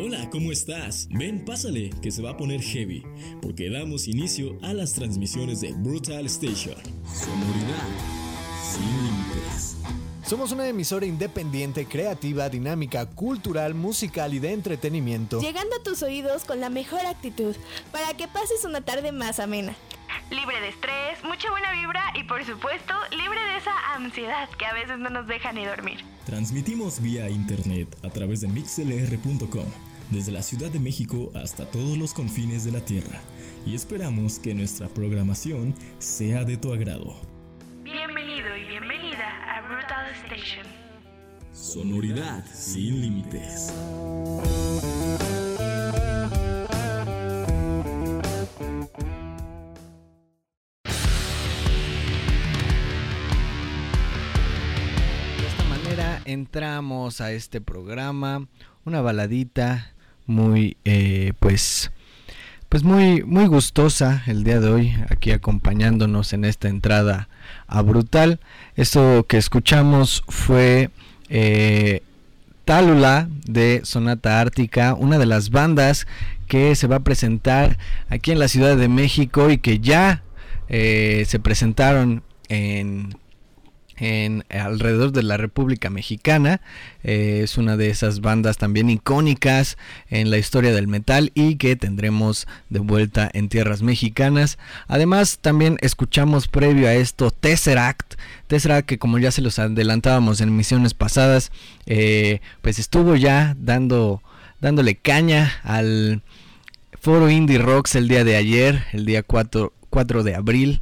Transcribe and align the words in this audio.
Hola, 0.00 0.30
¿cómo 0.30 0.52
estás? 0.52 1.08
Ven, 1.10 1.44
pásale, 1.44 1.90
que 2.00 2.12
se 2.12 2.22
va 2.22 2.30
a 2.30 2.36
poner 2.36 2.62
heavy, 2.62 3.02
porque 3.42 3.68
damos 3.68 4.06
inicio 4.06 4.56
a 4.62 4.72
las 4.72 4.92
transmisiones 4.92 5.60
de 5.60 5.72
Brutal 5.72 6.24
Station. 6.26 6.76
Sonoridad 7.04 7.88
sin 8.62 8.86
límites. 8.86 9.76
Somos 10.24 10.52
una 10.52 10.68
emisora 10.68 11.04
independiente, 11.04 11.84
creativa, 11.86 12.48
dinámica, 12.48 13.06
cultural, 13.06 13.74
musical 13.74 14.34
y 14.34 14.38
de 14.38 14.52
entretenimiento. 14.52 15.40
Llegando 15.40 15.74
a 15.74 15.82
tus 15.82 16.04
oídos 16.04 16.44
con 16.44 16.60
la 16.60 16.70
mejor 16.70 17.04
actitud, 17.04 17.56
para 17.90 18.16
que 18.16 18.28
pases 18.28 18.64
una 18.64 18.82
tarde 18.82 19.10
más 19.10 19.40
amena. 19.40 19.74
Libre 20.30 20.60
de 20.60 20.68
estrés, 20.68 21.24
mucha 21.24 21.50
buena 21.50 21.72
vibra 21.72 22.02
y 22.14 22.24
por 22.24 22.44
supuesto 22.44 22.92
libre 23.10 23.40
de 23.42 23.56
esa 23.56 23.94
ansiedad 23.94 24.48
que 24.58 24.66
a 24.66 24.74
veces 24.74 24.98
no 24.98 25.08
nos 25.08 25.26
deja 25.26 25.52
ni 25.52 25.64
dormir. 25.64 26.04
Transmitimos 26.26 27.00
vía 27.00 27.30
internet 27.30 27.88
a 28.04 28.10
través 28.10 28.42
de 28.42 28.48
mixlr.com 28.48 29.64
desde 30.10 30.32
la 30.32 30.42
Ciudad 30.42 30.70
de 30.70 30.80
México 30.80 31.30
hasta 31.34 31.64
todos 31.70 31.96
los 31.96 32.12
confines 32.12 32.64
de 32.64 32.72
la 32.72 32.80
Tierra, 32.80 33.20
y 33.66 33.74
esperamos 33.74 34.38
que 34.38 34.54
nuestra 34.54 34.88
programación 34.88 35.74
sea 35.98 36.44
de 36.44 36.56
tu 36.56 36.72
agrado. 36.72 37.16
Bienvenido 37.82 38.54
y 38.56 38.64
bienvenida 38.64 39.56
a 39.56 39.62
Brutal 39.62 40.10
Station. 40.24 40.66
Sonoridad 41.52 42.44
sin 42.52 43.00
límites. 43.00 43.72
Entramos 56.28 57.22
a 57.22 57.32
este 57.32 57.62
programa, 57.62 58.46
una 58.84 59.00
baladita 59.00 59.94
muy 60.26 60.76
eh, 60.84 61.32
pues 61.40 61.90
pues 62.68 62.84
muy 62.84 63.22
muy 63.22 63.46
gustosa 63.46 64.22
el 64.26 64.44
día 64.44 64.60
de 64.60 64.68
hoy 64.68 64.94
aquí 65.08 65.30
acompañándonos 65.30 66.34
en 66.34 66.44
esta 66.44 66.68
entrada 66.68 67.30
a 67.66 67.80
brutal. 67.80 68.40
Esto 68.76 69.24
que 69.26 69.38
escuchamos 69.38 70.22
fue 70.28 70.90
eh, 71.30 72.02
Tálula 72.66 73.30
de 73.46 73.80
Sonata 73.84 74.38
Ártica 74.38 74.92
una 74.92 75.16
de 75.16 75.24
las 75.24 75.48
bandas 75.48 76.06
que 76.46 76.74
se 76.76 76.86
va 76.86 76.96
a 76.96 77.04
presentar 77.04 77.78
aquí 78.10 78.32
en 78.32 78.38
la 78.38 78.48
Ciudad 78.48 78.76
de 78.76 78.88
México 78.88 79.48
y 79.48 79.56
que 79.56 79.80
ya 79.80 80.22
eh, 80.68 81.24
se 81.26 81.40
presentaron 81.40 82.22
en 82.50 83.16
en 84.00 84.44
alrededor 84.50 85.12
de 85.12 85.22
la 85.22 85.36
República 85.36 85.90
Mexicana. 85.90 86.60
Eh, 87.02 87.40
es 87.44 87.58
una 87.58 87.76
de 87.76 87.90
esas 87.90 88.20
bandas 88.20 88.58
también 88.58 88.90
icónicas 88.90 89.76
en 90.08 90.30
la 90.30 90.38
historia 90.38 90.72
del 90.72 90.88
metal 90.88 91.30
y 91.34 91.56
que 91.56 91.76
tendremos 91.76 92.46
de 92.70 92.80
vuelta 92.80 93.30
en 93.32 93.48
tierras 93.48 93.82
mexicanas. 93.82 94.58
Además, 94.86 95.38
también 95.40 95.78
escuchamos 95.80 96.48
previo 96.48 96.88
a 96.88 96.94
esto 96.94 97.30
Tesseract. 97.30 98.14
Tesseract 98.46 98.86
que 98.86 98.98
como 98.98 99.18
ya 99.18 99.30
se 99.30 99.42
los 99.42 99.58
adelantábamos 99.58 100.40
en 100.40 100.56
misiones 100.56 100.94
pasadas, 100.94 101.52
eh, 101.86 102.40
pues 102.62 102.78
estuvo 102.78 103.16
ya 103.16 103.56
dando, 103.58 104.22
dándole 104.60 104.94
caña 104.94 105.52
al 105.62 106.22
foro 107.00 107.30
Indie 107.30 107.58
Rocks 107.58 107.94
el 107.94 108.08
día 108.08 108.24
de 108.24 108.36
ayer, 108.36 108.84
el 108.92 109.06
día 109.06 109.22
4, 109.22 109.72
4 109.90 110.22
de 110.22 110.34
abril. 110.34 110.80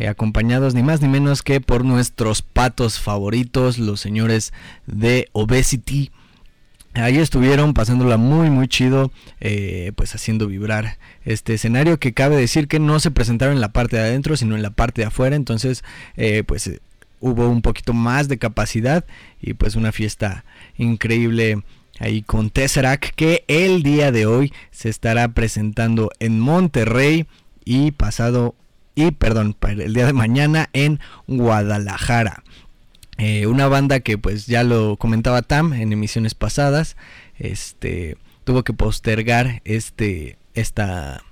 Eh, 0.00 0.08
acompañados 0.08 0.72
ni 0.72 0.82
más 0.82 1.02
ni 1.02 1.08
menos 1.08 1.42
que 1.42 1.60
por 1.60 1.84
nuestros 1.84 2.40
patos 2.40 2.98
favoritos, 2.98 3.76
los 3.76 4.00
señores 4.00 4.54
de 4.86 5.28
Obesity. 5.32 6.10
Ahí 6.94 7.18
estuvieron 7.18 7.74
pasándola 7.74 8.16
muy 8.16 8.48
muy 8.48 8.66
chido, 8.66 9.12
eh, 9.40 9.92
pues 9.96 10.14
haciendo 10.14 10.46
vibrar 10.46 10.96
este 11.26 11.52
escenario 11.52 12.00
que 12.00 12.14
cabe 12.14 12.36
decir 12.36 12.66
que 12.66 12.78
no 12.78 12.98
se 12.98 13.10
presentaron 13.10 13.56
en 13.56 13.60
la 13.60 13.74
parte 13.74 13.96
de 13.96 14.04
adentro, 14.04 14.38
sino 14.38 14.56
en 14.56 14.62
la 14.62 14.70
parte 14.70 15.02
de 15.02 15.08
afuera, 15.08 15.36
entonces 15.36 15.84
eh, 16.16 16.44
pues 16.46 16.80
hubo 17.20 17.50
un 17.50 17.60
poquito 17.60 17.92
más 17.92 18.26
de 18.26 18.38
capacidad 18.38 19.04
y 19.38 19.52
pues 19.52 19.76
una 19.76 19.92
fiesta 19.92 20.46
increíble 20.78 21.62
ahí 21.98 22.22
con 22.22 22.48
Tesseract 22.48 23.10
que 23.16 23.44
el 23.48 23.82
día 23.82 24.12
de 24.12 24.24
hoy 24.24 24.50
se 24.70 24.88
estará 24.88 25.28
presentando 25.34 26.10
en 26.20 26.40
Monterrey 26.40 27.26
y 27.66 27.90
pasado 27.90 28.54
y 29.06 29.10
perdón, 29.12 29.56
el 29.68 29.94
día 29.94 30.06
de 30.06 30.12
mañana 30.12 30.68
en 30.72 31.00
Guadalajara. 31.26 32.42
Eh, 33.18 33.46
una 33.46 33.66
banda 33.66 34.00
que 34.00 34.18
pues 34.18 34.46
ya 34.46 34.62
lo 34.62 34.96
comentaba 34.96 35.42
Tam 35.42 35.72
en 35.72 35.92
emisiones 35.92 36.34
pasadas, 36.34 36.96
este 37.38 38.16
tuvo 38.44 38.62
que 38.62 38.72
postergar 38.72 39.60
este 39.64 40.38
esta 40.54 41.22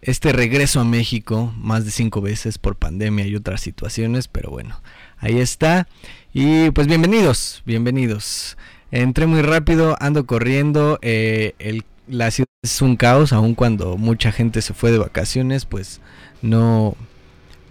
este 0.00 0.32
regreso 0.32 0.80
a 0.80 0.84
México 0.84 1.52
más 1.56 1.84
de 1.84 1.90
cinco 1.90 2.20
veces 2.20 2.58
por 2.58 2.76
pandemia 2.76 3.26
y 3.26 3.36
otras 3.36 3.60
situaciones, 3.60 4.28
pero 4.28 4.50
bueno, 4.50 4.80
ahí 5.18 5.38
está. 5.38 5.86
Y 6.32 6.70
pues 6.70 6.86
bienvenidos, 6.86 7.62
bienvenidos. 7.66 8.56
Entré 8.90 9.26
muy 9.26 9.42
rápido, 9.42 9.96
ando 10.00 10.26
corriendo, 10.26 10.98
eh, 11.02 11.54
el, 11.58 11.84
la 12.08 12.30
ciudad 12.30 12.48
es 12.62 12.82
un 12.82 12.96
caos, 12.96 13.32
aun 13.32 13.54
cuando 13.54 13.96
mucha 13.96 14.32
gente 14.32 14.60
se 14.60 14.74
fue 14.74 14.90
de 14.90 14.98
vacaciones, 14.98 15.66
pues 15.66 16.00
no 16.42 16.96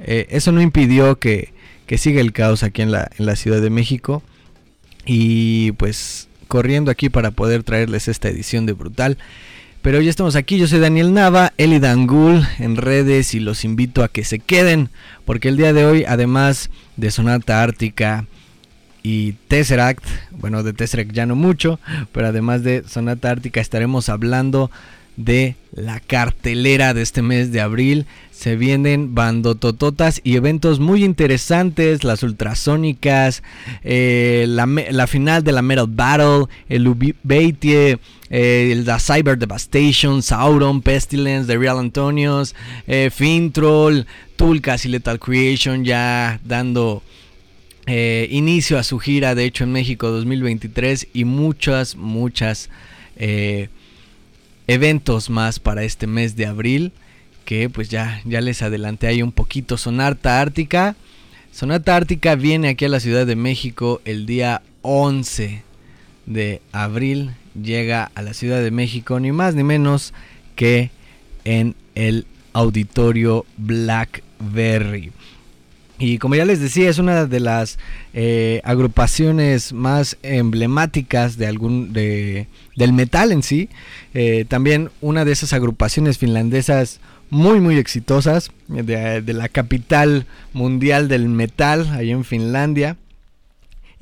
eh, 0.04 0.28
eso 0.30 0.52
no 0.52 0.62
impidió 0.62 1.20
que, 1.20 1.54
que, 1.86 1.98
siga 1.98 2.22
el 2.22 2.34
caos 2.34 2.64
aquí 2.64 2.82
en 2.82 2.92
la, 2.92 3.10
en 3.18 3.26
la 3.26 3.36
Ciudad 3.36 3.62
de 3.62 3.70
México 3.70 4.24
y 5.06 5.74
pues 5.74 6.28
corriendo 6.48 6.92
aquí 6.92 7.10
para 7.10 7.32
poder 7.32 7.64
traerles 7.64 8.08
esta 8.08 8.30
edición 8.30 8.66
de 8.66 8.74
Brutal. 8.74 9.18
Pero 9.82 10.00
ya 10.00 10.10
estamos 10.10 10.36
aquí, 10.36 10.60
yo 10.60 10.68
soy 10.68 10.80
Daniel 10.80 11.14
Nava, 11.14 11.54
Eli 11.58 11.80
Dangul 11.80 12.46
en 12.60 12.76
redes 12.76 13.34
y 13.34 13.40
los 13.40 13.66
invito 13.66 14.04
a 14.04 14.10
que 14.10 14.24
se 14.24 14.40
queden 14.40 14.90
porque 15.26 15.50
el 15.50 15.58
día 15.58 15.74
de 15.74 15.86
hoy 15.86 16.06
además 16.08 16.70
de 16.98 17.10
Sonata 17.10 17.64
Ártica 17.64 18.26
y 19.02 19.34
Tesseract, 19.48 20.04
bueno 20.32 20.62
de 20.62 20.74
Tesseract 20.74 21.12
ya 21.12 21.26
no 21.26 21.36
mucho, 21.36 21.80
pero 22.12 22.28
además 22.28 22.64
de 22.64 22.84
Sonata 22.88 23.32
Ártica 23.32 23.60
estaremos 23.60 24.10
hablando 24.10 24.70
de 25.18 25.56
la 25.74 26.00
cartelera 26.00 26.94
de 26.94 27.02
este 27.02 27.22
mes 27.22 27.52
de 27.52 27.62
abril. 27.62 28.06
Se 28.32 28.56
vienen 28.56 29.14
bandotototas 29.14 30.20
y 30.24 30.36
eventos 30.36 30.80
muy 30.80 31.04
interesantes, 31.04 32.04
las 32.04 32.24
ultrasónicas, 32.24 33.44
eh, 33.84 34.46
la, 34.48 34.66
la, 34.66 35.08
final 35.08 35.44
de 35.44 35.52
la 35.52 35.62
Metal 35.62 35.88
Battle, 35.88 36.46
el 36.68 36.88
Ubeitie, 36.88 38.00
eh, 38.30 38.82
la 38.86 39.00
Cyber 39.00 39.38
Devastation, 39.38 40.24
Sauron, 40.24 40.82
Pestilence, 40.82 41.48
The 41.48 41.58
Real 41.58 41.78
Antonios, 41.78 42.56
eh, 42.88 43.12
Fintroll, 43.14 44.08
Tulcas 44.38 44.86
y 44.86 44.90
Lethal 44.90 45.20
Creation 45.20 45.86
ya 45.86 46.40
dando 46.44 47.04
eh, 47.86 48.28
inicio 48.32 48.80
a 48.80 48.84
su 48.84 49.00
gira, 49.00 49.36
de 49.36 49.46
hecho 49.46 49.66
en 49.66 49.72
México 49.72 50.10
2023 50.10 51.08
y 51.14 51.26
muchas, 51.26 51.96
muchas... 51.96 52.70
Eh, 53.18 53.70
eventos 54.68 55.30
más 55.30 55.60
para 55.60 55.84
este 55.84 56.08
mes 56.08 56.36
de 56.36 56.46
abril 56.46 56.94
que 57.46 57.70
pues 57.70 57.90
ya, 57.90 58.22
ya 58.26 58.42
les 58.42 58.62
adelanté 58.62 59.08
ahí 59.08 59.22
un 59.22 59.32
poquito 59.32 59.78
Sonata 59.78 60.40
Ártica. 60.42 60.96
Sonata 61.52 61.96
Ártica 61.96 62.36
viene 62.36 62.70
aquí 62.70 62.86
a 62.86 62.90
la 62.90 63.00
Ciudad 63.00 63.26
de 63.26 63.36
México 63.36 64.02
el 64.06 64.26
día 64.26 64.62
11 64.84 65.64
de 66.26 66.62
abril. 66.72 67.32
Llega 67.62 68.10
a 68.16 68.22
la 68.22 68.34
Ciudad 68.34 68.62
de 68.62 68.72
México 68.72 69.20
ni 69.20 69.32
más 69.32 69.56
ni 69.56 69.64
menos 69.64 70.14
que 70.56 70.92
en 71.44 71.76
el 71.96 72.26
auditorio 72.54 73.46
Blackberry. 73.58 75.12
Y 76.02 76.18
como 76.18 76.34
ya 76.34 76.46
les 76.46 76.60
decía, 76.60 76.90
es 76.90 76.98
una 76.98 77.28
de 77.28 77.40
las 77.40 77.78
eh, 78.16 78.60
agrupaciones 78.64 79.72
más 79.72 80.18
emblemáticas 80.24 81.38
de 81.38 81.46
algún 81.46 81.94
de, 81.94 82.48
del 82.76 82.92
metal 82.92 83.32
en 83.32 83.44
sí. 83.44 83.70
Eh, 84.16 84.46
también 84.48 84.90
una 85.02 85.26
de 85.26 85.32
esas 85.32 85.54
agrupaciones 85.54 86.18
finlandesas 86.18 87.00
muy 87.30 87.60
muy 87.60 87.78
exitosas 87.78 88.52
de, 88.68 89.22
de 89.22 89.34
la 89.34 89.48
capital 89.48 90.26
mundial 90.54 91.08
del 91.08 91.30
metal, 91.30 91.88
ahí 91.92 92.10
en 92.10 92.26
Finlandia. 92.26 92.98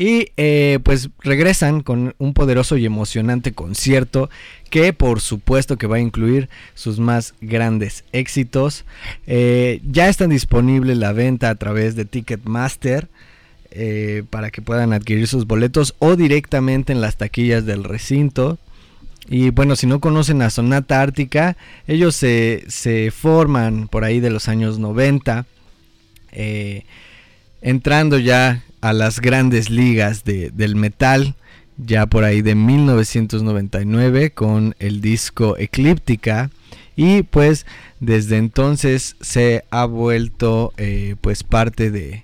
Y 0.02 0.32
eh, 0.38 0.80
pues 0.82 1.10
regresan 1.20 1.82
con 1.82 2.16
un 2.20 2.34
poderoso 2.34 2.78
y 2.78 2.86
emocionante 2.86 3.52
concierto 3.52 4.30
que 4.70 4.94
por 4.94 5.20
supuesto 5.20 5.78
que 5.78 5.88
va 5.88 5.98
a 5.98 6.00
incluir 6.00 6.48
sus 6.74 7.00
más 7.00 7.34
grandes 7.42 8.06
éxitos. 8.14 8.86
Eh, 9.28 9.82
ya 9.84 10.08
están 10.08 10.30
disponibles 10.30 10.98
la 10.98 11.12
venta 11.12 11.50
a 11.50 11.56
través 11.56 11.98
de 11.98 12.06
Ticketmaster 12.06 13.10
eh, 13.72 14.24
para 14.30 14.52
que 14.52 14.62
puedan 14.62 14.94
adquirir 14.94 15.28
sus 15.28 15.46
boletos 15.46 15.94
o 16.00 16.16
directamente 16.16 16.94
en 16.94 17.02
las 17.02 17.18
taquillas 17.18 17.66
del 17.66 17.84
recinto. 17.84 18.58
Y 19.28 19.50
bueno, 19.50 19.76
si 19.76 19.86
no 19.86 20.00
conocen 20.00 20.42
a 20.42 20.50
Sonata 20.50 21.02
Ártica, 21.02 21.58
ellos 21.88 22.16
se, 22.16 22.64
se 22.70 23.12
forman 23.12 23.90
por 23.90 24.06
ahí 24.06 24.22
de 24.22 24.30
los 24.30 24.48
años 24.48 24.80
90, 24.80 25.46
entrando 27.62 28.18
ya 28.18 28.64
a 28.82 28.94
las 28.94 29.20
grandes 29.20 29.70
ligas 29.70 30.24
de, 30.24 30.52
del 30.52 30.76
metal. 30.76 31.36
ya 31.78 32.06
por 32.08 32.24
ahí 32.24 32.42
de 32.42 32.56
1999 32.56 34.32
con 34.32 34.76
el 34.80 35.02
disco 35.02 35.58
Eclíptica 35.58 36.50
y 36.96 37.24
pues 37.24 37.66
desde 38.02 38.36
entonces 38.36 39.16
se 39.22 39.64
ha 39.72 39.86
vuelto 39.86 40.74
eh, 40.76 41.16
pues 41.22 41.44
parte 41.44 41.92
de, 41.92 42.24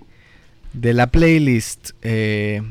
de 0.74 0.92
la 0.92 1.06
playlist 1.06 1.92
eh, 2.02 2.62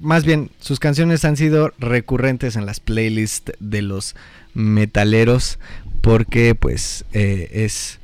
más 0.00 0.24
bien 0.24 0.50
sus 0.58 0.80
canciones 0.80 1.26
han 1.26 1.36
sido 1.36 1.72
recurrentes 1.78 2.56
en 2.56 2.64
las 2.64 2.80
playlists 2.80 3.52
de 3.60 3.82
los 3.82 4.16
metaleros 4.54 5.58
porque 6.00 6.54
pues 6.54 7.04
eh, 7.12 7.50
es 7.52 8.00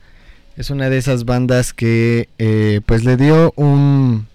es 0.59 0.69
una 0.69 0.91
de 0.91 0.99
esas 0.99 1.25
bandas 1.25 1.73
que 1.73 2.29
pues 2.85 3.05
le 3.05 3.17
dio 3.17 3.55
un 3.57 4.27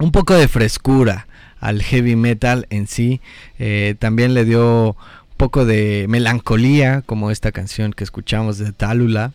un 0.00 0.12
poco 0.12 0.34
de 0.34 0.48
frescura 0.48 1.26
al 1.60 1.82
heavy 1.82 2.16
metal 2.16 2.66
en 2.70 2.86
sí. 2.86 3.20
Eh, 3.58 3.94
también 3.98 4.34
le 4.34 4.44
dio 4.44 4.88
un 4.88 5.36
poco 5.36 5.64
de 5.64 6.06
melancolía, 6.08 7.02
como 7.02 7.30
esta 7.30 7.52
canción 7.52 7.92
que 7.92 8.04
escuchamos 8.04 8.58
de 8.58 8.72
Talula. 8.72 9.32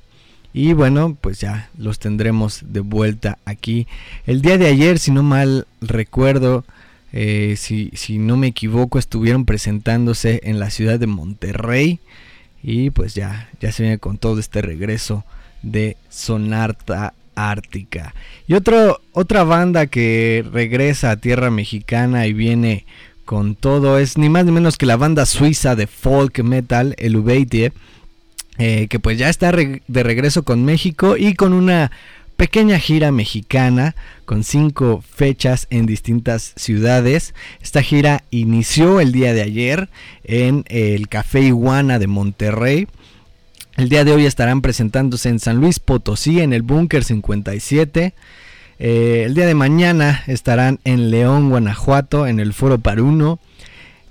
Y 0.54 0.74
bueno, 0.74 1.18
pues 1.20 1.40
ya 1.40 1.70
los 1.78 2.00
tendremos 2.00 2.62
de 2.66 2.80
vuelta 2.80 3.38
aquí. 3.46 3.88
El 4.26 4.42
día 4.42 4.58
de 4.58 4.68
ayer, 4.68 5.00
si 5.00 5.12
no 5.12 5.22
mal 5.22 5.68
recuerdo, 5.82 6.66
eh, 7.14 7.56
si, 7.58 7.92
si, 7.94 8.18
no 8.18 8.36
me 8.38 8.48
equivoco, 8.48 8.98
estuvieron 8.98 9.46
presentándose 9.46 10.42
en 10.44 10.60
la 10.60 10.70
ciudad 10.70 11.00
de 11.00 11.08
Monterrey. 11.08 12.00
Y 12.64 12.90
pues 12.90 13.14
ya, 13.14 13.50
ya 13.60 13.72
se 13.72 13.84
viene 13.84 14.00
con 14.00 14.18
todo 14.18 14.40
este 14.40 14.62
regreso 14.62 15.24
de 15.62 15.98
Sonarta 16.10 17.14
Ártica. 17.36 18.14
Y 18.48 18.54
otra 18.54 19.44
banda 19.44 19.88
que 19.88 20.44
regresa 20.52 21.12
a 21.12 21.18
tierra 21.18 21.52
mexicana 21.52 22.28
y 22.28 22.34
viene 22.34 22.86
con 23.26 23.56
todo 23.56 23.98
es 23.98 24.18
ni 24.18 24.30
más 24.30 24.46
ni 24.46 24.52
menos 24.52 24.78
que 24.78 24.86
la 24.86 24.98
banda 24.98 25.26
suiza 25.26 25.76
de 25.76 25.88
folk 25.88 26.40
metal, 26.44 26.96
el 26.98 27.18
Ubeitie, 27.18 27.74
eh, 28.58 28.88
que 28.88 29.00
pues 29.00 29.18
ya 29.18 29.30
está 29.30 29.52
de 29.52 30.04
regreso 30.04 30.44
con 30.44 30.64
México 30.64 31.18
y 31.18 31.34
con 31.34 31.52
una 31.54 31.92
pequeña 32.38 32.80
gira 32.80 33.12
mexicana 33.12 33.96
con 34.26 34.44
cinco 34.44 35.04
fechas 35.08 35.68
en 35.70 35.86
distintas 35.86 36.54
ciudades. 36.56 37.34
Esta 37.62 37.82
gira 37.82 38.24
inició 38.32 39.00
el 39.00 39.12
día 39.12 39.34
de 39.34 39.42
ayer 39.42 39.90
en 40.24 40.66
el 40.68 41.08
Café 41.08 41.42
Iguana 41.42 42.00
de 42.00 42.08
Monterrey. 42.08 42.88
El 43.78 43.90
día 43.90 44.06
de 44.06 44.14
hoy 44.14 44.26
estarán 44.26 44.62
presentándose 44.62 45.28
en 45.28 45.40
San 45.40 45.58
Luis 45.58 45.82
Potosí, 45.82 46.40
en 46.40 46.54
el 46.54 46.62
Búnker 46.62 47.04
57. 47.04 48.14
Eh, 48.80 49.24
el 49.26 49.34
día 49.34 49.46
de 49.46 49.54
mañana 49.54 50.24
estarán 50.28 50.80
en 50.86 51.12
León, 51.12 51.50
Guanajuato, 51.50 52.26
en 52.26 52.40
el 52.40 52.54
Foro 52.54 52.80
Paruno. 52.80 53.38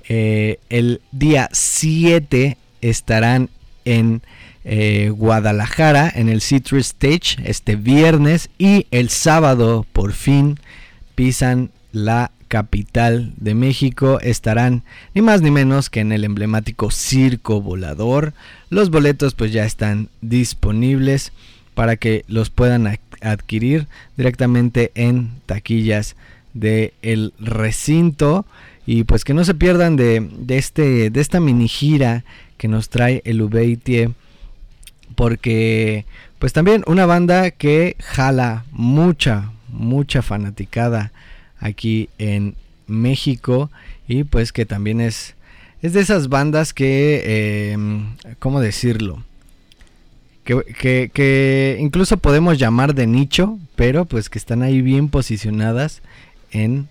Eh, 0.06 0.58
el 0.68 1.00
día 1.12 1.48
7 1.50 2.58
estarán 2.82 3.48
en 3.86 4.20
eh, 4.64 5.08
Guadalajara, 5.08 6.12
en 6.14 6.28
el 6.28 6.42
Citrus 6.42 6.88
Stage, 6.88 7.38
este 7.46 7.76
viernes. 7.76 8.50
Y 8.58 8.86
el 8.90 9.08
sábado, 9.08 9.86
por 9.94 10.12
fin, 10.12 10.60
pisan 11.14 11.70
la 11.90 12.32
capital 12.54 13.32
de 13.36 13.52
México 13.52 14.20
estarán 14.20 14.84
ni 15.12 15.22
más 15.22 15.42
ni 15.42 15.50
menos 15.50 15.90
que 15.90 15.98
en 15.98 16.12
el 16.12 16.22
emblemático 16.22 16.92
Circo 16.92 17.60
Volador. 17.60 18.32
Los 18.70 18.90
boletos 18.90 19.34
pues 19.34 19.52
ya 19.52 19.64
están 19.64 20.08
disponibles 20.20 21.32
para 21.74 21.96
que 21.96 22.24
los 22.28 22.50
puedan 22.50 22.96
adquirir 23.22 23.88
directamente 24.16 24.92
en 24.94 25.32
taquillas 25.46 26.14
del 26.52 26.92
el 27.02 27.32
recinto 27.40 28.46
y 28.86 29.02
pues 29.02 29.24
que 29.24 29.34
no 29.34 29.44
se 29.44 29.54
pierdan 29.54 29.96
de, 29.96 30.24
este 30.46 31.10
de 31.10 31.20
esta 31.20 31.40
mini 31.40 31.66
gira 31.66 32.22
que 32.56 32.68
nos 32.68 32.88
trae 32.88 33.20
el 33.24 33.42
Ubeitie 33.42 34.12
porque 35.16 36.06
pues 36.38 36.52
también 36.52 36.84
una 36.86 37.04
banda 37.04 37.50
que 37.50 37.96
jala 37.98 38.64
mucha 38.70 39.50
mucha 39.66 40.22
fanaticada 40.22 41.10
aquí 41.64 42.10
en 42.18 42.54
México 42.86 43.70
y 44.06 44.24
pues 44.24 44.52
que 44.52 44.66
también 44.66 45.00
es, 45.00 45.34
es 45.82 45.94
de 45.94 46.00
esas 46.00 46.28
bandas 46.28 46.74
que, 46.74 47.72
em, 47.72 48.16
¿cómo 48.38 48.60
decirlo? 48.60 49.24
Que, 50.44 51.10
que, 51.10 51.78
incluso 51.80 52.18
podemos 52.18 52.58
llamar 52.58 52.94
de 52.94 53.06
nicho, 53.06 53.58
pero 53.76 54.04
pues 54.04 54.28
que 54.28 54.38
están 54.38 54.62
ahí 54.62 54.82
bien 54.82 55.08
posicionadas 55.08 56.02
en, 56.50 56.88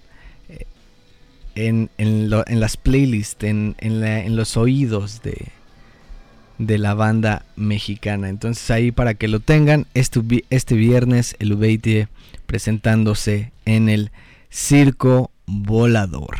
en, 1.53 1.91
en, 1.99 2.31
las 2.31 2.77
playlists, 2.77 3.43
en, 3.43 3.75
en, 3.77 4.35
los 4.35 4.57
oídos 4.57 5.21
de, 5.21 5.49
de 6.57 6.79
la 6.79 6.95
banda 6.95 7.45
mexicana. 7.55 8.27
Entonces 8.27 8.71
ahí 8.71 8.91
para 8.91 9.13
que 9.13 9.27
lo 9.27 9.39
tengan, 9.39 9.85
este, 9.93 10.19
este 10.49 10.73
viernes 10.73 11.35
el 11.37 11.53
Ubeitie 11.53 12.07
presentándose 12.47 13.51
en 13.65 13.87
el 13.87 14.09
Circo 14.53 15.31
Volador. 15.47 16.37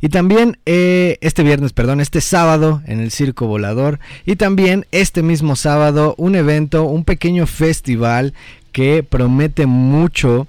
Y 0.00 0.08
también 0.08 0.58
eh, 0.66 1.18
este 1.20 1.42
viernes, 1.42 1.72
perdón, 1.72 2.00
este 2.00 2.20
sábado 2.20 2.82
en 2.86 3.00
el 3.00 3.10
Circo 3.10 3.46
Volador. 3.46 3.98
Y 4.24 4.36
también 4.36 4.86
este 4.92 5.22
mismo 5.22 5.56
sábado 5.56 6.14
un 6.18 6.36
evento, 6.36 6.84
un 6.84 7.04
pequeño 7.04 7.46
festival 7.46 8.34
que 8.70 9.02
promete 9.02 9.66
mucho 9.66 10.46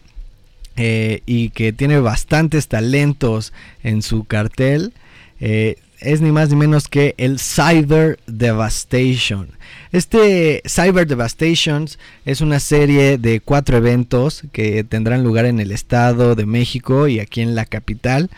eh, 0.76 1.22
y 1.26 1.50
que 1.50 1.74
tiene 1.74 2.00
bastantes 2.00 2.68
talentos 2.68 3.54
en 3.82 4.02
su 4.02 4.26
cartel. 4.26 4.94
Eh, 5.40 5.78
es 6.00 6.22
ni 6.22 6.32
más 6.32 6.50
ni 6.50 6.56
menos 6.56 6.88
que 6.88 7.16
el 7.18 7.40
Cyber 7.40 8.20
Devastation. 8.28 9.50
Este 9.92 10.62
Cyber 10.68 11.08
Devastations 11.08 12.00
es 12.26 12.42
una 12.42 12.60
serie 12.60 13.18
de 13.18 13.40
cuatro 13.40 13.78
eventos 13.78 14.44
que 14.52 14.84
tendrán 14.84 15.24
lugar 15.24 15.46
en 15.46 15.60
el 15.60 15.72
Estado 15.72 16.36
de 16.36 16.46
México 16.46 17.08
y 17.08 17.20
aquí 17.20 17.42
en 17.42 17.56
la 17.56 17.66
capital. 17.66 18.30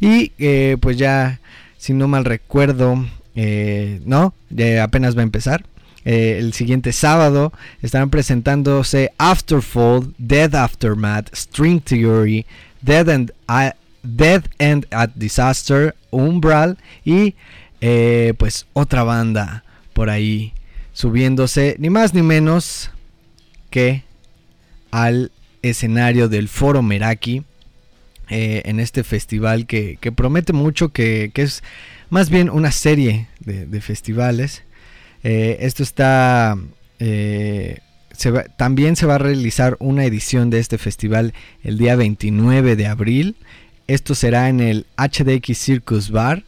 Y 0.00 0.32
eh, 0.38 0.76
pues 0.80 0.96
ya, 0.96 1.40
si 1.78 1.92
no 1.92 2.08
mal 2.08 2.24
recuerdo, 2.24 3.06
eh, 3.36 4.00
no, 4.04 4.34
apenas 4.82 5.16
va 5.16 5.20
a 5.20 5.24
empezar. 5.24 5.64
Eh, 6.04 6.36
el 6.38 6.52
siguiente 6.52 6.92
sábado 6.92 7.52
estarán 7.80 8.10
presentándose 8.10 9.12
Afterfall, 9.16 10.12
Dead 10.18 10.54
Aftermath, 10.54 11.34
String 11.34 11.80
Theory, 11.80 12.44
Dead 12.82 13.08
and, 13.08 13.32
Dead 14.04 14.44
End 14.58 14.86
at 14.90 15.10
Disaster, 15.14 15.96
Umbral 16.10 16.78
y 17.04 17.34
pues 18.38 18.66
otra 18.72 19.02
banda 19.02 19.64
por 19.92 20.08
ahí 20.08 20.54
subiéndose 20.94 21.76
ni 21.78 21.90
más 21.90 22.14
ni 22.14 22.22
menos 22.22 22.90
que 23.68 24.04
al 24.90 25.32
escenario 25.62 26.28
del 26.28 26.48
Foro 26.48 26.82
Meraki 26.82 27.42
eh, 28.30 28.62
en 28.64 28.80
este 28.80 29.04
festival 29.04 29.66
que, 29.66 29.98
promete 30.14 30.54
mucho, 30.54 30.90
que, 30.90 31.30
es 31.34 31.62
más 32.08 32.30
bien 32.30 32.48
una 32.48 32.70
serie 32.70 33.28
de, 33.40 33.80
festivales. 33.80 34.62
Eh, 35.22 35.58
esto 35.60 35.82
está... 35.82 36.56
Eh, 37.00 37.80
también 38.56 38.94
se 38.94 39.06
va 39.06 39.16
a 39.16 39.18
realizar 39.18 39.76
una 39.80 40.04
edición 40.04 40.48
de 40.48 40.60
este 40.60 40.78
festival 40.78 41.34
el 41.64 41.76
día 41.76 41.96
29 41.96 42.76
de 42.76 42.86
abril. 42.86 43.36
Esto 43.86 44.14
será 44.14 44.48
en 44.48 44.60
el 44.60 44.86
HDX 44.96 45.58
Circus 45.58 46.10
Bar 46.10 46.44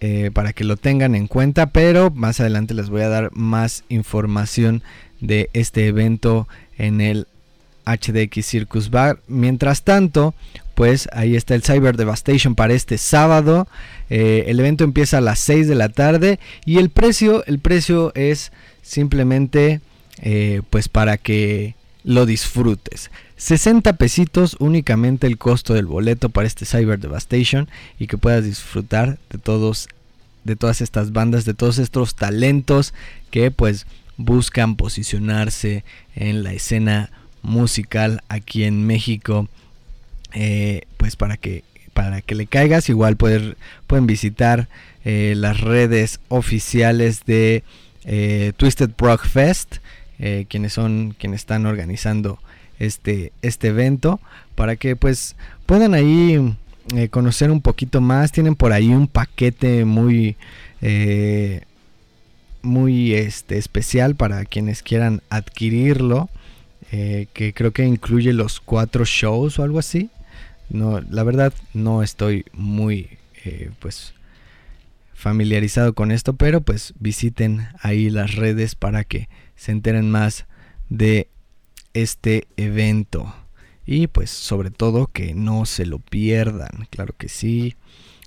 eh, 0.00 0.30
para 0.32 0.52
que 0.52 0.64
lo 0.64 0.76
tengan 0.76 1.14
en 1.14 1.28
cuenta, 1.28 1.70
pero 1.70 2.10
más 2.10 2.40
adelante 2.40 2.74
les 2.74 2.90
voy 2.90 3.02
a 3.02 3.08
dar 3.08 3.30
más 3.32 3.84
información 3.88 4.82
de 5.20 5.50
este 5.52 5.86
evento 5.86 6.48
en 6.76 7.00
el 7.00 7.26
HDX 7.84 8.44
Circus 8.46 8.90
Bar. 8.90 9.20
Mientras 9.28 9.82
tanto, 9.82 10.34
pues 10.74 11.08
ahí 11.12 11.36
está 11.36 11.54
el 11.54 11.62
Cyber 11.62 11.96
Devastation 11.96 12.54
para 12.54 12.74
este 12.74 12.98
sábado. 12.98 13.68
Eh, 14.10 14.44
el 14.48 14.58
evento 14.58 14.84
empieza 14.84 15.18
a 15.18 15.22
las 15.22 15.38
6 15.40 15.68
de 15.68 15.74
la 15.74 15.88
tarde 15.88 16.40
y 16.64 16.78
el 16.78 16.90
precio, 16.90 17.44
el 17.46 17.58
precio 17.58 18.12
es 18.14 18.52
simplemente 18.82 19.80
eh, 20.20 20.62
pues 20.70 20.88
para 20.88 21.16
que 21.16 21.74
lo 22.04 22.26
disfrutes. 22.26 23.10
60 23.42 23.94
pesitos 23.94 24.54
únicamente 24.60 25.26
el 25.26 25.36
costo 25.36 25.74
del 25.74 25.86
boleto 25.86 26.28
para 26.28 26.46
este 26.46 26.64
Cyber 26.64 27.00
Devastation 27.00 27.68
y 27.98 28.06
que 28.06 28.16
puedas 28.16 28.44
disfrutar 28.44 29.18
de 29.30 29.38
todos 29.38 29.88
de 30.44 30.54
todas 30.54 30.80
estas 30.80 31.10
bandas, 31.12 31.44
de 31.44 31.52
todos 31.52 31.78
estos 31.78 32.14
talentos 32.14 32.94
que 33.32 33.50
pues 33.50 33.86
buscan 34.16 34.76
posicionarse 34.76 35.82
en 36.14 36.44
la 36.44 36.52
escena 36.52 37.10
musical 37.42 38.22
aquí 38.28 38.62
en 38.62 38.86
México. 38.86 39.48
Eh, 40.34 40.82
pues 40.96 41.16
para 41.16 41.36
que 41.36 41.64
para 41.94 42.22
que 42.22 42.36
le 42.36 42.46
caigas 42.46 42.88
igual 42.88 43.16
pueden 43.16 43.56
visitar 44.06 44.68
eh, 45.04 45.34
las 45.36 45.60
redes 45.60 46.20
oficiales 46.28 47.24
de 47.24 47.64
eh, 48.04 48.52
Twisted 48.56 48.90
Rock 48.98 49.26
Fest 49.26 49.78
quienes 50.48 50.72
son 50.72 51.16
quienes 51.18 51.40
están 51.40 51.66
organizando 51.66 52.38
este, 52.82 53.32
este 53.42 53.68
evento 53.68 54.20
para 54.54 54.76
que 54.76 54.96
pues 54.96 55.36
puedan 55.66 55.94
ahí 55.94 56.54
eh, 56.94 57.08
conocer 57.08 57.50
un 57.50 57.62
poquito 57.62 58.00
más, 58.00 58.32
tienen 58.32 58.56
por 58.56 58.72
ahí 58.72 58.88
un 58.88 59.06
paquete 59.06 59.84
muy, 59.84 60.36
eh, 60.80 61.62
muy 62.60 63.14
este, 63.14 63.56
especial 63.56 64.16
para 64.16 64.44
quienes 64.44 64.82
quieran 64.82 65.22
adquirirlo, 65.30 66.28
eh, 66.90 67.28
que 67.32 67.54
creo 67.54 67.70
que 67.70 67.84
incluye 67.84 68.32
los 68.32 68.60
cuatro 68.60 69.04
shows 69.04 69.58
o 69.58 69.62
algo 69.62 69.78
así. 69.78 70.10
No, 70.70 71.00
la 71.00 71.22
verdad 71.22 71.52
no 71.72 72.02
estoy 72.02 72.46
muy, 72.52 73.18
pues, 73.78 74.14
familiarizado 75.14 75.94
con 75.94 76.10
esto, 76.10 76.34
pero 76.34 76.62
pues 76.62 76.94
visiten 76.98 77.68
ahí 77.80 78.10
las 78.10 78.34
redes 78.34 78.74
para 78.74 79.04
que 79.04 79.28
se 79.54 79.70
enteren 79.70 80.10
más 80.10 80.46
de 80.88 81.28
este 81.94 82.46
evento. 82.56 83.34
Y 83.84 84.06
pues 84.06 84.30
sobre 84.30 84.70
todo 84.70 85.08
que 85.08 85.34
no 85.34 85.66
se 85.66 85.86
lo 85.86 85.98
pierdan, 85.98 86.86
claro 86.90 87.14
que 87.16 87.28
sí. 87.28 87.76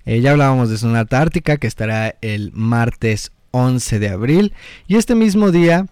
Eh, 0.06 0.22
ya 0.22 0.32
hablábamos 0.32 0.70
de 0.70 0.78
Sonata 0.78 1.22
Ártica 1.22 1.58
que 1.58 1.68
estará 1.68 2.16
el 2.22 2.52
martes 2.54 3.32
11 3.52 4.00
de 4.00 4.10
abril. 4.10 4.54
Y 4.88 4.98
este 4.98 5.16
mismo 5.16 5.52
día, 5.52 5.88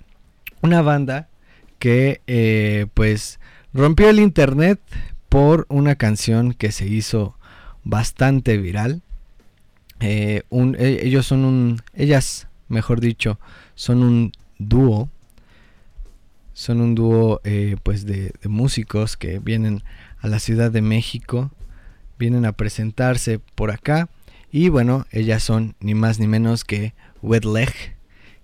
una 0.62 0.82
banda 0.82 1.30
que 1.80 2.22
eh, 2.28 2.88
pues 2.94 3.40
rompió 3.74 4.10
el 4.10 4.20
internet 4.20 4.80
por 5.30 5.66
una 5.70 5.96
canción 5.96 6.54
que 6.54 6.72
se 6.72 6.88
hizo 6.88 7.38
bastante 7.84 8.58
viral. 8.58 9.02
Eh, 10.00 10.44
ellos 10.78 11.26
son 11.26 11.46
un, 11.46 11.82
ellas, 11.94 12.48
mejor 12.68 13.00
dicho, 13.00 13.40
son 13.76 14.04
un 14.04 14.32
dúo 14.60 15.10
son 16.54 16.82
un 16.82 16.96
dúo 16.96 17.42
eh, 17.44 17.76
pues 17.84 18.06
de, 18.06 18.34
músicos 18.46 19.18
que 19.18 19.40
vienen 19.40 19.84
a 20.20 20.28
la 20.28 20.40
Ciudad 20.40 20.72
de 20.72 20.82
México, 20.82 21.52
vienen 22.18 22.46
a 22.46 22.54
presentarse 22.54 23.40
por 23.40 23.72
acá 23.72 24.10
y 24.52 24.70
bueno, 24.70 25.06
ellas 25.12 25.44
son 25.44 25.76
ni 25.80 25.96
más 25.96 26.20
ni 26.20 26.28
menos 26.28 26.64
que 26.64 26.94
Wet 27.22 27.44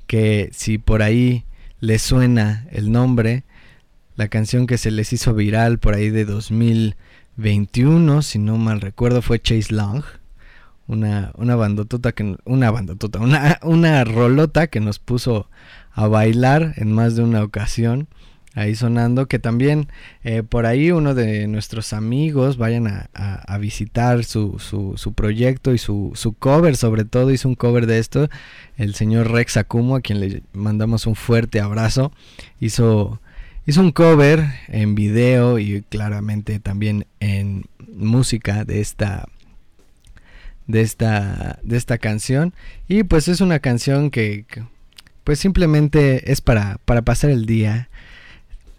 que 0.08 0.50
si 0.54 0.80
por 0.80 1.04
ahí 1.04 1.46
les 1.80 2.02
suena 2.02 2.66
el 2.72 2.92
nombre, 2.92 3.44
la 4.16 4.28
canción 4.28 4.68
que 4.68 4.78
se 4.78 4.92
les 4.92 5.14
hizo 5.14 5.34
viral 5.34 5.80
por 5.80 5.94
ahí 5.94 6.10
de 6.10 6.26
2021, 6.26 8.22
si 8.22 8.40
no 8.40 8.58
mal 8.58 8.82
recuerdo, 8.82 9.22
fue 9.22 9.40
Chase 9.40 9.74
Long. 9.74 10.04
Una, 10.90 11.32
una 11.36 11.56
bandotota 11.56 12.14
que 12.14 12.36
una 12.46 12.72
bandotota, 12.72 13.20
una, 13.20 13.60
una 13.62 14.04
rolota 14.04 14.66
que 14.68 14.80
nos 14.80 14.98
puso 14.98 15.48
a 15.92 16.08
bailar 16.08 16.74
en 16.78 16.92
más 16.92 17.16
de 17.16 17.22
una 17.22 17.44
ocasión 17.44 18.08
ahí 18.56 18.76
sonando 18.76 19.28
que 19.28 19.40
también 19.40 19.88
eh, 20.24 20.44
por 20.44 20.66
ahí 20.66 20.92
uno 20.92 21.14
de 21.14 21.48
nuestros 21.48 21.94
amigos 21.94 22.58
vayan 22.58 22.88
a, 22.88 23.58
visitar 23.60 24.24
su, 24.24 24.58
su, 24.60 25.14
proyecto 25.14 25.74
y 25.74 25.78
su, 25.78 26.12
su, 26.16 26.34
cover 26.34 26.76
sobre 26.76 27.06
todo 27.06 27.32
hizo 27.32 27.48
un 27.48 27.56
cover 27.56 27.86
de 27.86 28.00
esto 28.00 28.30
el 28.78 28.96
señor 28.96 29.32
Rex 29.32 29.58
Akumo 29.58 29.96
a 29.96 30.02
quien 30.02 30.20
le 30.20 30.44
mandamos 30.54 31.06
un 31.06 31.16
fuerte 31.16 31.60
abrazo 31.60 32.12
hizo 32.60 33.22
hizo 33.66 33.82
un 33.82 33.92
cover 33.92 34.46
en 34.68 34.96
video 34.96 35.60
y 35.60 35.84
claramente 35.90 36.60
también 36.60 37.06
en 37.20 37.66
música 37.88 38.66
de 38.66 38.82
esta 38.82 39.28
de 40.70 40.82
esta 40.82 41.60
de 41.64 41.76
esta 41.76 41.98
canción. 41.98 42.54
Y 42.88 43.04
pues 43.04 43.28
es 43.28 43.42
una 43.42 43.60
canción 43.60 44.12
que 44.12 44.46
pues 45.30 45.40
simplemente 45.40 46.32
es 46.32 46.42
para, 46.42 46.80
para 46.86 47.04
pasar 47.04 47.30
el 47.30 47.46
día, 47.46 47.90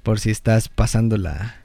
por 0.03 0.19
si 0.19 0.31
estás 0.31 0.69
pasándola, 0.69 1.60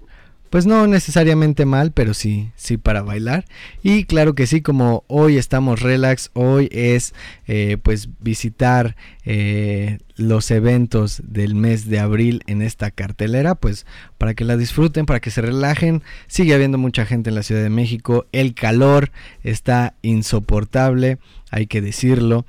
pues 0.55 0.65
no 0.65 0.87
necesariamente 0.87 1.65
mal, 1.65 1.91
pero 1.91 2.13
sí, 2.13 2.49
sí 2.55 2.77
para 2.77 3.01
bailar. 3.01 3.43
Y 3.83 4.05
claro 4.05 4.35
que 4.35 4.47
sí, 4.47 4.61
como 4.61 5.03
hoy 5.07 5.35
estamos 5.35 5.81
relax, 5.81 6.31
hoy 6.31 6.69
es 6.71 7.13
eh, 7.45 7.75
pues 7.83 8.07
visitar 8.21 8.95
eh, 9.25 9.97
los 10.15 10.51
eventos 10.51 11.21
del 11.25 11.55
mes 11.55 11.89
de 11.89 11.99
abril 11.99 12.41
en 12.47 12.61
esta 12.61 12.89
cartelera, 12.89 13.55
pues 13.55 13.85
para 14.17 14.33
que 14.33 14.45
la 14.45 14.55
disfruten, 14.55 15.05
para 15.05 15.19
que 15.19 15.29
se 15.29 15.41
relajen. 15.41 16.03
Sigue 16.27 16.53
habiendo 16.53 16.77
mucha 16.77 17.05
gente 17.05 17.31
en 17.31 17.35
la 17.35 17.43
Ciudad 17.43 17.61
de 17.61 17.69
México, 17.69 18.25
el 18.31 18.53
calor 18.53 19.11
está 19.43 19.95
insoportable, 20.03 21.17
hay 21.51 21.67
que 21.67 21.81
decirlo. 21.81 22.45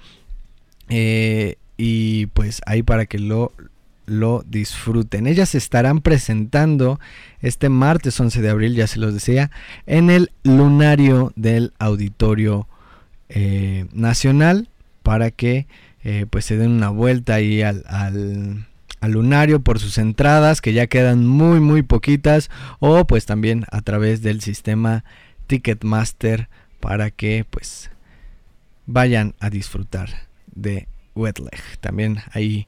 Eh, 0.89 1.57
y 1.77 2.27
pues 2.27 2.61
ahí 2.67 2.85
para 2.85 3.07
que 3.07 3.19
lo, 3.19 3.53
lo 4.07 4.45
disfruten. 4.47 5.27
Ellas 5.27 5.55
estarán 5.55 6.01
presentando 6.01 6.99
este 7.41 7.69
martes 7.69 8.19
11 8.19 8.41
de 8.41 8.51
abril, 8.51 8.75
ya 8.75 8.87
se 8.87 8.99
los 8.99 9.13
decía, 9.13 9.51
en 9.87 10.11
el 10.11 10.31
lunario 10.43 11.33
del 11.37 11.73
Auditorio 11.79 12.69
eh, 13.29 13.87
Nacional 13.93 14.69
para 15.03 15.31
que 15.31 15.67
eh, 16.05 16.27
pues 16.31 16.45
se 16.45 16.57
den 16.57 16.71
una 16.71 16.91
vuelta 16.91 17.35
ahí 17.35 17.63
al, 17.63 17.85
al, 17.89 18.65
lunario 19.09 19.61
por 19.61 19.79
sus 19.79 19.99
entradas 19.99 20.61
que 20.61 20.73
ya 20.73 20.89
quedan 20.89 21.25
muy 21.27 21.61
muy 21.61 21.83
poquitas 21.83 22.51
o 22.81 23.07
pues 23.07 23.25
también 23.25 23.65
a 23.71 23.81
través 23.83 24.21
del 24.21 24.41
sistema 24.41 25.05
Ticketmaster 25.47 26.49
para 26.81 27.13
que 27.13 27.47
pues 27.49 27.91
vayan 28.87 29.35
a 29.39 29.51
disfrutar 29.51 30.11
de 30.53 30.89
Wetleg. 31.15 31.61
También 31.81 32.19
ahí 32.33 32.67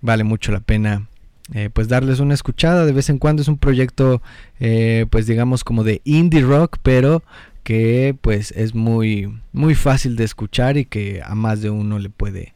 vale 0.00 0.24
mucho 0.24 0.52
la 0.52 0.60
pena 0.60 1.06
eh, 1.52 1.68
pues 1.72 1.88
darles 1.88 2.20
una 2.20 2.34
escuchada 2.34 2.84
de 2.86 2.92
vez 2.92 3.08
en 3.10 3.18
cuando. 3.18 3.42
Es 3.42 3.48
un 3.48 3.58
proyecto 3.58 4.22
eh, 4.60 5.06
pues 5.10 5.26
digamos 5.26 5.64
como 5.64 5.84
de 5.84 6.00
indie 6.04 6.42
rock, 6.42 6.78
pero 6.82 7.22
que 7.64 8.16
pues 8.20 8.52
es 8.52 8.74
muy 8.74 9.40
muy 9.52 9.74
fácil 9.74 10.16
de 10.16 10.24
escuchar 10.24 10.76
y 10.76 10.84
que 10.84 11.22
a 11.24 11.34
más 11.34 11.60
de 11.60 11.70
uno 11.70 11.98
le 11.98 12.10
puede 12.10 12.54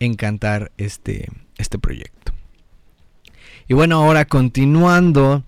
encantar 0.00 0.72
este, 0.76 1.28
este 1.58 1.78
proyecto. 1.78 2.32
Y 3.68 3.74
bueno, 3.74 3.96
ahora 4.02 4.24
continuando, 4.24 5.44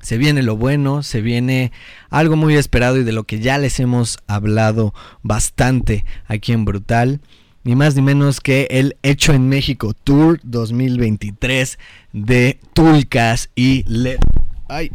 se 0.00 0.16
viene 0.16 0.42
lo 0.42 0.56
bueno, 0.56 1.02
se 1.02 1.20
viene 1.20 1.72
algo 2.08 2.36
muy 2.36 2.54
esperado 2.54 2.98
y 2.98 3.04
de 3.04 3.12
lo 3.12 3.24
que 3.24 3.40
ya 3.40 3.58
les 3.58 3.80
hemos 3.80 4.18
hablado 4.28 4.94
bastante 5.22 6.04
aquí 6.26 6.52
en 6.52 6.64
Brutal 6.64 7.20
ni 7.68 7.76
más 7.76 7.94
ni 7.94 8.00
menos 8.00 8.40
que 8.40 8.66
el 8.70 8.96
Hecho 9.02 9.34
en 9.34 9.50
México 9.50 9.92
Tour 9.92 10.40
2023 10.42 11.78
de 12.14 12.58
Tulcas 12.72 13.50
y 13.54 13.84
LED. 13.86 14.16
Ay, 14.68 14.90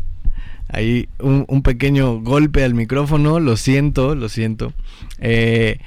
ahí 0.68 1.08
un, 1.20 1.62
pequeño 1.62 2.20
golpe 2.20 2.64
al 2.64 2.74
micrófono, 2.74 3.40
lo 3.40 3.56
siento, 3.56 4.14
lo 4.14 4.28
siento. 4.28 4.74
Eh, 5.20 5.78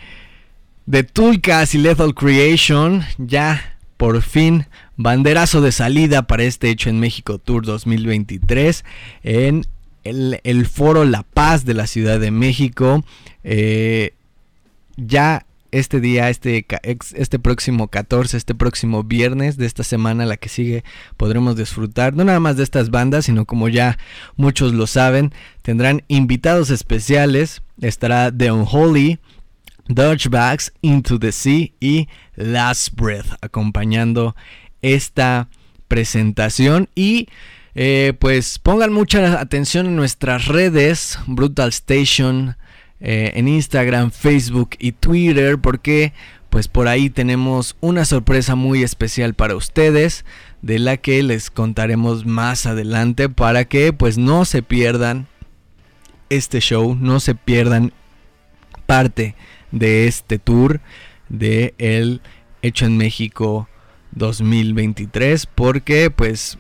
de 0.88 1.04
Tulcas 1.04 1.76
y 1.76 1.78
Lethal 1.78 2.16
Creation, 2.16 3.04
ya 3.20 3.78
por 3.96 4.24
fin 4.24 4.66
banderazo 4.98 5.62
de 5.62 5.72
salida 5.72 6.24
para 6.24 6.42
este 6.42 6.72
Hecho 6.72 6.90
en 6.90 7.00
México 7.00 7.38
Tour 7.38 7.68
2023 7.68 8.84
en 9.22 9.68
el, 10.04 10.66
foro 10.66 11.06
La 11.06 11.22
Paz 11.22 11.66
de 11.66 11.76
la 11.76 11.86
Ciudad 11.86 12.20
de 12.20 12.32
México. 12.32 13.06
Eh, 13.44 14.16
ya 14.98 15.46
este 15.80 16.00
día, 16.00 16.30
este, 16.30 16.66
este 17.16 17.38
próximo 17.38 17.90
14, 17.90 18.38
este 18.38 18.56
próximo 18.56 19.04
viernes 19.04 19.58
de 19.58 19.66
esta 19.66 19.84
semana, 19.84 20.26
la 20.26 20.38
que 20.38 20.48
sigue, 20.48 20.86
podremos 21.18 21.58
disfrutar 21.58 22.16
no 22.16 22.24
nada 22.24 22.40
más 22.40 22.56
de 22.56 22.64
estas 22.64 22.92
bandas, 22.92 23.26
sino 23.26 23.44
como 23.44 23.68
ya 23.68 23.98
muchos 24.38 24.74
lo 24.74 24.88
saben, 24.88 25.34
tendrán 25.64 26.04
invitados 26.08 26.70
especiales. 26.70 27.62
Estará 27.82 28.32
The 28.32 28.52
Unholy, 28.52 29.20
Bags, 30.30 30.72
Into 30.82 31.20
the 31.20 31.34
Sea 31.34 31.74
y 31.82 32.08
Last 32.36 32.94
Breath 32.96 33.34
acompañando 33.42 34.34
esta 34.82 35.50
presentación 35.90 36.88
y 36.96 37.28
eh, 37.76 38.14
pues 38.18 38.60
pongan 38.60 38.94
mucha 38.94 39.42
atención 39.42 39.88
en 39.88 39.98
nuestras 39.98 40.46
redes 40.48 41.20
Brutal 41.28 41.68
Station 41.70 42.56
eh, 43.02 43.32
en 43.36 43.48
Instagram, 43.48 44.12
Facebook 44.12 44.72
y 44.80 44.94
Twitter 44.94 45.60
porque 45.60 46.14
pues 46.50 46.70
por 46.70 46.88
ahí 46.88 47.10
tenemos 47.10 47.76
una 47.82 48.06
sorpresa 48.06 48.56
muy 48.56 48.82
especial 48.82 49.34
para 49.34 49.58
ustedes 49.58 50.24
de 50.62 50.80
la 50.80 50.96
que 50.96 51.22
les 51.22 51.52
contaremos 51.52 52.26
más 52.26 52.66
adelante 52.66 53.28
para 53.28 53.66
que 53.66 53.92
pues 53.92 54.18
no 54.18 54.46
se 54.46 54.64
pierdan 54.64 55.28
este 56.30 56.62
show, 56.62 56.96
no 56.96 57.20
se 57.20 57.36
pierdan 57.36 57.92
parte 58.86 59.36
de 59.72 60.08
este 60.08 60.40
tour 60.40 60.80
de 61.28 61.74
el 61.78 62.22
Hecho 62.62 62.86
en 62.86 62.98
México 62.98 63.68
2023 64.14 65.46
porque 65.46 66.10
pues 66.10 66.58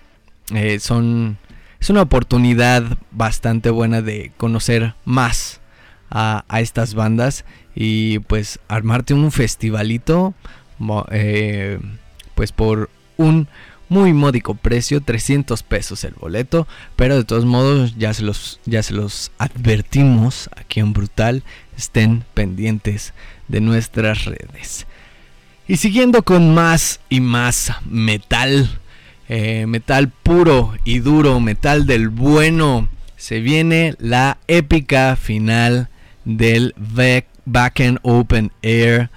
eh, 0.53 0.79
son 0.79 1.37
es 1.79 1.89
una 1.89 2.01
oportunidad 2.01 2.97
bastante 3.11 3.69
buena 3.69 4.01
de 4.01 4.31
conocer 4.37 4.93
más 5.05 5.61
a, 6.09 6.45
estas 6.59 6.93
bandas 6.93 7.45
y 7.75 8.19
pues 8.19 8.59
armarte 8.67 9.13
un 9.13 9.31
festivalito 9.31 10.33
eh, 11.11 11.79
pues 12.35 12.51
por 12.51 12.89
un 13.17 13.47
muy 13.87 14.13
módico 14.13 14.55
precio, 14.55 15.01
300 15.01 15.61
pesos 15.63 16.03
el 16.03 16.13
boleto, 16.13 16.67
pero 16.95 17.17
de 17.17 17.23
todos 17.23 17.45
modos 17.45 17.95
ya 17.97 18.13
se 18.13 18.23
los, 18.23 18.59
ya 18.65 18.81
se 18.81 18.93
los 18.93 19.31
advertimos 19.37 20.49
aquí 20.55 20.79
en 20.79 20.93
Brutal, 20.93 21.43
estén 21.77 22.23
pendientes 22.33 23.13
de 23.47 23.61
nuestras 23.61 24.25
redes. 24.25 24.87
Y 25.67 25.77
siguiendo 25.77 26.23
con 26.23 26.53
más 26.53 26.99
y 27.09 27.21
más 27.21 27.73
metal, 27.85 28.69
eh, 29.29 29.65
metal 29.67 30.09
puro 30.09 30.75
y 30.83 30.99
duro, 30.99 31.39
metal 31.39 31.85
del 31.85 32.09
bueno, 32.09 32.87
se 33.17 33.39
viene 33.39 33.95
la 33.99 34.37
épica 34.47 35.15
final 35.15 35.89
del 36.25 36.73
Back 36.77 37.27
Open 38.01 38.51
Air 38.61 39.09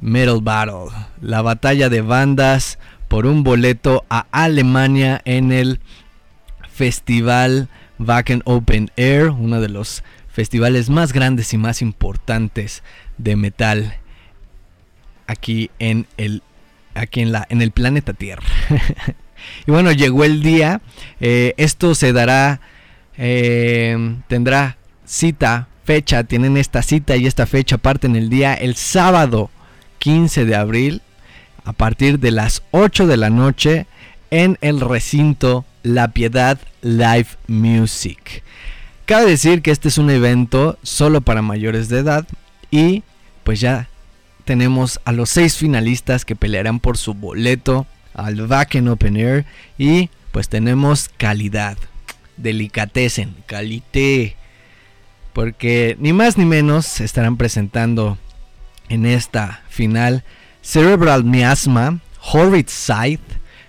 Metal 0.00 0.40
Battle, 0.42 0.90
la 1.20 1.42
batalla 1.42 1.88
de 1.88 2.00
bandas 2.00 2.78
por 3.08 3.26
un 3.26 3.44
boleto 3.44 4.04
a 4.10 4.26
Alemania 4.30 5.20
en 5.24 5.52
el 5.52 5.80
festival 6.70 7.68
Wacken 7.98 8.42
Open 8.44 8.90
Air, 8.96 9.30
uno 9.30 9.60
de 9.60 9.68
los 9.68 10.02
festivales 10.28 10.90
más 10.90 11.12
grandes 11.12 11.54
y 11.54 11.58
más 11.58 11.80
importantes 11.80 12.82
de 13.16 13.36
metal 13.36 13.94
aquí 15.26 15.70
en 15.78 16.06
el 16.16 16.42
aquí 16.94 17.20
en 17.20 17.32
la 17.32 17.46
en 17.48 17.62
el 17.62 17.70
planeta 17.70 18.12
Tierra. 18.12 18.44
y 19.66 19.70
bueno, 19.70 19.92
llegó 19.92 20.24
el 20.24 20.42
día. 20.42 20.80
Eh, 21.20 21.54
esto 21.56 21.94
se 21.94 22.12
dará 22.12 22.60
eh, 23.16 24.16
tendrá 24.28 24.76
cita, 25.06 25.68
fecha, 25.86 26.24
tienen 26.24 26.56
esta 26.56 26.82
cita 26.82 27.16
y 27.16 27.26
esta 27.26 27.46
fecha 27.46 27.78
parte 27.78 28.08
en 28.08 28.16
el 28.16 28.28
día 28.28 28.54
el 28.54 28.74
sábado 28.74 29.50
15 29.98 30.44
de 30.44 30.56
abril 30.56 31.00
a 31.64 31.72
partir 31.72 32.18
de 32.18 32.32
las 32.32 32.64
8 32.72 33.06
de 33.06 33.16
la 33.16 33.30
noche 33.30 33.86
en 34.30 34.58
el 34.62 34.80
recinto 34.80 35.64
La 35.84 36.08
Piedad 36.08 36.58
Live 36.82 37.28
Music. 37.46 38.42
Cabe 39.04 39.30
decir 39.30 39.62
que 39.62 39.70
este 39.70 39.86
es 39.86 39.96
un 39.96 40.10
evento 40.10 40.76
solo 40.82 41.20
para 41.20 41.40
mayores 41.40 41.88
de 41.88 42.00
edad 42.00 42.26
y 42.72 43.04
pues 43.44 43.60
ya 43.60 43.88
tenemos 44.44 45.00
a 45.04 45.12
los 45.12 45.30
seis 45.30 45.56
finalistas 45.56 46.24
que 46.24 46.34
pelearán 46.34 46.80
por 46.80 46.98
su 46.98 47.14
boleto 47.14 47.86
al 48.12 48.40
Wacken 48.40 48.88
Open 48.88 49.16
Air 49.16 49.44
y 49.78 50.10
pues 50.32 50.48
tenemos 50.48 51.08
calidad, 51.16 51.78
delicatessen, 52.36 53.36
calité, 53.46 54.36
porque 55.36 55.98
ni 56.00 56.14
más 56.14 56.38
ni 56.38 56.46
menos 56.46 56.98
estarán 57.02 57.36
presentando 57.36 58.16
en 58.88 59.04
esta 59.04 59.62
final 59.68 60.24
Cerebral 60.62 61.24
Miasma, 61.24 62.00
Horrid 62.32 62.68
Sight, 62.68 63.20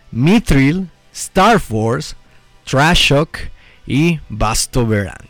Mithril, 0.09 0.87
Star 1.11 1.59
Force, 1.59 2.15
Trash 2.63 3.09
Shock 3.09 3.39
y 3.85 4.21
Bastoverant. 4.29 5.29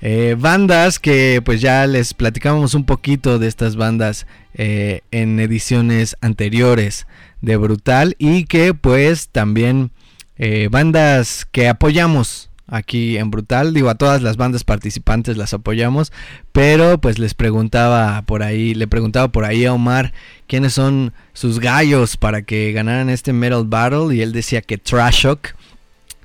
Eh, 0.00 0.34
bandas 0.38 0.98
que 0.98 1.42
pues 1.44 1.60
ya 1.60 1.86
les 1.86 2.14
platicábamos 2.14 2.72
un 2.72 2.86
poquito 2.86 3.38
de 3.38 3.46
estas 3.46 3.76
bandas 3.76 4.26
eh, 4.54 5.02
en 5.10 5.38
ediciones 5.40 6.16
anteriores 6.22 7.06
de 7.42 7.58
Brutal 7.58 8.16
y 8.18 8.46
que 8.46 8.72
pues 8.72 9.28
también 9.28 9.90
eh, 10.38 10.68
bandas 10.70 11.46
que 11.52 11.68
apoyamos 11.68 12.48
aquí 12.66 13.18
en 13.18 13.30
Brutal. 13.30 13.74
Digo, 13.74 13.90
a 13.90 13.94
todas 13.94 14.22
las 14.22 14.36
bandas 14.36 14.64
participantes 14.64 15.36
las 15.36 15.54
apoyamos, 15.54 16.12
pero 16.52 16.98
pues 16.98 17.18
les 17.18 17.34
preguntaba 17.34 18.22
por 18.22 18.42
ahí, 18.42 18.74
le 18.74 18.86
preguntaba 18.86 19.28
por 19.28 19.44
ahí 19.44 19.64
a 19.64 19.72
Omar 19.72 20.12
quiénes 20.46 20.74
son 20.74 21.12
sus 21.32 21.60
gallos 21.60 22.16
para 22.16 22.42
que 22.42 22.72
ganaran 22.72 23.10
este 23.10 23.32
Metal 23.32 23.64
Battle 23.64 24.14
y 24.14 24.20
él 24.20 24.32
decía 24.32 24.62
que 24.62 24.78
Trash 24.78 25.24
Shock, 25.24 25.48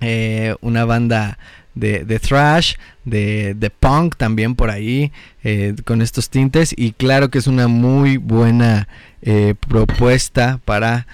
eh, 0.02 0.56
una 0.62 0.86
banda 0.86 1.38
de, 1.76 2.04
de 2.04 2.20
thrash, 2.20 2.76
de, 3.06 3.54
de, 3.54 3.70
punk 3.70 4.16
también 4.16 4.56
por 4.56 4.70
ahí, 4.70 5.12
eh, 5.44 5.76
con 5.86 6.02
estos 6.02 6.30
tintes 6.30 6.74
y 6.76 6.92
claro 6.92 7.30
que 7.30 7.38
es 7.38 7.48
una 7.48 7.68
muy 7.68 8.18
buena 8.18 8.88
eh, 9.22 9.56
propuesta 9.68 10.60
para 10.66 11.08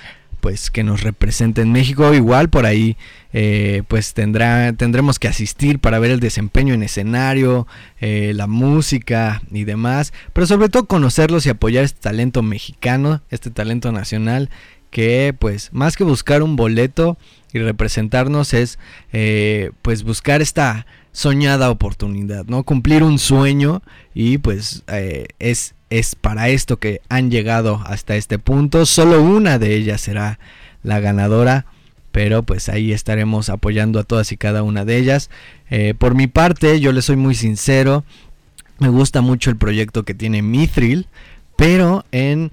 pues 0.45 0.69
que 0.69 0.83
nos 0.83 1.01
represente 1.01 1.63
en 1.63 1.71
México. 1.71 2.13
Igual 2.13 2.51
por 2.51 2.67
ahí 2.67 2.97
eh, 3.33 3.81
pues 3.87 4.13
tendrá, 4.13 4.73
tendremos 4.73 5.17
que 5.17 5.27
asistir 5.27 5.79
para 5.79 5.97
ver 5.97 6.11
el 6.11 6.19
desempeño 6.19 6.75
en 6.75 6.83
escenario, 6.83 7.65
eh, 7.99 8.31
la 8.35 8.45
música 8.45 9.41
y 9.49 9.63
demás. 9.63 10.13
Pero 10.33 10.45
sobre 10.45 10.69
todo 10.69 10.85
conocerlos 10.85 11.47
y 11.47 11.49
apoyar 11.49 11.83
este 11.83 11.99
talento 11.99 12.43
mexicano, 12.43 13.23
este 13.31 13.49
talento 13.49 13.91
nacional 13.91 14.51
que 14.91 15.35
pues 15.37 15.73
más 15.73 15.97
que 15.97 16.03
buscar 16.03 16.43
un 16.43 16.55
boleto 16.55 17.17
y 17.51 17.57
representarnos 17.57 18.53
es 18.53 18.77
eh, 19.13 19.71
pues 19.81 20.03
buscar 20.03 20.43
esta 20.43 20.85
soñada 21.11 21.71
oportunidad, 21.71 22.45
¿no? 22.45 22.61
Cumplir 22.61 23.01
un 23.01 23.17
sueño 23.17 23.81
y 24.13 24.37
pues 24.37 24.83
es 25.39 25.74
es 25.89 26.15
para 26.15 26.49
esto 26.49 26.77
que 26.77 27.01
han 27.09 27.31
llegado 27.31 27.81
hasta 27.85 28.15
este 28.15 28.39
punto. 28.39 28.85
Solo 28.85 29.21
una 29.21 29.59
de 29.59 29.75
ellas 29.75 30.01
será 30.01 30.39
la 30.83 30.99
ganadora. 30.99 31.65
Pero 32.11 32.43
pues 32.43 32.69
ahí 32.69 32.93
estaremos 32.93 33.49
apoyando 33.49 33.99
a 33.99 34.03
todas 34.03 34.31
y 34.31 34.37
cada 34.37 34.63
una 34.63 34.85
de 34.85 34.97
ellas. 34.97 35.29
Eh, 35.69 35.95
por 35.97 36.15
mi 36.15 36.27
parte, 36.27 36.79
yo 36.79 36.93
les 36.93 37.05
soy 37.05 37.17
muy 37.17 37.35
sincero. 37.35 38.05
Me 38.79 38.87
gusta 38.87 39.19
mucho 39.19 39.49
el 39.49 39.57
proyecto 39.57 40.03
que 40.03 40.13
tiene 40.13 40.41
Mithril. 40.41 41.07
Pero 41.57 42.05
en 42.13 42.51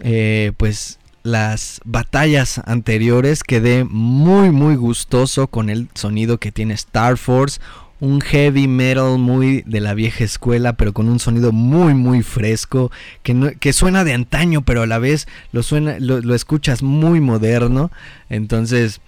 eh, 0.00 0.52
pues 0.56 0.98
las 1.22 1.80
batallas 1.84 2.60
anteriores 2.66 3.42
quedé 3.42 3.84
muy 3.84 4.50
muy 4.50 4.76
gustoso 4.76 5.46
con 5.46 5.70
el 5.70 5.88
sonido 5.94 6.38
que 6.38 6.52
tiene 6.52 6.74
Star 6.74 7.16
Force 7.16 7.60
un 8.00 8.20
heavy 8.20 8.68
metal 8.68 9.18
muy 9.18 9.62
de 9.66 9.80
la 9.80 9.94
vieja 9.94 10.24
escuela, 10.24 10.74
pero 10.74 10.92
con 10.92 11.08
un 11.08 11.18
sonido 11.18 11.52
muy, 11.52 11.94
muy 11.94 12.22
fresco, 12.22 12.90
que, 13.22 13.56
que 13.60 13.72
suena 13.72 14.04
de 14.04 14.12
antaño, 14.12 14.62
pero 14.62 14.82
a 14.82 14.86
la 14.86 14.98
vez 14.98 15.26
lo, 15.52 15.62
suena, 15.62 15.96
lo, 15.98 16.34
escuchas 16.34 16.82
muy 16.82 17.20
moderno. 17.20 17.90
Entonces, 18.28 19.00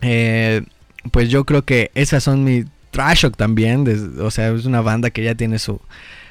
eh, 0.00 0.62
pues 1.10 1.28
yo 1.28 1.44
creo 1.44 1.64
que 1.64 1.90
esas 1.94 2.22
son 2.22 2.44
mi 2.44 2.64
trash 2.90 3.26
también. 3.36 3.84
o 4.20 4.30
sea, 4.30 4.50
es 4.52 4.64
una 4.64 4.80
banda 4.80 5.10
que 5.10 5.24
ya 5.24 5.34
tiene 5.34 5.58
su, 5.58 5.80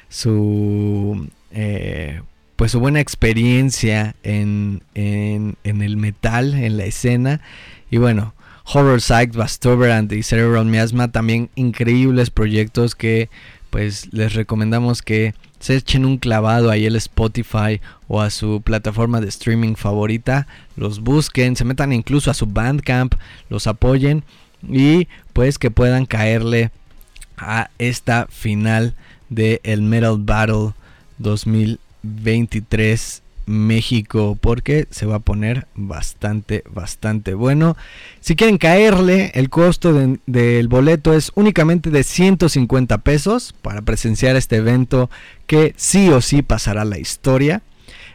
su 0.08 1.28
eh, 1.50 2.22
pues 2.56 2.72
su 2.72 2.80
buena 2.80 3.00
experiencia 3.00 4.14
en, 4.22 4.82
en, 4.94 5.56
en 5.64 5.82
el 5.82 5.96
metal, 5.96 6.54
en 6.54 6.76
la 6.76 6.84
escena. 6.84 7.40
Y 7.90 7.98
bueno, 7.98 8.34
Horror 8.72 9.02
Psych, 9.02 9.34
Bastoverant 9.34 10.10
y 10.12 10.22
Cerebral 10.22 10.64
Miasma, 10.64 11.12
también 11.12 11.50
increíbles 11.56 12.30
proyectos 12.30 12.94
que 12.94 13.28
pues 13.68 14.12
les 14.12 14.34
recomendamos 14.34 15.02
que 15.02 15.34
se 15.58 15.76
echen 15.76 16.04
un 16.04 16.18
clavado 16.18 16.70
ahí 16.70 16.86
el 16.86 16.96
Spotify 16.96 17.80
o 18.08 18.20
a 18.20 18.30
su 18.30 18.62
plataforma 18.62 19.20
de 19.20 19.28
streaming 19.28 19.74
favorita, 19.74 20.46
los 20.76 21.00
busquen, 21.00 21.54
se 21.54 21.64
metan 21.64 21.92
incluso 21.92 22.30
a 22.30 22.34
su 22.34 22.46
Bandcamp, 22.46 23.14
los 23.48 23.66
apoyen 23.66 24.24
y 24.66 25.08
pues 25.32 25.58
que 25.58 25.70
puedan 25.70 26.06
caerle 26.06 26.70
a 27.36 27.70
esta 27.78 28.26
final 28.30 28.94
de 29.28 29.60
el 29.64 29.82
Metal 29.82 30.16
Battle 30.18 30.72
2023 31.18 33.22
México 33.46 34.36
porque 34.40 34.86
se 34.90 35.06
va 35.06 35.16
a 35.16 35.20
poner 35.20 35.66
bastante, 35.74 36.64
bastante 36.70 37.34
bueno. 37.34 37.76
Si 38.20 38.36
quieren 38.36 38.58
caerle, 38.58 39.30
el 39.34 39.50
costo 39.50 39.92
del 40.26 40.68
boleto 40.68 41.14
es 41.14 41.32
únicamente 41.34 41.90
de 41.90 42.02
150 42.02 42.98
pesos 42.98 43.54
para 43.62 43.82
presenciar 43.82 44.36
este 44.36 44.56
evento 44.56 45.10
que 45.46 45.74
sí 45.76 46.08
o 46.10 46.20
sí 46.20 46.42
pasará 46.42 46.84
la 46.84 46.98
historia. 46.98 47.62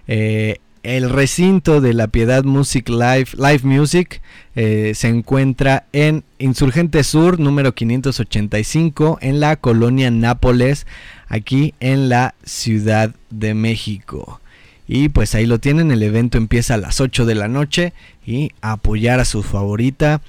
Eh, 0.08 0.60
el 0.88 1.10
recinto 1.10 1.82
de 1.82 1.94
la 1.94 2.08
Piedad 2.08 2.46
Music 2.46 2.88
Live, 2.88 3.32
Live 3.34 3.62
Music 3.64 4.22
eh, 4.56 4.94
se 4.96 5.10
encuentra 5.10 5.86
en 5.92 6.24
Insurgente 6.40 7.04
Sur 7.04 7.42
número 7.42 7.76
585 7.76 9.18
en 9.22 9.42
la 9.42 9.58
colonia 9.58 10.10
Nápoles, 10.12 10.88
aquí 11.28 11.74
en 11.82 12.08
la 12.08 12.36
Ciudad 12.46 13.14
de 13.30 13.54
México. 13.54 14.40
Y 14.88 15.10
pues 15.10 15.36
ahí 15.36 15.46
lo 15.46 15.60
tienen, 15.60 15.92
el 15.92 16.02
evento 16.02 16.38
empieza 16.38 16.76
a 16.76 16.78
las 16.78 17.02
8 17.02 17.26
de 17.26 17.36
la 17.36 17.50
noche 17.50 17.94
y 18.26 18.52
apoyar 18.62 19.20
a 19.20 19.26
su 19.26 19.44
favorita 19.44 20.22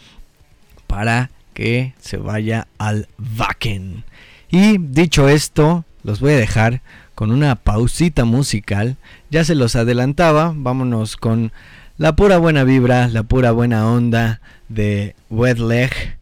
para 0.89 1.31
que 1.55 1.95
se 2.01 2.17
vaya 2.17 2.67
al 2.79 3.07
Wacken. 3.39 4.05
Y 4.51 4.79
dicho 4.79 5.29
esto, 5.29 5.85
los 6.03 6.21
voy 6.21 6.33
a 6.33 6.39
dejar 6.39 6.81
con 7.15 7.31
una 7.31 7.55
pausita 7.55 8.25
musical. 8.25 8.97
Ya 9.31 9.45
se 9.45 9.55
los 9.55 9.77
adelantaba, 9.77 10.53
vámonos 10.57 11.17
con 11.17 11.53
la 11.97 12.17
pura 12.17 12.39
buena 12.39 12.65
vibra, 12.65 13.07
la 13.09 13.23
pura 13.23 13.53
buena 13.53 13.89
onda 13.89 14.41
de 14.69 15.15
Wet 15.31 15.59
Leg. 15.59 16.19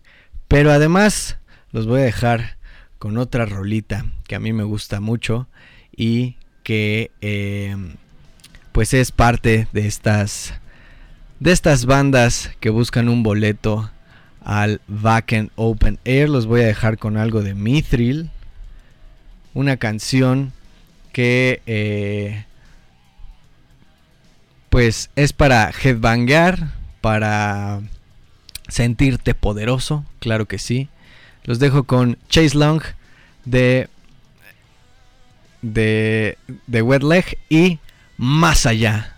Pero 0.49 0.72
además 0.72 1.38
los 1.72 1.87
voy 1.87 2.01
a 2.01 2.05
dejar 2.05 2.57
con 2.99 3.16
otra 3.16 3.46
rolita 3.46 4.05
que 4.27 4.35
a 4.35 4.40
mí 4.40 4.53
me 4.53 4.64
gusta 4.64 5.01
mucho 5.01 5.49
y 5.96 6.37
que... 6.62 7.11
Eh, 7.22 7.77
pues 8.77 8.93
es 8.93 9.11
parte 9.11 9.69
de 9.73 9.87
estas 9.87 10.53
de 11.41 11.53
estas 11.53 11.87
bandas 11.87 12.51
que 12.61 12.69
buscan 12.69 13.09
un 13.09 13.23
boleto 13.23 13.91
al 14.45 14.83
Wacken 14.87 15.51
Open 15.55 15.99
Air, 16.05 16.29
los 16.29 16.45
voy 16.45 16.61
a 16.61 16.67
dejar 16.67 16.99
con 16.99 17.17
algo 17.17 17.43
de 17.43 17.55
Mithril, 17.55 18.31
una 19.55 19.79
canción 19.79 20.53
que 21.12 21.62
eh, 21.65 22.45
pues 24.69 25.09
es 25.17 25.33
para 25.33 25.71
headbangar, 25.71 26.75
para 27.01 27.81
sentirte 28.69 29.33
poderoso, 29.33 30.05
claro 30.19 30.45
que 30.45 30.59
sí. 30.59 30.91
Los 31.45 31.61
dejo 31.61 31.85
con 31.85 32.19
Chase 32.29 32.59
Long 32.59 32.83
de 33.47 33.89
de, 35.62 36.37
de 36.67 36.83
Wet 36.83 37.03
Leg 37.03 37.39
y 37.49 37.79
Más 38.16 38.66
allá 38.66 39.16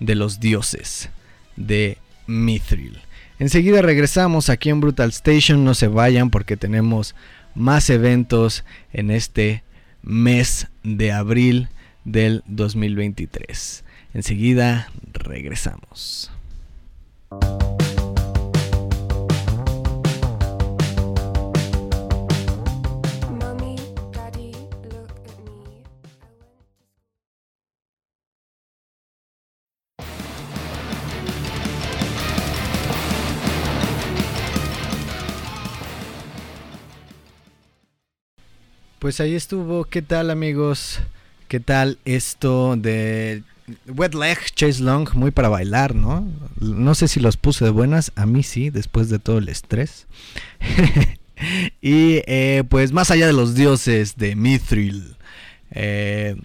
de 0.00 0.14
los 0.14 0.40
dioses 0.40 1.10
de 1.56 1.98
Mithril. 2.26 3.00
Enseguida 3.38 3.82
regresamos 3.82 4.50
aquí 4.50 4.70
en 4.70 4.80
Brutal 4.80 5.10
Station, 5.10 5.64
no 5.64 5.74
se 5.74 5.88
vayan 5.88 6.30
porque 6.30 6.56
tenemos 6.56 7.14
más 7.54 7.90
eventos 7.90 8.64
en 8.92 9.10
este 9.10 9.62
mes 10.02 10.68
de 10.82 11.12
abril 11.12 11.68
del 12.04 12.42
2023. 12.46 13.84
Enseguida 14.14 14.90
regresamos. 15.12 16.30
Pues 39.02 39.18
ahí 39.18 39.34
estuvo. 39.34 39.82
¿Qué 39.82 40.00
tal 40.00 40.30
amigos? 40.30 41.00
¿Qué 41.48 41.58
tal 41.58 41.98
esto 42.04 42.76
de 42.76 43.42
Wet 43.88 44.14
Leg, 44.14 44.38
Chase 44.54 44.80
Long? 44.80 45.12
Muy 45.14 45.32
para 45.32 45.48
bailar, 45.48 45.96
¿no? 45.96 46.24
No 46.60 46.94
sé 46.94 47.08
si 47.08 47.18
los 47.18 47.36
puse 47.36 47.64
de 47.64 47.72
buenas. 47.72 48.12
A 48.14 48.26
mí 48.26 48.44
sí, 48.44 48.70
después 48.70 49.08
de 49.08 49.18
todo 49.18 49.38
el 49.38 49.48
estrés. 49.48 50.06
y 51.82 52.22
eh, 52.28 52.62
pues 52.68 52.92
más 52.92 53.10
allá 53.10 53.26
de 53.26 53.32
los 53.32 53.56
dioses 53.56 54.18
de 54.18 54.36
Mithril. 54.36 55.16
Eh, 55.72 56.36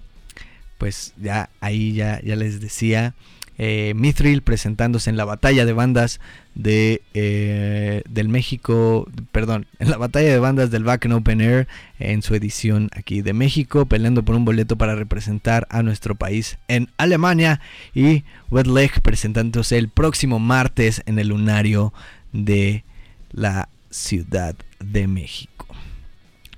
pues 0.79 1.13
ya 1.15 1.51
ahí 1.61 1.93
ya, 1.93 2.19
ya 2.23 2.35
les 2.35 2.59
decía 2.59 3.13
eh, 3.57 3.93
Mithril 3.95 4.41
presentándose 4.41 5.09
en 5.09 5.17
la 5.17 5.25
batalla 5.25 5.65
de 5.65 5.73
bandas 5.73 6.19
de 6.53 7.01
eh, 7.13 8.03
del 8.09 8.29
México, 8.29 9.07
perdón, 9.31 9.67
en 9.79 9.89
la 9.89 9.97
batalla 9.97 10.29
de 10.29 10.39
bandas 10.39 10.71
del 10.71 10.83
Back 10.83 11.07
Open 11.11 11.41
Air 11.41 11.67
en 11.99 12.21
su 12.21 12.35
edición 12.35 12.89
aquí 12.93 13.21
de 13.21 13.33
México, 13.33 13.85
peleando 13.85 14.23
por 14.23 14.35
un 14.35 14.45
boleto 14.45 14.77
para 14.77 14.95
representar 14.95 15.67
a 15.69 15.83
nuestro 15.83 16.15
país 16.15 16.57
en 16.67 16.89
Alemania 16.97 17.59
y 17.93 18.23
Wet 18.49 18.67
Leg 18.67 19.01
presentándose 19.01 19.77
el 19.77 19.89
próximo 19.89 20.39
martes 20.39 21.01
en 21.05 21.19
el 21.19 21.29
lunario 21.29 21.93
de 22.33 22.83
la 23.31 23.69
Ciudad 23.89 24.55
de 24.79 25.07
México. 25.07 25.67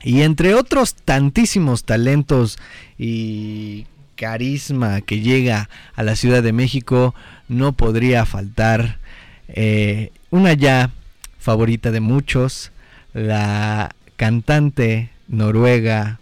Y 0.03 0.21
entre 0.21 0.53
otros 0.53 0.95
tantísimos 0.95 1.83
talentos 1.83 2.57
y 2.97 3.85
carisma 4.19 4.99
que 4.99 5.21
llega 5.21 5.69
a 5.95 6.03
la 6.03 6.17
Ciudad 6.17 6.43
de 6.43 6.51
México, 6.51 7.15
no 7.47 7.71
podría 7.71 8.25
faltar 8.25 8.99
eh, 9.47 10.11
una 10.29 10.51
ya 10.53 10.91
favorita 11.39 11.89
de 11.91 12.01
muchos, 12.01 12.73
la 13.13 13.95
cantante 14.17 15.09
noruega 15.29 16.19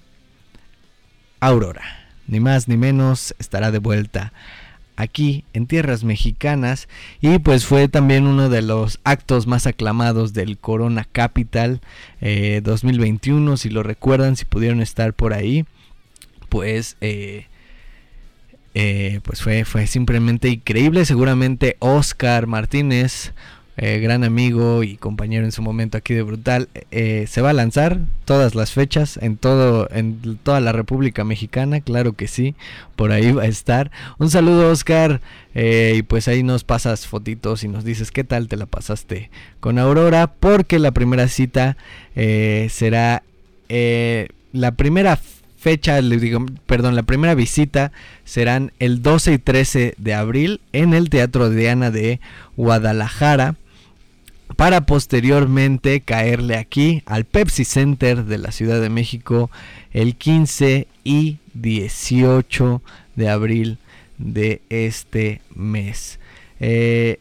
Aurora. 1.40 2.08
Ni 2.28 2.40
más 2.40 2.68
ni 2.68 2.78
menos 2.78 3.34
estará 3.40 3.72
de 3.72 3.80
vuelta 3.80 4.32
aquí 4.96 5.44
en 5.54 5.66
tierras 5.66 6.04
mexicanas 6.04 6.88
y 7.20 7.40
pues 7.40 7.66
fue 7.66 7.88
también 7.88 8.28
uno 8.28 8.50
de 8.50 8.62
los 8.62 9.00
actos 9.04 9.48
más 9.48 9.66
aclamados 9.66 10.34
del 10.34 10.58
Corona 10.58 11.08
Capital 11.12 11.82
2021 12.20 13.54
eh, 13.54 13.58
si 13.58 13.70
lo 13.70 13.84
recuerdan 13.84 14.36
si 14.36 14.46
pudieron 14.46 14.82
estar 14.82 15.14
por 15.14 15.34
ahí 15.34 15.66
pues 16.50 16.98
eh, 17.00 17.46
eh, 18.74 19.22
pues 19.24 19.42
fue, 19.42 19.66
fue 19.66 19.88
simplemente 19.88 20.50
increíble. 20.50 21.06
Seguramente 21.06 21.78
Oscar 21.80 22.48
Martínez, 22.48 23.34
eh, 23.78 24.00
gran 24.00 24.24
amigo 24.24 24.84
y 24.84 24.98
compañero 24.98 25.46
en 25.46 25.52
su 25.52 25.62
momento 25.62 25.98
aquí 25.98 26.14
de 26.14 26.22
Brutal, 26.22 26.70
eh, 26.92 27.26
se 27.28 27.42
va 27.42 27.52
a 27.52 27.54
lanzar 27.54 28.00
todas 28.26 28.56
las 28.56 28.72
fechas 28.72 29.18
en 29.22 29.38
todo 29.38 29.88
en 29.92 30.38
toda 30.44 30.60
la 30.60 30.72
República 30.72 31.24
Mexicana, 31.24 31.82
claro 31.82 32.14
que 32.14 32.28
sí, 32.28 32.56
por 32.96 33.12
ahí 33.12 33.32
va 33.32 33.44
a 33.44 33.48
estar. 33.48 33.92
Un 34.18 34.30
saludo 34.30 34.72
Oscar 34.72 35.22
y 35.56 36.04
pues 36.04 36.28
ahí 36.28 36.44
nos 36.44 36.64
pasas 36.64 37.08
fotitos 37.08 37.64
y 37.64 37.68
nos 37.68 37.84
dices 37.84 38.12
qué 38.12 38.24
tal 38.24 38.48
te 38.48 38.58
la 38.58 38.68
pasaste 38.68 39.32
con 39.60 39.80
Aurora, 39.80 40.28
porque 40.28 40.78
la 40.78 40.92
primera 40.92 41.28
cita 41.28 41.78
será 42.16 43.24
la 44.52 44.72
primera 44.72 45.20
fecha, 45.68 46.00
les 46.00 46.22
digo, 46.22 46.46
perdón, 46.66 46.96
la 46.96 47.04
primera 47.04 47.36
visita 47.36 47.92
serán 48.24 48.72
el 48.80 49.02
12 49.02 49.34
y 49.34 49.38
13 49.38 49.96
de 49.98 50.14
abril 50.14 50.62
en 50.72 50.94
el 50.94 51.10
Teatro 51.10 51.50
Diana 51.50 51.92
de 51.92 52.22
Guadalajara 52.56 53.56
para 54.56 54.86
posteriormente 54.86 56.00
caerle 56.00 56.56
aquí 56.56 57.04
al 57.06 57.26
Pepsi 57.26 57.66
Center 57.66 58.24
de 58.24 58.38
la 58.38 58.54
Ciudad 58.54 58.80
de 58.80 58.90
México 58.90 59.52
el 59.92 60.16
15 60.16 60.88
y 61.04 61.40
18 61.54 62.82
de 63.18 63.30
abril 63.30 63.78
de 64.18 64.62
este 64.70 65.42
mes. 65.54 66.18
Eh, 66.62 67.20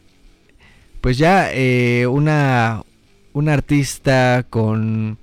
pues 1.01 1.19
ya 1.19 1.51
eh, 1.53 2.07
una, 2.07 2.85
una 3.33 3.55
artista 3.55 4.47
con 4.49 5.19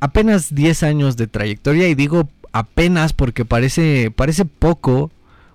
apenas 0.00 0.54
10 0.54 0.82
años 0.82 1.16
de 1.16 1.26
trayectoria 1.26 1.88
y 1.88 1.94
digo 1.94 2.28
apenas 2.52 3.12
porque 3.12 3.44
parece, 3.44 4.10
parece 4.10 4.44
poco 4.44 5.10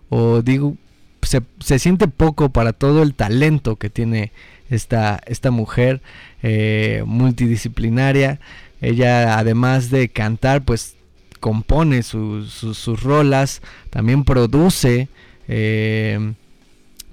o 0.09 0.41
digo, 0.41 0.75
se, 1.21 1.41
se 1.59 1.79
siente 1.79 2.07
poco 2.07 2.49
para 2.49 2.73
todo 2.73 3.03
el 3.03 3.13
talento 3.13 3.75
que 3.75 3.89
tiene 3.89 4.31
esta, 4.69 5.19
esta 5.25 5.51
mujer 5.51 6.01
eh, 6.43 7.03
multidisciplinaria. 7.05 8.39
Ella 8.81 9.37
además 9.37 9.89
de 9.89 10.09
cantar 10.09 10.63
pues 10.63 10.95
compone 11.39 12.03
sus 12.03 13.01
rolas, 13.01 13.61
también 13.89 14.23
produce 14.23 15.07
eh, 15.47 16.33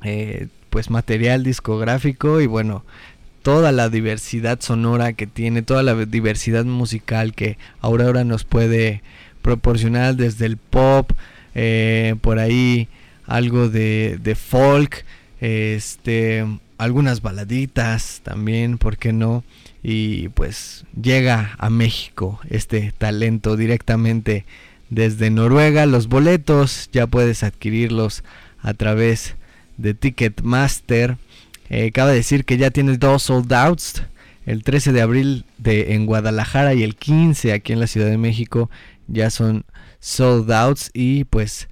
eh, 0.03 0.49
pues 0.71 0.91
material 0.91 1.43
discográfico 1.43 2.41
y 2.41 2.47
bueno, 2.47 2.85
toda 3.47 3.71
la 3.71 3.89
diversidad 3.89 4.59
sonora 4.61 5.13
que 5.13 5.29
tiene, 5.29 5.63
toda 5.63 5.85
la 5.85 5.95
diversidad 5.95 6.65
musical 6.65 7.33
que 7.33 7.59
ahora 7.81 8.25
nos 8.25 8.43
puede 8.43 9.03
proporcionar 9.41 10.17
desde 10.17 10.47
el 10.47 10.57
pop, 10.57 11.13
eh, 11.55 12.17
por 12.23 12.41
ahí 12.41 12.89
algo 13.25 13.69
de, 13.69 14.37
folk, 14.37 15.05
este, 15.41 16.45
algunas 16.77 17.23
baladitas 17.23 18.21
también, 18.25 18.79
¿por 18.79 18.99
qué 18.99 19.13
no? 19.13 19.45
Y 19.81 20.29
pues 20.31 20.85
llega 21.01 21.55
a 21.59 21.71
México 21.71 22.41
este 22.51 22.93
talento 22.99 23.57
directamente 23.57 24.45
desde 24.91 25.31
Noruega. 25.31 25.87
Los 25.87 26.09
boletos 26.09 26.91
ya 26.93 27.07
puedes 27.07 27.45
adquirirlos 27.45 28.25
a 28.61 28.75
través 28.75 29.37
de 29.77 29.95
Ticketmaster. 29.95 31.17
Eh, 31.69 31.91
cabe 31.93 32.15
decir 32.15 32.45
que 32.45 32.57
ya 32.57 32.71
tienes 32.71 32.99
dos 32.99 33.25
sold 33.25 33.53
outs. 33.53 34.03
El 34.45 34.63
13 34.63 34.93
de 34.93 35.01
abril 35.01 35.45
de, 35.59 35.95
en 35.95 36.07
Guadalajara 36.07 36.75
y 36.75 36.83
el 36.83 36.95
15 36.95 37.53
aquí 37.53 37.73
en 37.73 37.81
la 37.81 37.89
Ciudad 37.89 38.09
de 38.09 38.19
México 38.19 38.71
ya 39.09 39.31
son 39.31 39.65
sold 39.99 40.51
outs 40.53 40.91
y 40.95 41.25
pues 41.25 41.69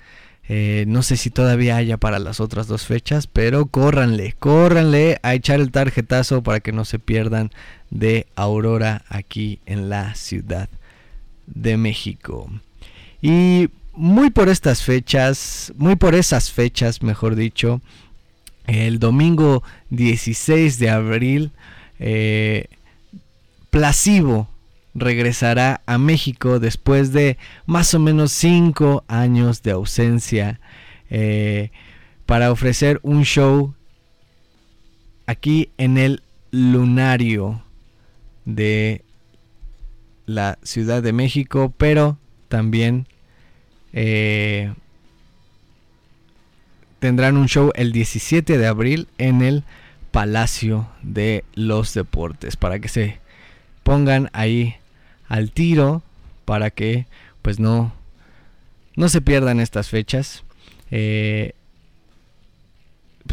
eh, 0.48 0.84
no 0.88 1.02
sé 1.02 1.16
si 1.16 1.30
todavía 1.30 1.76
haya 1.76 1.96
para 1.96 2.18
las 2.18 2.40
otras 2.40 2.66
dos 2.66 2.84
fechas, 2.84 3.26
pero 3.26 3.66
córranle, 3.66 4.34
córranle 4.38 5.18
a 5.22 5.34
echar 5.34 5.60
el 5.60 5.70
tarjetazo 5.70 6.42
para 6.42 6.60
que 6.60 6.72
no 6.72 6.84
se 6.84 6.98
pierdan 6.98 7.50
de 7.90 8.26
Aurora 8.34 9.04
aquí 9.08 9.60
en 9.64 9.88
la 9.88 10.14
Ciudad 10.14 10.68
de 11.46 11.76
México. 11.76 12.50
Y 13.22 13.70
muy 13.94 14.30
por 14.30 14.50
estas 14.50 14.82
fechas, 14.82 15.72
muy 15.76 15.96
por 15.96 16.14
esas 16.14 16.50
fechas, 16.50 17.02
mejor 17.02 17.36
dicho, 17.36 17.80
el 18.66 18.98
domingo 18.98 19.62
16 19.90 20.78
de 20.78 20.90
abril, 20.90 21.52
eh, 21.98 22.68
regresará 24.94 25.82
a 25.86 25.98
México 25.98 26.60
después 26.60 27.12
de 27.12 27.36
más 27.66 27.94
o 27.94 27.98
menos 27.98 28.32
5 28.32 29.04
años 29.08 29.62
de 29.62 29.72
ausencia 29.72 30.60
eh, 31.10 31.70
para 32.26 32.52
ofrecer 32.52 33.00
un 33.02 33.24
show 33.24 33.74
aquí 35.26 35.70
en 35.78 35.98
el 35.98 36.22
lunario 36.52 37.62
de 38.44 39.02
la 40.26 40.58
Ciudad 40.62 41.02
de 41.02 41.12
México, 41.12 41.74
pero 41.76 42.18
también 42.48 43.08
eh, 43.92 44.72
tendrán 47.04 47.36
un 47.36 47.48
show 47.48 47.70
el 47.74 47.92
17 47.92 48.56
de 48.56 48.66
abril 48.66 49.08
en 49.18 49.42
el 49.42 49.64
Palacio 50.10 50.88
de 51.02 51.44
los 51.52 51.92
Deportes 51.92 52.56
para 52.56 52.78
que 52.78 52.88
se 52.88 53.18
pongan 53.82 54.30
ahí 54.32 54.76
al 55.28 55.50
tiro 55.50 56.02
para 56.46 56.70
que 56.70 57.06
pues 57.42 57.60
no 57.60 57.92
no 58.96 59.10
se 59.10 59.20
pierdan 59.20 59.60
estas 59.60 59.90
fechas 59.90 60.44
eh, 60.90 61.52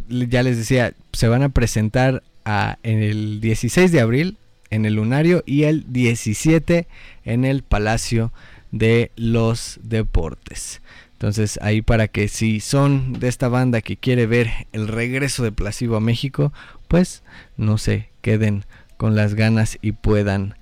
ya 0.10 0.44
les 0.44 0.58
decía 0.58 0.94
se 1.14 1.30
van 1.30 1.42
a 1.42 1.48
presentar 1.48 2.24
en 2.44 3.02
el 3.02 3.40
16 3.40 3.90
de 3.94 4.02
abril 4.02 4.38
en 4.70 4.86
el 4.86 4.96
Lunario 4.96 5.44
y 5.46 5.64
el 5.64 5.86
17 5.94 6.90
en 7.24 7.46
el 7.46 7.64
Palacio 7.64 8.34
de 8.72 9.12
los 9.16 9.80
Deportes. 9.82 10.81
Entonces 11.22 11.60
ahí 11.62 11.84
para 11.84 12.08
que 12.08 12.28
si 12.28 12.60
son 12.60 13.14
de 13.14 13.28
esta 13.28 13.48
banda 13.48 13.82
que 13.82 13.96
quiere 13.96 14.26
ver 14.26 14.50
el 14.72 14.88
regreso 14.88 15.44
de 15.44 15.52
Plasivo 15.52 15.96
a 15.96 16.00
México, 16.00 16.52
pues 16.88 17.22
no 17.58 17.78
se 17.78 18.10
queden 18.22 18.66
con 18.98 19.16
las 19.16 19.36
ganas 19.36 19.78
y 19.84 19.92
puedan 19.92 20.56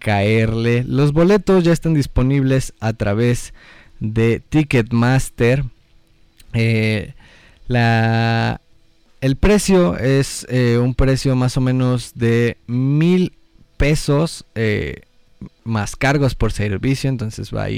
caerle. 0.00 0.82
Los 0.88 1.12
boletos 1.12 1.62
ya 1.62 1.72
están 1.72 1.94
disponibles 1.94 2.74
a 2.80 2.94
través 2.94 3.54
de 4.00 4.40
Ticketmaster. 4.40 5.66
Eh, 6.52 7.14
la, 7.68 8.60
el 9.20 9.36
precio 9.36 9.96
es 9.98 10.48
eh, 10.50 10.78
un 10.82 10.96
precio 10.96 11.36
más 11.36 11.56
o 11.56 11.60
menos 11.60 12.14
de 12.16 12.56
mil 12.66 13.34
pesos 13.76 14.46
eh, 14.56 15.02
más 15.64 15.96
cargos 15.96 16.34
por 16.34 16.52
servicio, 16.52 17.08
entonces 17.08 17.54
va 17.54 17.64
a 17.64 17.70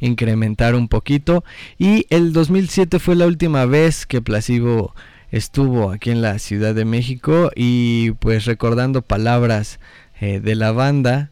incrementar 0.00 0.74
un 0.74 0.88
poquito. 0.88 1.44
Y 1.78 2.06
el 2.10 2.32
2007 2.32 2.98
fue 2.98 3.16
la 3.16 3.26
última 3.26 3.66
vez 3.66 4.06
que 4.06 4.20
Plasivo 4.22 4.94
estuvo 5.30 5.90
aquí 5.90 6.10
en 6.10 6.22
la 6.22 6.38
Ciudad 6.38 6.74
de 6.74 6.84
México 6.84 7.50
y 7.54 8.12
pues 8.12 8.44
recordando 8.44 9.02
palabras 9.02 9.78
eh, 10.20 10.40
de 10.40 10.54
la 10.54 10.72
banda, 10.72 11.30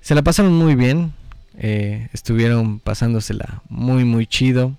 se 0.00 0.14
la 0.14 0.22
pasaron 0.22 0.52
muy 0.52 0.74
bien, 0.74 1.12
estuvieron 1.54 2.80
pasándosela 2.80 3.62
muy 3.68 4.04
muy 4.04 4.26
chido. 4.26 4.76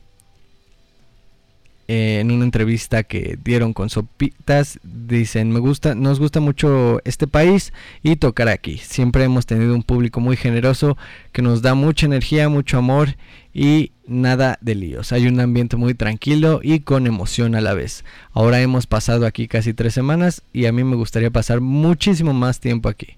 Eh, 1.90 2.20
en 2.22 2.32
una 2.32 2.46
entrevista 2.46 3.04
que 3.04 3.38
dieron 3.44 3.74
con 3.74 3.90
Sopitas, 3.90 4.80
dicen, 4.84 5.52
me 5.52 5.60
gusta, 5.60 5.96
nos 5.96 6.18
gusta 6.18 6.40
mucho 6.40 7.02
este 7.04 7.28
país 7.28 7.74
y 8.04 8.16
tocar 8.16 8.48
aquí. 8.48 8.78
Siempre 8.78 9.26
hemos 9.26 9.46
tenido 9.46 9.76
un 9.76 9.84
público 9.84 10.22
muy 10.22 10.38
generoso 10.38 10.98
que 11.34 11.42
nos 11.42 11.62
da 11.62 11.74
mucha 11.74 12.06
energía, 12.06 12.48
mucho 12.48 12.78
amor 12.78 13.18
y 13.54 13.92
nada 14.08 14.58
de 14.62 14.76
líos. 14.76 15.12
Hay 15.12 15.28
un 15.28 15.42
ambiente 15.42 15.76
muy 15.76 15.94
tranquilo 15.94 16.62
y 16.64 16.80
con 16.80 17.06
emoción 17.06 17.54
a 17.54 17.62
la 17.62 17.74
vez. 17.74 18.06
Ahora 18.32 18.62
hemos 18.62 18.88
pasado 18.88 19.26
aquí 19.26 19.50
casi 19.50 19.74
tres 19.74 19.94
semanas 19.94 20.42
y 20.54 20.68
a 20.68 20.72
mí 20.72 20.86
me 20.86 20.96
gustaría 20.96 21.32
pasar 21.32 21.60
muchísimo 21.60 22.34
más 22.34 22.62
tiempo 22.62 22.88
aquí. 22.88 23.18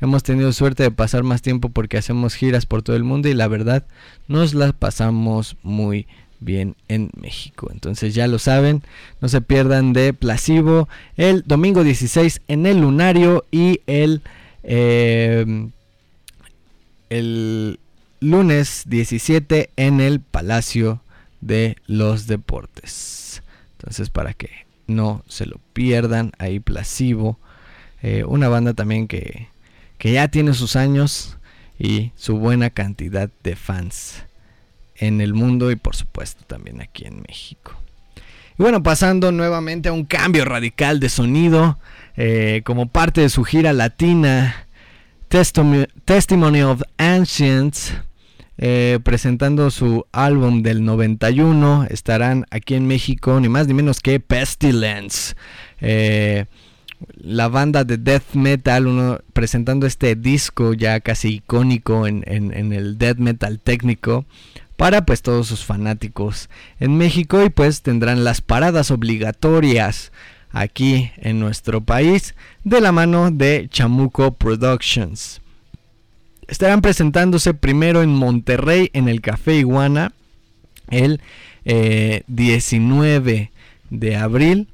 Hemos 0.00 0.22
tenido 0.22 0.52
suerte 0.52 0.82
de 0.82 0.90
pasar 0.90 1.22
más 1.22 1.42
tiempo 1.42 1.68
porque 1.68 1.98
hacemos 1.98 2.34
giras 2.34 2.64
por 2.64 2.82
todo 2.82 2.96
el 2.96 3.04
mundo 3.04 3.28
y 3.28 3.34
la 3.34 3.48
verdad 3.48 3.86
nos 4.26 4.54
las 4.54 4.72
pasamos 4.72 5.56
muy 5.62 6.06
bien 6.06 6.25
bien 6.40 6.76
en 6.88 7.10
México. 7.20 7.68
Entonces 7.72 8.14
ya 8.14 8.26
lo 8.26 8.38
saben, 8.38 8.82
no 9.20 9.28
se 9.28 9.40
pierdan 9.40 9.92
de 9.92 10.12
Plasivo 10.12 10.88
el 11.16 11.42
domingo 11.46 11.84
16 11.84 12.42
en 12.48 12.66
el 12.66 12.80
Lunario 12.80 13.44
y 13.50 13.80
el, 13.86 14.22
em, 14.62 15.70
el 17.10 17.78
lunes 18.20 18.84
17 18.86 19.70
en 19.76 20.00
el 20.00 20.20
Palacio 20.20 21.00
de 21.40 21.76
los 21.86 22.26
Deportes. 22.26 23.42
Entonces 23.78 24.10
para 24.10 24.34
que 24.34 24.50
no 24.86 25.24
se 25.28 25.46
lo 25.46 25.60
pierdan, 25.72 26.32
ahí 26.38 26.60
Plasivo, 26.60 27.38
eh, 28.02 28.24
una 28.24 28.48
banda 28.48 28.74
también 28.74 29.08
que, 29.08 29.48
que 29.98 30.12
ya 30.12 30.28
tiene 30.28 30.54
sus 30.54 30.76
años 30.76 31.38
y 31.78 32.12
su 32.16 32.38
buena 32.38 32.70
cantidad 32.70 33.30
de 33.42 33.56
fans 33.56 34.25
en 34.98 35.20
el 35.20 35.34
mundo 35.34 35.70
y 35.70 35.76
por 35.76 35.96
supuesto 35.96 36.44
también 36.46 36.80
aquí 36.80 37.04
en 37.04 37.22
México. 37.26 37.76
Y 38.58 38.62
bueno, 38.62 38.82
pasando 38.82 39.32
nuevamente 39.32 39.88
a 39.90 39.92
un 39.92 40.04
cambio 40.04 40.44
radical 40.44 40.98
de 40.98 41.08
sonido, 41.08 41.78
eh, 42.16 42.62
como 42.64 42.86
parte 42.86 43.20
de 43.20 43.28
su 43.28 43.44
gira 43.44 43.72
latina, 43.74 44.66
Testimony 45.28 46.62
of 46.62 46.80
Ancients, 46.96 47.92
eh, 48.58 48.98
presentando 49.02 49.70
su 49.70 50.06
álbum 50.12 50.62
del 50.62 50.84
91, 50.84 51.86
estarán 51.90 52.46
aquí 52.50 52.74
en 52.74 52.86
México, 52.86 53.38
ni 53.40 53.50
más 53.50 53.66
ni 53.66 53.74
menos 53.74 54.00
que 54.00 54.20
Pestilence. 54.20 55.34
Eh, 55.82 56.46
la 57.18 57.48
banda 57.48 57.84
de 57.84 57.98
death 57.98 58.32
metal, 58.32 58.86
uno, 58.86 59.18
presentando 59.34 59.86
este 59.86 60.16
disco 60.16 60.72
ya 60.72 61.00
casi 61.00 61.34
icónico 61.34 62.06
en, 62.06 62.24
en 62.26 62.72
el 62.72 62.96
death 62.96 63.18
metal 63.18 63.60
técnico, 63.60 64.24
para 64.76 65.06
pues 65.06 65.22
todos 65.22 65.46
sus 65.46 65.64
fanáticos 65.64 66.48
en 66.78 66.96
México 66.96 67.44
y 67.44 67.48
pues 67.50 67.82
tendrán 67.82 68.24
las 68.24 68.40
paradas 68.40 68.90
obligatorias 68.90 70.12
aquí 70.50 71.10
en 71.16 71.40
nuestro 71.40 71.80
país 71.80 72.34
de 72.64 72.80
la 72.80 72.92
mano 72.92 73.30
de 73.30 73.68
Chamuco 73.70 74.34
Productions. 74.34 75.40
Estarán 76.48 76.80
presentándose 76.80 77.54
primero 77.54 78.02
en 78.02 78.10
Monterrey 78.10 78.90
en 78.92 79.08
el 79.08 79.20
Café 79.20 79.56
Iguana 79.56 80.12
el 80.90 81.20
19 81.64 83.32
eh, 83.32 83.50
de 83.90 84.16
abril 84.16 84.68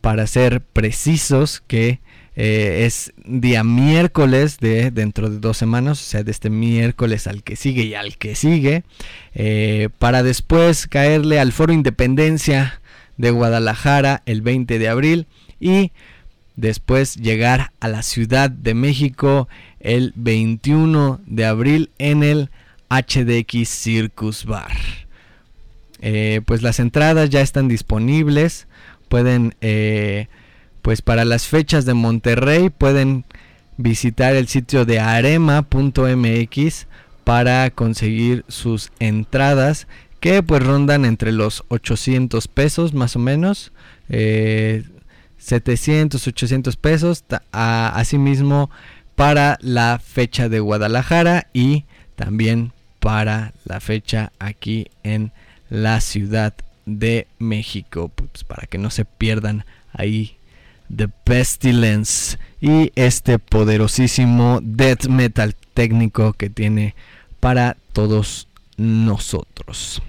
para 0.00 0.26
ser 0.26 0.60
precisos 0.60 1.62
que 1.66 1.98
eh, 2.36 2.84
es 2.84 3.12
día 3.24 3.62
miércoles 3.62 4.58
de 4.58 4.90
dentro 4.90 5.30
de 5.30 5.38
dos 5.38 5.56
semanas, 5.56 6.00
o 6.00 6.04
sea, 6.04 6.24
de 6.24 6.32
este 6.32 6.50
miércoles 6.50 7.26
al 7.26 7.44
que 7.44 7.54
sigue 7.54 7.84
y 7.84 7.94
al 7.94 8.16
que 8.16 8.34
sigue, 8.34 8.82
eh, 9.34 9.88
para 9.98 10.22
después 10.22 10.88
caerle 10.88 11.38
al 11.38 11.52
Foro 11.52 11.72
Independencia 11.72 12.80
de 13.16 13.30
Guadalajara 13.30 14.22
el 14.26 14.42
20 14.42 14.80
de 14.80 14.88
abril 14.88 15.26
y 15.60 15.92
después 16.56 17.16
llegar 17.16 17.70
a 17.78 17.86
la 17.86 18.02
Ciudad 18.02 18.50
de 18.50 18.74
México 18.74 19.48
el 19.78 20.12
21 20.16 21.20
de 21.26 21.44
abril 21.44 21.90
en 21.98 22.24
el 22.24 22.50
HDX 22.90 23.68
Circus 23.68 24.44
Bar. 24.44 24.76
Eh, 26.00 26.40
pues 26.44 26.62
las 26.62 26.80
entradas 26.80 27.30
ya 27.30 27.40
están 27.40 27.68
disponibles, 27.68 28.66
pueden 29.08 29.54
pues 30.84 31.00
para 31.00 31.24
las 31.24 31.46
fechas 31.46 31.86
de 31.86 31.94
Monterrey 31.94 32.68
pueden 32.68 33.24
visitar 33.78 34.36
el 34.36 34.48
sitio 34.48 34.84
de 34.84 35.00
arema.mx 35.00 36.86
para 37.24 37.70
conseguir 37.70 38.44
sus 38.48 38.92
entradas 38.98 39.86
que 40.20 40.42
pues 40.42 40.62
rondan 40.62 41.06
entre 41.06 41.32
los 41.32 41.64
800 41.68 42.48
pesos 42.48 42.92
más 42.92 43.16
o 43.16 43.18
menos 43.18 43.72
700 45.38 46.26
eh, 46.26 46.30
800 46.30 46.76
pesos 46.76 47.24
asimismo 47.50 48.68
para 49.14 49.56
la 49.62 49.98
fecha 50.04 50.50
de 50.50 50.60
Guadalajara 50.60 51.46
y 51.54 51.86
también 52.14 52.72
para 53.00 53.54
la 53.64 53.80
fecha 53.80 54.32
aquí 54.38 54.88
en 55.02 55.32
la 55.70 56.02
ciudad 56.02 56.52
de 56.84 57.26
México. 57.38 58.10
Pues 58.14 58.44
para 58.44 58.66
que 58.66 58.76
no 58.76 58.90
se 58.90 59.06
pierdan 59.06 59.64
ahí 59.94 60.36
The 60.94 61.08
Pestilence 61.08 62.38
y 62.60 62.92
este 62.94 63.38
poderosísimo 63.38 64.60
death 64.62 65.06
metal 65.06 65.54
técnico 65.74 66.32
que 66.32 66.50
tiene 66.50 66.94
para 67.40 67.76
todos 67.92 68.48
nosotros. 68.76 70.02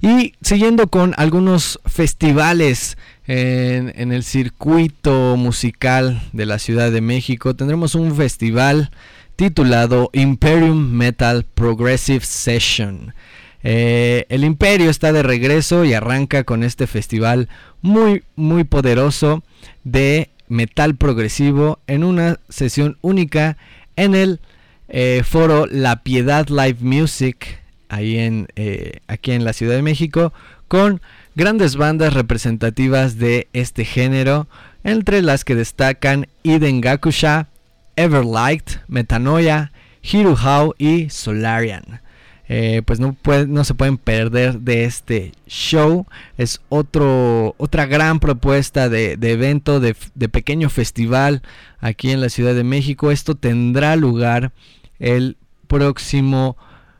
Y 0.00 0.34
siguiendo 0.42 0.88
con 0.88 1.14
algunos 1.16 1.80
festivales 1.86 2.98
en, 3.26 4.12
el 4.12 4.22
circuito 4.24 5.36
musical 5.36 6.22
de 6.32 6.46
la 6.46 6.58
Ciudad 6.58 6.92
de 6.92 7.00
México, 7.00 7.54
tendremos 7.54 7.94
un 7.94 8.14
festival 8.14 8.90
titulado 9.36 10.10
Imperium 10.12 10.90
Metal 10.90 11.44
Progressive 11.44 12.24
Session. 12.24 13.14
Eh, 13.62 14.26
el 14.28 14.44
Imperio 14.44 14.90
está 14.90 15.12
de 15.12 15.22
regreso 15.22 15.84
y 15.84 15.94
arranca 15.94 16.44
con 16.44 16.62
este 16.62 16.86
festival 16.86 17.48
muy, 17.82 18.22
muy 18.36 18.64
poderoso 18.64 19.42
de 19.84 20.30
metal 20.48 20.96
progresivo 20.96 21.80
en 21.86 22.04
una 22.04 22.38
sesión 22.48 22.98
única 23.00 23.56
en 23.96 24.14
el 24.14 24.40
eh, 24.88 25.22
foro 25.24 25.66
La 25.66 26.02
Piedad 26.02 26.48
Live 26.48 26.78
Music, 26.80 27.60
ahí 27.88 28.18
en, 28.18 28.48
eh, 28.56 29.00
aquí 29.08 29.32
en 29.32 29.44
la 29.44 29.52
Ciudad 29.52 29.74
de 29.74 29.82
México, 29.82 30.32
con 30.68 31.00
grandes 31.34 31.76
bandas 31.76 32.14
representativas 32.14 33.18
de 33.18 33.48
este 33.52 33.84
género, 33.84 34.46
entre 34.84 35.22
las 35.22 35.44
que 35.44 35.56
destacan 35.56 36.28
Iden 36.44 36.80
Gakusha, 36.80 37.48
Everlight, 37.96 38.70
Metanoia, 38.86 39.72
Hiruhau 40.02 40.74
y 40.78 41.10
Solarian. 41.10 42.00
Eh, 42.48 42.82
pues 42.84 43.00
no, 43.00 43.16
no 43.48 43.64
se 43.64 43.74
pueden 43.74 43.98
perder 43.98 44.60
de 44.60 44.84
este 44.84 45.32
show. 45.46 46.06
Es 46.36 46.60
otro, 46.68 47.54
otra 47.58 47.86
gran 47.86 48.20
propuesta 48.20 48.88
de, 48.88 49.12
evento, 49.20 49.80
de, 49.80 49.94
pequeño 50.28 50.70
festival 50.70 51.42
aquí 51.80 52.10
en 52.10 52.20
la 52.20 52.28
Ciudad 52.28 52.54
de 52.54 52.64
México. 52.64 53.10
Esto 53.10 53.34
tendrá 53.34 53.96
lugar 53.96 54.52
el 54.98 55.36
próximo 55.66 56.56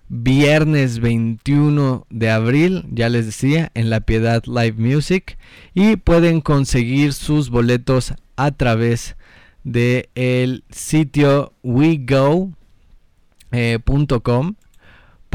viernes 0.09 1.01
21 1.01 2.07
de 2.11 2.31
abril, 2.31 2.85
ya 2.91 3.09
les 3.09 3.27
decía, 3.27 3.71
en 3.75 3.91
La 3.91 4.01
Piedad 4.01 4.43
Live 4.47 4.75
Music. 4.79 5.39
Y 5.75 5.97
pueden 5.97 6.41
conseguir 6.41 7.13
sus 7.13 7.51
boletos 7.51 8.15
a 8.35 8.51
través 8.51 9.17
del 9.63 10.09
el 10.15 10.65
sitio 10.71 11.53
wego.com 11.63 12.55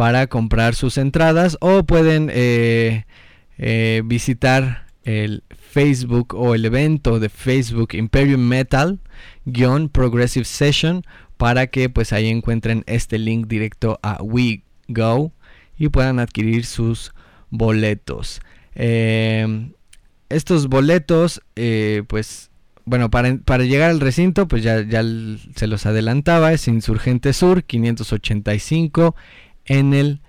para 0.02 0.26
comprar 0.26 0.74
sus 0.74 0.98
entradas 0.98 1.60
o 1.62 1.84
pueden 1.84 2.32
eh, 2.34 3.06
eh, 3.60 4.02
visitar 4.04 4.88
el 5.04 5.44
Facebook 5.52 6.34
o 6.34 6.56
el 6.56 6.66
evento 6.66 7.20
de 7.20 7.30
Facebook 7.30 7.90
Imperium 7.94 8.42
Metal 8.42 9.00
Progressive 9.92 10.46
Session 10.46 11.04
para 11.38 11.68
que 11.68 11.88
pues 11.90 12.14
ahí 12.14 12.30
encuentren 12.30 12.84
este 12.88 13.20
link 13.20 13.46
directo 13.46 14.00
a 14.02 14.24
WeGo 14.24 15.34
y 15.78 15.90
puedan 15.90 16.18
adquirir 16.18 16.66
sus 16.66 17.14
boletos. 17.52 18.42
Eh, 18.74 19.70
estos 20.30 20.68
boletos 20.68 21.44
pues 22.08 22.50
bueno, 22.86 23.12
para, 23.12 23.38
para, 23.38 23.66
llegar 23.66 23.92
al 23.92 24.00
recinto, 24.00 24.48
pues 24.48 24.64
ya, 24.64 24.82
ya 24.82 25.04
se 25.56 25.68
los 25.68 25.86
adelantaba, 25.86 26.54
es 26.54 26.68
Insurgente 26.68 27.34
Sur 27.34 27.64
585 27.64 29.16
en 29.72 29.94
el 29.94 30.20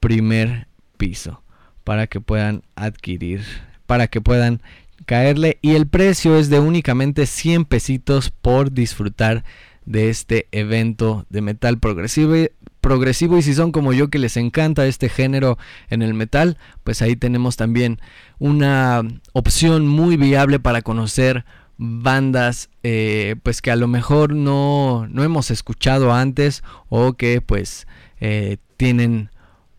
primer 0.00 0.66
piso 0.96 1.44
para 1.84 2.08
que 2.08 2.20
puedan 2.20 2.64
adquirir, 2.74 3.44
para 3.86 4.08
que 4.08 4.20
puedan 4.20 4.60
caerle. 5.06 5.58
Y 5.62 5.76
el 5.76 5.86
precio 5.86 6.36
es 6.36 6.50
de 6.50 6.58
únicamente 6.58 7.26
100 7.26 7.64
pesitos 7.64 8.30
por 8.30 8.72
disfrutar 8.72 9.44
de 9.86 10.10
este 10.10 10.48
evento 10.50 11.26
de 11.30 11.42
metal 11.42 11.78
progresivo 11.78 12.34
progresivo. 12.80 13.38
Y 13.38 13.42
si 13.42 13.54
son 13.54 13.70
como 13.70 13.92
yo 13.92 14.08
que 14.08 14.18
les 14.18 14.36
encanta 14.36 14.84
este 14.84 15.08
género 15.08 15.58
en 15.90 16.02
el 16.02 16.12
metal, 16.12 16.58
pues 16.82 17.00
ahí 17.00 17.14
tenemos 17.14 17.56
también 17.56 18.00
una 18.40 19.02
opción 19.32 19.86
muy 19.86 20.16
viable 20.16 20.58
para 20.58 20.82
conocer 20.82 21.44
bandas 21.76 22.68
eh, 22.82 23.36
pues 23.44 23.62
que 23.62 23.70
a 23.70 23.76
lo 23.76 23.86
mejor 23.86 24.34
no, 24.34 25.06
no 25.08 25.22
hemos 25.22 25.52
escuchado 25.52 26.12
antes 26.12 26.64
o 26.88 27.12
que 27.12 27.40
pues 27.40 27.86
eh, 28.20 28.56
tienen 28.78 29.30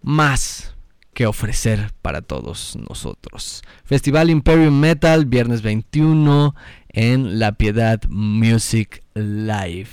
más 0.03 0.75
que 1.13 1.25
ofrecer 1.25 1.91
para 2.01 2.21
todos 2.21 2.77
nosotros. 2.87 3.63
Festival 3.83 4.29
Imperium 4.29 4.79
Metal, 4.79 5.25
viernes 5.25 5.63
21 5.63 6.55
en 6.89 7.39
La 7.39 7.53
Piedad 7.53 8.01
Music 8.07 9.03
Live. 9.15 9.89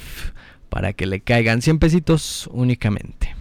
Para 0.68 0.92
que 0.92 1.06
le 1.06 1.20
caigan 1.20 1.62
100 1.62 1.78
pesitos 1.78 2.48
únicamente. 2.52 3.34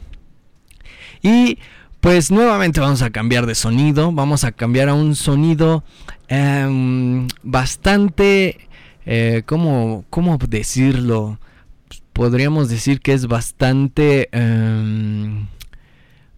Y 1.21 1.57
pues 1.99 2.31
nuevamente 2.31 2.79
vamos 2.79 3.01
a 3.01 3.09
cambiar 3.09 3.45
de 3.45 3.55
sonido. 3.55 4.11
Vamos 4.11 4.43
a 4.43 4.51
cambiar 4.51 4.89
a 4.89 4.93
un 4.93 5.15
sonido 5.15 5.83
em, 6.27 7.27
bastante... 7.43 8.67
Eh, 9.07 9.43
¿cómo, 9.45 10.05
¿Cómo 10.09 10.37
decirlo? 10.37 11.39
Podríamos 12.13 12.69
decir 12.69 12.99
que 12.99 13.13
es 13.13 13.27
bastante... 13.27 14.29
Em, 14.31 15.47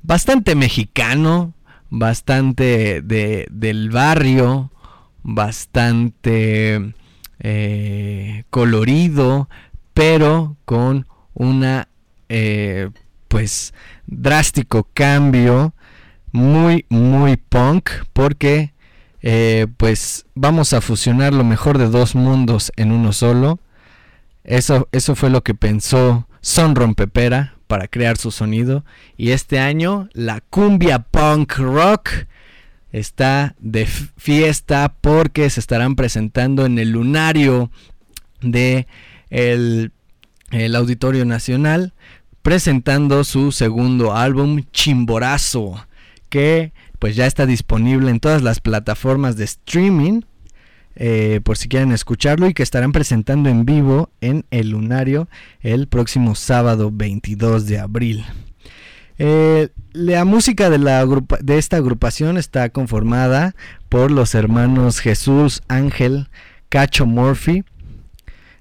bastante 0.08 0.56
mexicano, 0.56 1.54
bastante 1.90 3.02
de, 3.02 3.46
del 3.52 3.90
barrio, 3.90 4.72
bastante 5.22 6.94
eh, 7.40 8.44
colorido, 8.50 9.50
pero 9.94 10.56
con 10.64 11.08
una 11.34 11.90
eh, 12.30 12.90
pues 13.28 13.74
drástico 14.08 14.88
cambio, 14.94 15.74
muy 16.32 16.86
muy 16.88 17.36
punk, 17.36 17.90
porque 18.14 18.74
eh, 19.22 19.68
pues 19.76 20.26
vamos 20.36 20.72
a 20.72 20.80
fusionar 20.80 21.34
lo 21.34 21.44
mejor 21.44 21.78
de 21.78 21.90
dos 21.90 22.16
mundos 22.16 22.72
en 22.78 22.94
uno 22.94 23.12
solo. 23.12 23.60
Eso, 24.46 24.88
eso 24.94 25.16
fue 25.16 25.30
lo 25.30 25.44
que 25.44 25.54
pensó 25.54 26.30
Son 26.40 26.76
Rompepera 26.76 27.57
para 27.68 27.88
crear 27.88 28.18
su 28.18 28.32
sonido. 28.32 28.84
Y 29.18 29.32
este 29.32 29.60
año 29.60 30.10
la 30.14 30.42
cumbia 30.42 31.00
punk 31.00 31.58
rock 31.58 32.10
está 32.92 33.56
de 33.60 33.86
fiesta 33.86 34.96
porque 35.02 35.50
se 35.50 35.60
estarán 35.60 35.96
presentando 35.96 36.66
en 36.66 36.80
el 36.80 36.92
lunario 36.92 37.70
de 38.42 38.88
el, 39.30 39.92
el 40.52 40.76
Auditorio 40.76 41.26
Nacional 41.26 41.94
presentando 42.42 43.24
su 43.26 43.52
segundo 43.52 44.16
álbum 44.16 44.64
Chimborazo 44.72 45.86
que 46.30 46.72
pues 47.00 47.16
ya 47.16 47.26
está 47.26 47.46
disponible 47.46 48.10
en 48.10 48.20
todas 48.20 48.42
las 48.42 48.60
plataformas 48.60 49.36
de 49.36 49.44
streaming 49.44 50.22
eh, 51.00 51.42
por 51.44 51.58
si 51.58 51.70
quieren 51.70 51.92
escucharlo 51.92 52.48
y 52.48 52.56
que 52.56 52.64
estarán 52.64 52.92
presentando 52.92 53.50
en 53.50 53.66
vivo 53.66 54.10
en 54.20 54.46
el 54.50 54.72
Lunario 54.72 55.30
el 55.62 55.88
próximo 55.88 56.34
sábado 56.34 56.90
22 56.92 57.68
de 57.68 57.80
abril. 57.80 58.26
Eh, 59.20 59.70
la 59.94 60.26
música 60.26 60.72
de, 60.72 61.58
esta 61.58 61.78
agrupación 61.78 62.38
está 62.38 62.70
conformada 62.70 63.56
por 63.90 64.10
los 64.10 64.34
hermanos 64.34 65.00
Jesús 65.00 65.62
Ángel 65.68 66.30
Cacho 66.70 67.06
Murphy, 67.06 67.64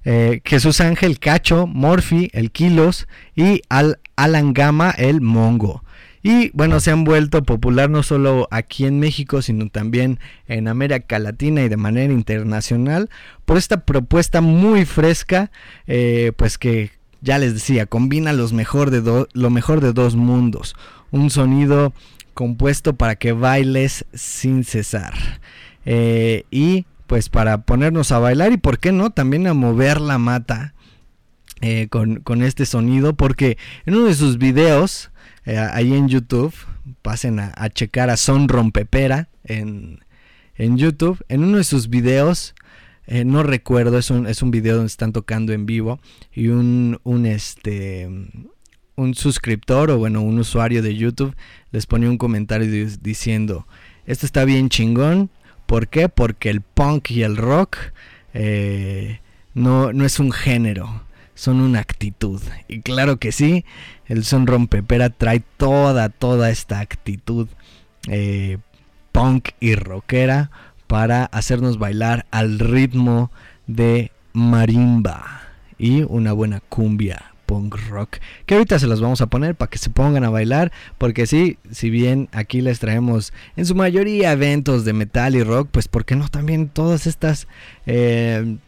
eh, 0.04 0.42
Jesús 0.44 0.82
Ángel 0.82 1.18
Cacho 1.18 1.66
Murphy, 1.66 2.28
el 2.34 2.50
Kilos 2.50 3.08
y 3.34 3.62
Al 3.70 3.98
Alan 4.14 4.52
Gama, 4.52 4.90
el 4.90 5.22
Mongo. 5.22 5.82
Y 6.26 6.50
bueno, 6.54 6.80
se 6.80 6.90
han 6.90 7.04
vuelto 7.04 7.44
popular 7.44 7.88
no 7.88 8.02
solo 8.02 8.48
aquí 8.50 8.84
en 8.84 8.98
México, 8.98 9.42
sino 9.42 9.68
también 9.68 10.18
en 10.48 10.66
América 10.66 11.20
Latina 11.20 11.62
y 11.62 11.68
de 11.68 11.76
manera 11.76 12.12
internacional 12.12 13.10
por 13.44 13.58
esta 13.58 13.84
propuesta 13.84 14.40
muy 14.40 14.86
fresca, 14.86 15.52
eh, 15.86 16.32
pues 16.36 16.58
que 16.58 16.90
ya 17.20 17.38
les 17.38 17.54
decía, 17.54 17.86
combina 17.86 18.32
mejor 18.32 18.90
de 18.90 19.26
lo 19.32 19.50
mejor 19.50 19.80
de 19.80 19.92
dos 19.92 20.16
mundos. 20.16 20.74
Un 21.12 21.30
sonido 21.30 21.92
compuesto 22.34 22.96
para 22.96 23.14
que 23.14 23.30
bailes 23.30 24.04
sin 24.12 24.64
cesar. 24.64 25.14
Eh, 25.84 26.42
y 26.50 26.86
pues 27.06 27.28
para 27.28 27.58
ponernos 27.58 28.10
a 28.10 28.18
bailar 28.18 28.50
y 28.50 28.56
por 28.56 28.80
qué 28.80 28.90
no, 28.90 29.10
también 29.10 29.46
a 29.46 29.54
mover 29.54 30.00
la 30.00 30.18
mata 30.18 30.74
eh, 31.60 31.86
con, 31.88 32.16
con, 32.16 32.42
este 32.42 32.66
sonido, 32.66 33.14
porque 33.14 33.58
en 33.84 33.94
uno 33.94 34.06
de 34.06 34.14
sus 34.14 34.38
videos 34.38 35.12
eh, 35.46 35.58
ahí 35.58 35.94
en 35.94 36.08
YouTube. 36.08 36.54
Pasen 37.02 37.40
a, 37.40 37.68
checar 37.70 38.10
a 38.10 38.16
Son 38.16 38.48
Rompepera 38.48 39.28
en, 39.44 40.00
en, 40.56 40.76
YouTube. 40.76 41.24
En 41.28 41.42
uno 41.42 41.56
de 41.58 41.64
sus 41.64 41.88
videos, 41.88 42.54
eh, 43.06 43.24
no 43.24 43.42
recuerdo, 43.42 43.98
es 43.98 44.10
un, 44.10 44.26
es 44.26 44.42
un 44.42 44.50
video 44.50 44.74
donde 44.74 44.88
están 44.88 45.12
tocando 45.12 45.52
en 45.52 45.66
vivo 45.66 46.00
y 46.32 46.48
un, 46.48 47.00
un, 47.02 47.26
este, 47.26 48.08
un 48.96 49.14
suscriptor 49.14 49.90
o 49.90 49.98
bueno, 49.98 50.22
un 50.22 50.38
usuario 50.38 50.82
de 50.82 50.96
YouTube 50.96 51.34
les 51.70 51.86
pone 51.86 52.08
un 52.08 52.18
comentario 52.18 52.88
diciendo, 53.00 53.66
esto 54.06 54.26
está 54.26 54.44
bien 54.44 54.68
chingón. 54.68 55.30
¿Por 55.66 55.88
qué? 55.88 56.08
Porque 56.08 56.50
el 56.50 56.60
punk 56.60 57.10
y 57.10 57.22
el 57.22 57.36
rock 57.36 57.76
eh, 58.34 59.20
no, 59.54 59.92
no 59.92 60.04
es 60.04 60.20
un 60.20 60.30
género, 60.30 61.02
son 61.36 61.60
una 61.60 61.78
actitud. 61.78 62.42
Y 62.66 62.80
claro 62.80 63.18
que 63.18 63.30
sí, 63.30 63.64
el 64.06 64.24
son 64.24 64.48
rompepera 64.48 65.10
trae 65.10 65.44
toda, 65.56 66.08
toda 66.08 66.50
esta 66.50 66.80
actitud 66.80 67.46
eh, 68.08 68.58
punk 69.12 69.50
y 69.60 69.76
rockera 69.76 70.50
para 70.88 71.26
hacernos 71.26 71.78
bailar 71.78 72.26
al 72.30 72.58
ritmo 72.58 73.30
de 73.66 74.10
marimba 74.32 75.42
y 75.78 76.02
una 76.02 76.32
buena 76.32 76.60
cumbia 76.60 77.32
punk 77.46 77.76
rock 77.88 78.18
que 78.44 78.54
ahorita 78.54 78.78
se 78.78 78.86
los 78.86 79.00
vamos 79.00 79.20
a 79.20 79.26
poner 79.26 79.54
para 79.54 79.70
que 79.70 79.78
se 79.78 79.90
pongan 79.90 80.24
a 80.24 80.30
bailar 80.30 80.72
porque 80.98 81.26
sí, 81.26 81.58
si 81.70 81.90
bien 81.90 82.28
aquí 82.32 82.60
les 82.60 82.80
traemos 82.80 83.32
en 83.56 83.66
su 83.66 83.74
mayoría 83.74 84.32
eventos 84.32 84.84
de 84.84 84.92
metal 84.92 85.36
y 85.36 85.42
rock 85.42 85.68
pues 85.70 85.88
por 85.88 86.04
qué 86.04 86.16
no 86.16 86.28
también 86.28 86.68
todas 86.68 87.06
estas 87.06 87.46
eh, 87.86 88.58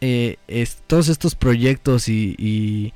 eh, 0.00 0.36
todos 0.86 1.08
estos 1.08 1.34
proyectos 1.34 2.08
y 2.08 2.92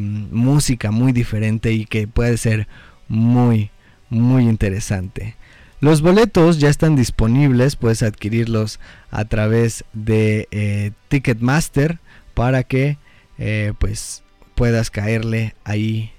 música 0.00 0.90
muy 0.90 1.12
diferente 1.12 1.72
y 1.72 1.86
que 1.86 2.06
puede 2.06 2.36
ser 2.36 2.68
muy, 3.08 3.70
muy 4.10 4.44
interesante. 4.44 5.36
Los 5.84 6.00
boletos 6.00 6.60
ya 6.60 6.70
están 6.70 6.96
disponibles, 6.96 7.76
puedes 7.76 8.02
adquirirlos 8.02 8.80
a 9.10 9.26
través 9.26 9.84
de 9.92 10.48
eh, 10.50 10.92
Ticketmaster 11.08 11.98
para 12.32 12.62
que 12.62 12.96
eh, 13.36 13.74
pues 13.78 14.22
puedas 14.54 14.90
caerle 14.90 15.54
ahí 15.62 16.12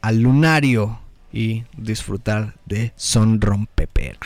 al 0.00 0.20
lunario 0.20 0.98
y 1.32 1.62
disfrutar 1.76 2.56
de 2.66 2.92
Son 2.96 3.40
Rompepera. 3.40 4.18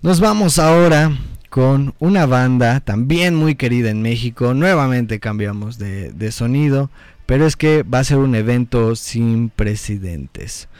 Nos 0.00 0.20
vamos 0.20 0.58
ahora 0.58 1.12
con 1.52 1.94
una 1.98 2.24
banda 2.24 2.80
también 2.80 3.34
muy 3.34 3.56
querida 3.56 3.90
en 3.90 4.00
México. 4.00 4.54
Nuevamente 4.54 5.20
cambiamos 5.20 5.76
de, 5.76 6.32
sonido, 6.32 6.88
pero 7.26 7.46
es 7.46 7.56
que 7.56 7.82
va 7.82 7.98
a 7.98 8.04
ser 8.04 8.16
un 8.16 8.34
evento 8.34 8.96
sin 8.96 9.50
precedentes. 9.50 10.70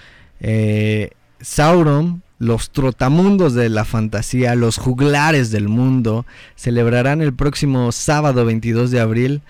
Eh, 0.41 1.11
Sauron, 1.43 2.23
los 2.39 2.71
trotamundos 2.71 3.53
de 3.53 3.69
la 3.69 3.85
fantasía, 3.85 4.55
los 4.55 4.79
juglares 4.79 5.51
del 5.51 5.69
mundo, 5.69 6.25
celebrarán 6.57 7.21
el 7.21 7.35
próximo 7.35 7.93
sábado 7.93 8.47
22 8.47 8.91
de 8.91 9.01
abril 9.01 9.43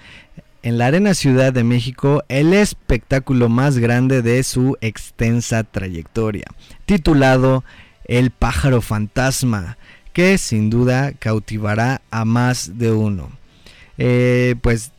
en 0.65 0.77
la 0.77 0.87
Arena 0.87 1.15
Ciudad 1.15 1.53
de 1.53 1.63
México 1.63 2.25
el 2.29 2.53
espectáculo 2.53 3.49
más 3.49 3.79
grande 3.79 4.23
de 4.23 4.43
su 4.43 4.77
extensa 4.81 5.63
trayectoria, 5.63 6.47
titulado 6.85 7.63
El 8.07 8.33
pájaro 8.33 8.83
fantasma 8.83 9.79
que 10.13 10.39
sin 10.39 10.71
duda 10.71 11.13
cautivará 11.19 12.03
a 12.11 12.25
más 12.25 12.79
de 12.79 12.93
uno. 12.93 13.31
Eh, 13.99 14.57
pues 14.63 14.93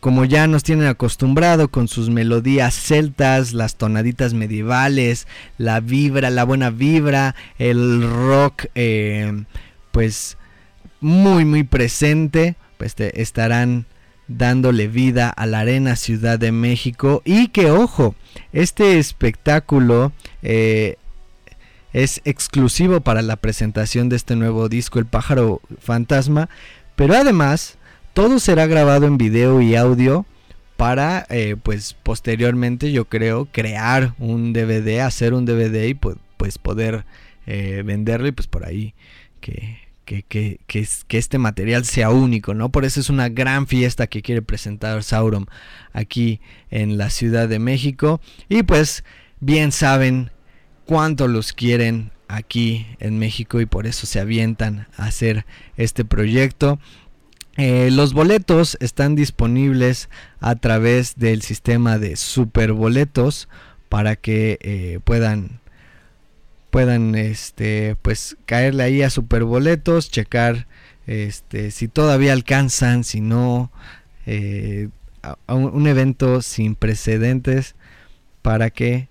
como 0.00 0.24
ya 0.24 0.48
nos 0.48 0.64
tienen 0.64 0.88
acostumbrado 0.88 1.68
con 1.68 1.86
sus 1.86 2.10
melodías 2.10 2.74
celtas, 2.74 3.52
las 3.52 3.76
tonaditas 3.76 4.34
medievales, 4.34 5.28
la 5.58 5.78
vibra, 5.78 6.28
la 6.30 6.42
buena 6.42 6.70
vibra, 6.70 7.36
el 7.56 8.02
rock, 8.02 8.64
eh, 8.74 9.44
pues 9.92 10.36
muy 11.00 11.44
muy 11.44 11.62
presente, 11.62 12.56
pues 12.78 12.96
estarán 12.98 13.86
dándole 14.26 14.88
vida 14.88 15.28
a 15.30 15.46
la 15.46 15.60
Arena 15.60 15.94
Ciudad 15.94 16.38
de 16.38 16.50
México 16.50 17.22
y 17.24 17.48
que 17.48 17.70
ojo, 17.70 18.16
este 18.52 18.98
espectáculo 18.98 20.10
eh, 20.42 20.96
es 21.92 22.20
exclusivo 22.24 23.00
para 23.00 23.22
la 23.22 23.36
presentación 23.36 24.08
de 24.08 24.16
este 24.16 24.36
nuevo 24.36 24.68
disco, 24.68 24.98
El 24.98 25.06
pájaro 25.06 25.60
fantasma, 25.80 26.48
pero 26.96 27.14
además 27.14 27.78
todo 28.12 28.38
será 28.38 28.66
grabado 28.66 29.06
en 29.06 29.18
video 29.18 29.60
y 29.60 29.74
audio 29.74 30.26
para 30.76 31.26
eh, 31.30 31.56
pues 31.62 31.94
posteriormente 32.02 32.92
yo 32.92 33.04
creo 33.04 33.46
crear 33.46 34.14
un 34.18 34.52
DVD, 34.52 35.00
hacer 35.00 35.34
un 35.34 35.44
DVD 35.44 35.86
y 35.86 35.94
pues, 35.94 36.16
pues 36.36 36.58
poder 36.58 37.04
eh, 37.46 37.82
venderlo 37.84 38.26
y 38.26 38.32
pues 38.32 38.46
por 38.48 38.64
ahí 38.64 38.94
que, 39.40 39.78
que, 40.04 40.22
que, 40.22 40.58
que, 40.66 41.18
este 41.18 41.38
material 41.38 41.84
sea 41.84 42.10
único, 42.10 42.54
¿no? 42.54 42.70
Por 42.70 42.84
eso 42.84 43.00
es 43.00 43.10
una 43.10 43.28
gran 43.28 43.66
fiesta 43.66 44.06
que 44.06 44.22
quiere 44.22 44.42
presentar 44.42 45.02
Sauron 45.02 45.46
aquí 45.92 46.40
en 46.70 46.98
la 46.98 47.10
Ciudad 47.10 47.48
de 47.48 47.58
México 47.58 48.20
y 48.48 48.62
pues 48.62 49.04
bien 49.40 49.72
saben 49.72 50.30
cuánto 50.84 51.28
los 51.28 51.52
quieren 51.52 52.10
aquí 52.28 52.86
en 52.98 53.18
México 53.18 53.60
y 53.60 53.66
por 53.66 53.86
eso 53.86 54.06
se 54.06 54.18
avientan 54.18 54.86
a 54.96 55.06
hacer 55.06 55.44
este 55.76 56.04
proyecto. 56.04 56.78
Eh, 57.56 57.90
los 57.92 58.14
boletos 58.14 58.78
están 58.80 59.14
disponibles 59.14 60.08
a 60.40 60.54
través 60.56 61.16
del 61.16 61.42
sistema 61.42 61.98
de 61.98 62.16
superboletos 62.16 63.48
para 63.90 64.16
que 64.16 64.58
eh, 64.62 65.00
puedan 65.04 65.60
puedan 66.70 67.14
este 67.14 67.96
pues 68.00 68.38
caerle 68.46 68.84
ahí 68.84 69.02
a 69.02 69.10
superboletos 69.10 70.10
checar 70.10 70.66
este 71.06 71.70
si 71.70 71.88
todavía 71.88 72.32
alcanzan 72.32 73.04
si 73.04 73.20
no 73.20 73.70
eh, 74.24 74.88
un 75.46 75.86
evento 75.86 76.40
sin 76.40 76.74
precedentes 76.74 77.74
para 78.40 78.70
que 78.70 79.08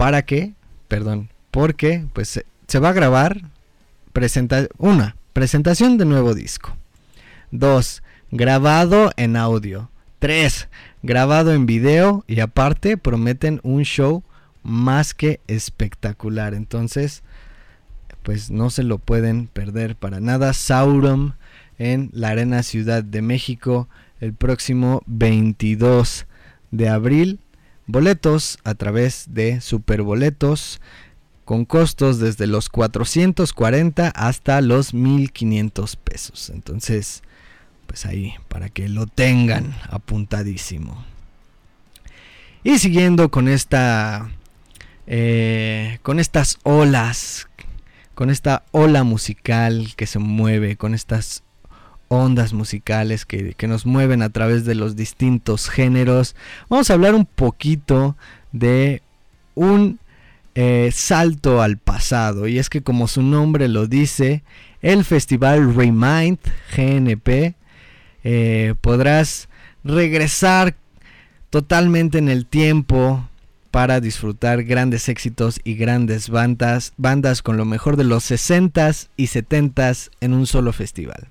¿Para 0.00 0.22
qué? 0.22 0.54
Perdón. 0.88 1.28
Porque 1.50 2.06
pues 2.14 2.42
se 2.66 2.78
va 2.78 2.88
a 2.88 2.94
grabar 2.94 3.42
presenta 4.14 4.66
una 4.78 5.14
presentación 5.34 5.98
de 5.98 6.06
nuevo 6.06 6.32
disco. 6.32 6.74
Dos, 7.50 8.02
grabado 8.30 9.10
en 9.18 9.36
audio. 9.36 9.90
Tres, 10.18 10.68
grabado 11.02 11.52
en 11.52 11.66
video 11.66 12.24
y 12.26 12.40
aparte 12.40 12.96
prometen 12.96 13.60
un 13.62 13.82
show 13.82 14.22
más 14.62 15.12
que 15.12 15.40
espectacular. 15.48 16.54
Entonces, 16.54 17.22
pues 18.22 18.50
no 18.50 18.70
se 18.70 18.84
lo 18.84 18.96
pueden 18.96 19.48
perder 19.48 19.96
para 19.96 20.18
nada. 20.18 20.54
Sauron 20.54 21.34
en 21.76 22.08
la 22.14 22.30
Arena 22.30 22.62
Ciudad 22.62 23.04
de 23.04 23.20
México 23.20 23.86
el 24.18 24.32
próximo 24.32 25.02
22 25.04 26.24
de 26.70 26.88
abril 26.88 27.38
boletos 27.92 28.58
a 28.64 28.74
través 28.74 29.26
de 29.30 29.60
Superboletos 29.60 30.80
con 31.44 31.64
costos 31.64 32.18
desde 32.20 32.46
los 32.46 32.68
440 32.68 34.08
hasta 34.08 34.60
los 34.60 34.94
1500 34.94 35.96
pesos. 35.96 36.50
Entonces, 36.50 37.22
pues 37.86 38.06
ahí, 38.06 38.34
para 38.48 38.68
que 38.68 38.88
lo 38.88 39.06
tengan 39.06 39.76
apuntadísimo. 39.88 41.04
Y 42.62 42.78
siguiendo 42.78 43.30
con 43.30 43.48
esta, 43.48 44.30
eh, 45.06 45.98
con 46.02 46.20
estas 46.20 46.58
olas, 46.62 47.48
con 48.14 48.30
esta 48.30 48.64
ola 48.70 49.02
musical 49.02 49.94
que 49.96 50.06
se 50.06 50.18
mueve, 50.18 50.76
con 50.76 50.94
estas 50.94 51.42
ondas 52.12 52.52
musicales 52.52 53.24
que, 53.24 53.54
nos 53.68 53.86
mueven 53.86 54.20
a 54.20 54.30
través 54.30 54.64
de 54.64 54.74
los 54.74 54.96
distintos 54.96 55.70
géneros. 55.70 56.34
Vamos 56.68 56.90
a 56.90 56.94
hablar 56.94 57.14
un 57.14 57.24
poquito 57.24 58.16
de 58.50 59.00
un 59.54 60.00
eh, 60.56 60.90
salto 60.92 61.62
al 61.62 61.78
pasado. 61.78 62.48
Y 62.48 62.58
es 62.58 62.68
que 62.68 62.82
como 62.82 63.06
su 63.06 63.22
nombre 63.22 63.68
lo 63.68 63.86
dice, 63.86 64.42
el 64.82 65.04
festival 65.04 65.72
Remind 65.72 66.40
GNP 66.76 67.54
eh, 68.24 68.74
podrás 68.80 69.48
regresar 69.84 70.74
totalmente 71.48 72.18
en 72.18 72.28
el 72.28 72.44
tiempo 72.44 73.28
para 73.70 74.00
disfrutar 74.00 74.64
grandes 74.64 75.08
éxitos 75.08 75.60
y 75.62 75.74
grandes 75.74 76.28
bandas, 76.28 76.92
bandas 76.96 77.40
con 77.40 77.56
lo 77.56 77.64
mejor 77.64 77.96
de 77.96 78.02
los 78.02 78.28
60s 78.28 79.10
y 79.16 79.26
70s 79.26 80.10
en 80.20 80.32
un 80.32 80.48
solo 80.48 80.72
festival. 80.72 81.28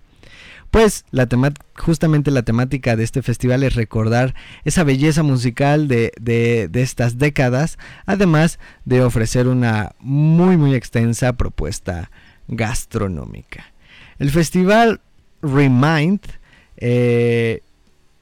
Pues 0.71 1.03
justamente 1.75 2.29
la 2.29 2.43
temática 2.43 2.95
de 2.95 3.03
este 3.03 3.21
festival 3.21 3.63
es 3.63 3.75
recordar 3.75 4.35
esa 4.65 4.83
belleza 4.83 5.23
musical 5.23 5.87
de, 5.87 6.11
de, 6.19 6.69
estas 6.73 7.17
décadas, 7.17 7.79
además 8.05 8.59
de 8.85 9.01
ofrecer 9.01 9.47
una 9.47 9.95
muy 9.99 10.57
muy 10.57 10.75
extensa 10.75 11.33
propuesta 11.33 12.11
gastronómica. 12.47 13.73
El 14.19 14.29
festival 14.29 15.01
Remind 15.41 16.21
eh, 16.77 17.61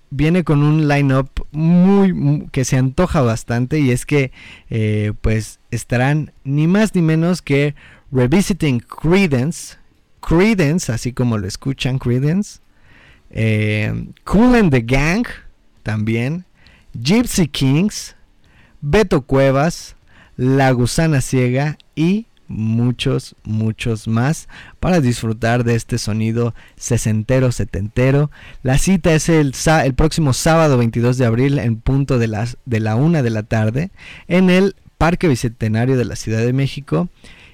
viene 0.09 0.43
con 0.43 0.63
un 0.63 0.87
line-up 0.87 1.29
muy, 1.51 2.47
que 2.51 2.63
se 2.63 2.77
antoja 2.77 3.21
bastante 3.21 3.79
y 3.79 3.91
es 3.91 4.05
que 4.05 4.31
eh, 4.69 5.11
pues 5.21 5.59
estarán 5.71 6.31
ni 6.43 6.67
más 6.67 6.95
ni 6.95 7.01
menos 7.01 7.41
que 7.41 7.75
Revisiting 8.11 8.79
Credence, 8.79 9.77
Credence, 10.27 10.91
así 10.91 11.13
como 11.13 11.37
lo 11.37 11.47
escuchan, 11.47 11.99
Credence. 11.99 12.59
Eh, 13.29 14.09
cool 14.25 14.55
and 14.55 14.71
the 14.71 14.81
Gang, 14.81 15.25
también. 15.83 16.43
Gypsy 16.93 17.47
Kings. 17.47 18.13
Beto 18.81 19.21
Cuevas. 19.21 19.95
La 20.35 20.69
Gusana 20.71 21.21
Ciega 21.21 21.77
y 21.95 22.25
muchos, 22.49 23.35
muchos 23.43 24.07
más 24.07 24.49
para 24.81 24.99
disfrutar 24.99 25.63
de 25.63 25.75
este 25.75 25.97
sonido 25.97 26.53
sesentero, 26.75 27.53
setentero. 27.53 28.29
La 28.63 28.77
cita 28.77 29.13
es 29.13 29.29
el, 29.29 29.53
próximo 29.95 30.33
sábado 30.33 30.77
22 30.77 31.17
de 31.17 31.25
abril 31.25 31.57
en 31.57 31.77
punto 31.77 32.19
de, 32.19 32.27
de 32.65 32.79
la 32.81 32.95
una 32.97 33.23
de 33.23 33.29
la 33.29 33.43
tarde 33.43 33.91
en 34.27 34.49
el 34.49 34.75
Parque 34.97 35.29
Bicentenario 35.29 35.95
de 35.95 36.05
la 36.05 36.17
Ciudad 36.17 36.41
de 36.41 36.53
México. 36.53 37.07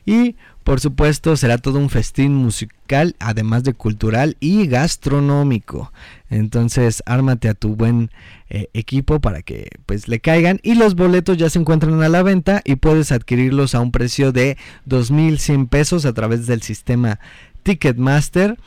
Y 0.05 0.35
por 0.63 0.79
supuesto, 0.79 1.35
será 1.37 1.57
todo 1.57 1.79
un 1.79 1.89
festín 1.89 2.33
musical, 2.35 3.15
además 3.19 3.63
de 3.63 3.73
cultural 3.73 4.37
y 4.39 4.67
gastronómico. 4.67 5.91
Entonces, 6.29 7.03
ármate 7.05 7.49
a 7.49 7.53
tu 7.53 7.75
buen 7.75 8.09
eh, 8.49 8.69
equipo 8.73 9.19
para 9.19 9.41
que 9.41 9.69
pues 9.85 10.07
le 10.07 10.19
caigan 10.19 10.59
y 10.63 10.75
los 10.75 10.95
boletos 10.95 11.37
ya 11.37 11.49
se 11.49 11.59
encuentran 11.59 12.01
a 12.01 12.09
la 12.09 12.23
venta 12.23 12.61
y 12.65 12.75
puedes 12.75 13.11
adquirirlos 13.11 13.75
a 13.75 13.81
un 13.81 13.91
precio 13.91 14.31
de 14.31 14.57
2100 14.85 15.67
pesos 15.67 16.05
a 16.05 16.13
través 16.13 16.47
del 16.47 16.61
sistema 16.61 17.19
Ticketmaster. 17.63 18.57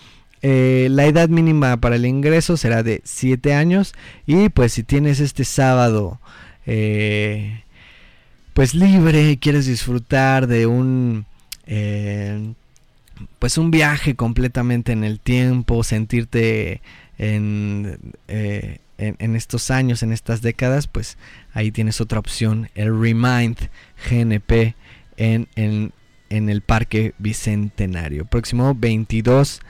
Eh, 0.43 0.89
la 0.91 1.07
edad 1.07 1.29
mínima 1.29 1.79
para 1.79 1.97
el 1.97 2.07
ingreso 2.07 2.57
será 2.57 2.83
de 2.83 3.01
7 3.05 3.55
años 3.55 3.95
y 4.27 4.51
pues 4.51 4.75
si 4.75 4.83
tienes 4.83 5.19
este 5.19 5.45
sábado 5.45 6.21
eh, 6.67 7.63
pues 8.53 8.75
libre, 8.75 9.39
quieres 9.39 9.67
disfrutar 9.67 10.47
de 10.47 10.67
un 10.67 11.27
eh, 11.67 12.53
pues 13.39 13.59
un 13.59 13.71
viaje 13.71 14.15
completamente 14.15 14.93
en 14.93 15.05
el 15.05 15.21
tiempo, 15.21 15.83
sentirte 15.83 16.81
en, 17.19 17.99
eh, 18.29 18.79
en, 18.99 19.37
estos 19.37 19.71
años, 19.71 20.03
en 20.03 20.13
estas 20.13 20.43
décadas, 20.43 20.87
pues 20.87 21.17
ahí 21.53 21.71
tienes 21.71 22.01
otra 22.01 22.19
opción, 22.19 22.69
el 22.75 22.99
Remind 22.99 23.57
GNP 24.09 24.75
en, 25.17 25.49
en, 25.57 25.93
en 26.29 26.49
el 26.49 26.61
Parque 26.61 27.15
Bicentenario, 27.19 28.27
próximo 28.27 28.75
22 28.75 29.61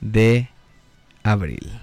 de 0.00 0.48
abril. 1.22 1.80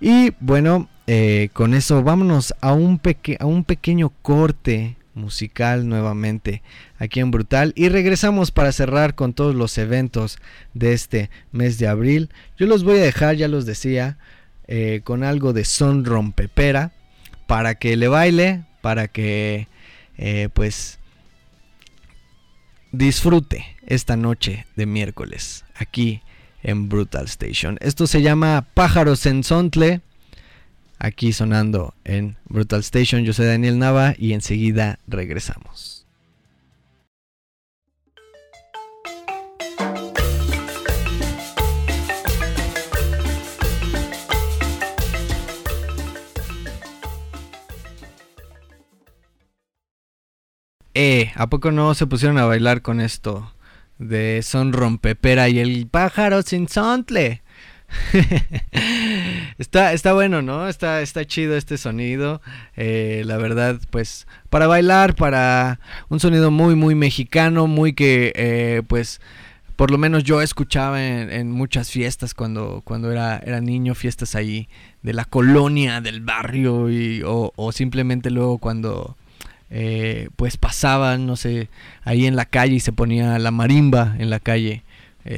Y 0.00 0.32
bueno, 0.40 0.88
eh, 1.06 1.50
con 1.52 1.74
eso 1.74 2.02
vámonos 2.02 2.54
a 2.60 2.72
un, 2.72 3.00
a 3.38 3.46
un 3.46 3.64
pequeño 3.64 4.10
corte 4.22 4.96
musical 5.14 5.88
nuevamente 5.88 6.62
aquí 6.98 7.20
en 7.20 7.30
Brutal 7.30 7.72
y 7.76 7.88
regresamos 7.88 8.50
para 8.50 8.72
cerrar 8.72 9.14
con 9.14 9.32
todos 9.32 9.54
los 9.54 9.78
eventos 9.78 10.38
de 10.74 10.92
este 10.92 11.30
mes 11.52 11.78
de 11.78 11.88
abril. 11.88 12.30
Yo 12.58 12.66
los 12.66 12.84
voy 12.84 12.98
a 12.98 13.02
dejar, 13.02 13.36
ya 13.36 13.48
los 13.48 13.66
decía, 13.66 14.18
eh, 14.66 15.00
con 15.04 15.24
algo 15.24 15.52
de 15.52 15.64
son 15.64 16.04
rompepera 16.04 16.92
para 17.46 17.74
que 17.76 17.96
le 17.96 18.08
baile, 18.08 18.64
para 18.80 19.08
que 19.08 19.68
eh, 20.16 20.48
pues 20.52 20.98
disfrute 22.92 23.64
esta 23.86 24.16
noche 24.16 24.66
de 24.76 24.86
miércoles 24.86 25.64
aquí 25.74 26.22
en 26.62 26.88
Brutal 26.88 27.26
Station. 27.26 27.76
Esto 27.80 28.06
se 28.06 28.22
llama 28.22 28.66
Pájaros 28.74 29.26
en 29.26 29.44
Sontle. 29.44 30.00
Aquí 31.04 31.34
sonando 31.34 31.92
en 32.04 32.38
Brutal 32.48 32.80
Station. 32.80 33.24
Yo 33.24 33.34
soy 33.34 33.44
Daniel 33.44 33.78
Nava 33.78 34.14
y 34.16 34.32
enseguida 34.32 35.00
regresamos. 35.06 36.06
Eh, 50.94 51.32
¿a 51.34 51.50
poco 51.50 51.70
no 51.70 51.92
se 51.92 52.06
pusieron 52.06 52.38
a 52.38 52.46
bailar 52.46 52.80
con 52.80 53.02
esto? 53.02 53.52
De 53.98 54.40
son 54.42 54.72
rompepera 54.72 55.50
y 55.50 55.58
el 55.58 55.86
pájaro 55.86 56.40
sin 56.40 56.66
sontle. 56.66 57.43
está, 59.58 59.92
está 59.92 60.12
bueno, 60.12 60.42
¿no? 60.42 60.68
Está, 60.68 61.02
está 61.02 61.24
chido 61.24 61.56
este 61.56 61.78
sonido. 61.78 62.40
Eh, 62.76 63.22
la 63.26 63.36
verdad, 63.36 63.80
pues, 63.90 64.26
para 64.50 64.66
bailar, 64.66 65.14
para 65.14 65.80
un 66.08 66.20
sonido 66.20 66.50
muy, 66.50 66.74
muy 66.74 66.94
mexicano, 66.94 67.66
muy 67.66 67.92
que, 67.92 68.32
eh, 68.36 68.82
pues, 68.86 69.20
por 69.76 69.90
lo 69.90 69.98
menos 69.98 70.22
yo 70.22 70.40
escuchaba 70.40 71.04
en, 71.04 71.50
muchas 71.50 71.90
fiestas 71.90 72.32
cuando, 72.32 72.82
cuando 72.84 73.10
era, 73.10 73.38
era 73.44 73.60
niño, 73.60 73.94
fiestas 73.94 74.36
ahí 74.36 74.68
de 75.02 75.12
la 75.12 75.24
colonia, 75.24 76.00
del 76.00 76.20
barrio, 76.20 76.90
y, 76.90 77.22
o, 77.24 77.52
simplemente 77.72 78.30
luego 78.30 78.58
cuando 78.58 79.16
eh, 79.70 80.28
pues 80.36 80.56
pasaban, 80.56 81.26
no 81.26 81.34
sé, 81.34 81.68
ahí 82.04 82.26
en 82.26 82.36
la 82.36 82.44
calle 82.44 82.76
y 82.76 82.80
se 82.80 82.92
ponía 82.92 83.36
la 83.40 83.50
marimba 83.50 84.14
en 84.18 84.30
la 84.30 84.40
calle 84.40 84.84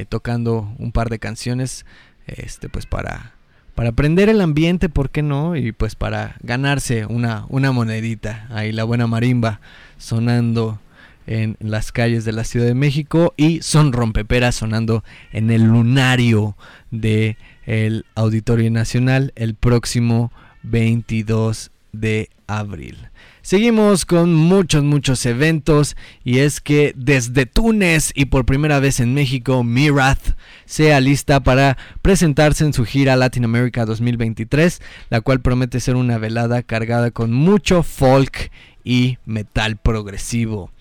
tocando 0.09 0.75
un 0.79 0.91
par 0.91 1.09
de 1.09 1.17
canciones, 1.17 1.85
este, 2.27 2.69
pues 2.69 2.85
para, 2.85 3.33
para 3.75 3.89
aprender 3.89 4.29
el 4.29 4.41
ambiente, 4.41 4.89
¿por 4.89 5.09
qué 5.09 5.21
no? 5.23 5.55
Y 5.55 5.71
pues 5.71 5.95
para 5.95 6.35
ganarse 6.41 7.05
una, 7.05 7.45
una 7.49 7.71
monedita, 7.71 8.47
ahí 8.49 8.71
la 8.71 8.83
buena 8.83 9.07
marimba 9.07 9.59
sonando 9.97 10.79
en 11.27 11.57
las 11.59 11.91
calles 11.91 12.23
de 12.25 12.31
la 12.31 12.45
Ciudad 12.45 12.65
de 12.65 12.73
México 12.73 13.33
y 13.37 13.61
son 13.61 13.91
rompeperas 13.91 14.55
sonando 14.55 15.03
en 15.31 15.51
el 15.51 15.63
lunario 15.63 16.55
de 16.89 17.37
el 17.65 18.05
Auditorio 18.15 18.71
Nacional 18.71 19.33
el 19.35 19.53
próximo 19.53 20.31
22 20.63 21.71
de 21.91 22.29
abril. 22.47 23.09
Seguimos 23.47 24.05
con 24.05 24.33
muchos, 24.33 24.83
muchos 24.83 25.25
eventos 25.25 25.95
y 26.25 26.39
es 26.39 26.59
que 26.59 26.91
desde 26.97 27.45
Túnez 27.45 28.11
y 28.13 28.25
por 28.25 28.45
primera 28.45 28.81
vez 28.81 28.99
en 28.99 29.13
México, 29.13 29.63
Mirath 29.63 30.35
se 30.65 30.93
alista 30.93 31.39
para 31.39 31.77
presentarse 32.01 32.65
en 32.65 32.73
su 32.73 32.83
gira 32.83 33.15
Latinoamérica 33.15 33.85
2023, 33.85 34.81
la 35.09 35.21
cual 35.21 35.39
promete 35.39 35.79
ser 35.79 35.95
una 35.95 36.17
velada 36.17 36.61
cargada 36.61 37.11
con 37.11 37.31
mucho 37.31 37.83
folk 37.83 38.51
y 38.83 39.17
metal 39.23 39.77
progresivo. 39.77 40.73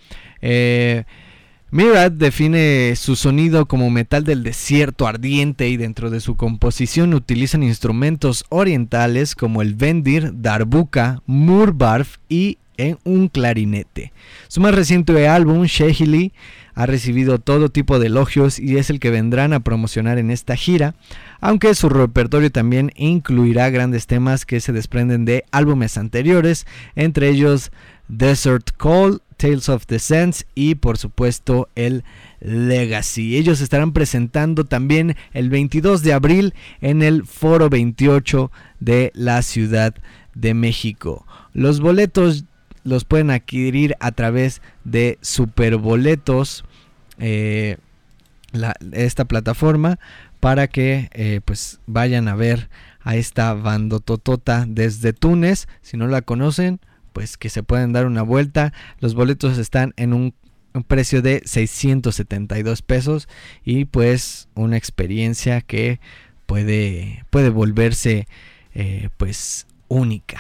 Eh, 0.43 1.05
Mirad 1.77 2.11
define 2.11 2.97
su 2.97 3.17
sonido 3.17 3.67
como 3.67 3.91
metal 3.91 4.25
del 4.25 4.43
desierto 4.43 5.07
ardiente 5.07 5.69
y 5.69 5.77
dentro 5.77 6.09
de 6.09 6.21
su 6.21 6.35
composición 6.35 7.13
utilizan 7.13 7.63
instrumentos 7.63 8.47
orientales 8.49 9.35
como 9.35 9.61
el 9.61 9.75
vendir, 9.75 10.41
darbuka, 10.41 11.21
murbarf 11.27 12.17
y 12.31 12.57
en 12.79 12.97
un 13.05 13.29
clarinete. 13.29 14.15
Su 14.49 14.63
más 14.63 14.75
reciente 14.75 15.29
álbum, 15.29 15.65
Shehili, 15.65 16.33
ha 16.75 16.87
recibido 16.87 17.39
todo 17.39 17.69
tipo 17.69 17.99
de 17.99 18.07
elogios 18.07 18.59
y 18.59 18.79
es 18.79 18.89
el 18.89 18.99
que 18.99 19.11
vendrán 19.11 19.53
a 19.53 19.61
promocionar 19.61 20.17
en 20.17 20.31
esta 20.31 20.57
gira, 20.57 20.95
aunque 21.41 21.75
su 21.75 21.91
repertorio 21.91 22.51
también 22.51 22.91
incluirá 22.97 23.69
grandes 23.69 24.07
temas 24.07 24.47
que 24.47 24.61
se 24.61 24.73
desprenden 24.73 25.27
de 25.27 25.45
álbumes 25.53 25.99
anteriores, 25.99 26.67
entre 26.95 27.29
ellos 27.29 27.71
Desert 28.09 28.71
Call, 28.77 29.21
Tales 29.37 29.69
of 29.69 29.87
the 29.87 29.99
Sands 29.99 30.47
y 30.55 30.77
por 30.77 30.99
supuesto 30.99 31.69
el 31.75 32.05
Legacy. 32.41 33.37
Ellos 33.37 33.61
estarán 33.61 33.93
presentando 33.93 34.65
también 34.65 35.17
el 35.33 35.51
22 35.51 36.03
de 36.03 36.13
abril 36.13 36.55
en 36.81 37.03
el 37.03 37.25
Foro 37.25 37.69
28 37.69 38.51
de 38.81 39.13
la 39.15 39.43
Ciudad 39.43 39.95
de 40.35 40.55
México. 40.55 41.27
Los 41.53 41.81
boletos 41.81 42.45
los 42.85 43.05
pueden 43.05 43.31
adquirir 43.31 43.97
a 43.99 44.13
través 44.13 44.63
de 44.85 45.19
Superboletos, 45.21 46.65
eh, 47.19 47.79
esta 48.93 49.25
plataforma, 49.25 49.99
para 50.39 50.69
que 50.69 51.11
eh, 51.13 51.41
pues 51.45 51.81
vayan 51.87 52.29
a 52.29 52.37
ver 52.37 52.69
a 53.01 53.17
esta 53.17 53.53
bandototota 53.55 54.65
desde 54.69 55.13
Túnez. 55.13 55.67
Si 55.83 55.97
no 55.97 56.07
la 56.07 56.23
conocen, 56.23 56.81
pues 57.17 57.39
que 57.39 57.49
se 57.49 57.63
pueden 57.63 57.95
dar 57.95 58.05
una 58.05 58.21
vuelta. 58.21 58.75
Los 59.01 59.15
boletos 59.15 59.57
están 59.57 59.95
en 59.97 60.13
un, 60.13 60.35
precio 60.87 61.23
de 61.23 61.41
672 61.47 62.83
pesos 62.83 63.27
y 63.65 63.87
pues 63.87 64.49
una 64.55 64.77
experiencia 64.77 65.63
que 65.63 65.99
puede, 66.45 67.25
puede 67.31 67.49
volverse 67.49 68.29
eh, 68.75 69.09
pues 69.17 69.67
única. 69.89 70.39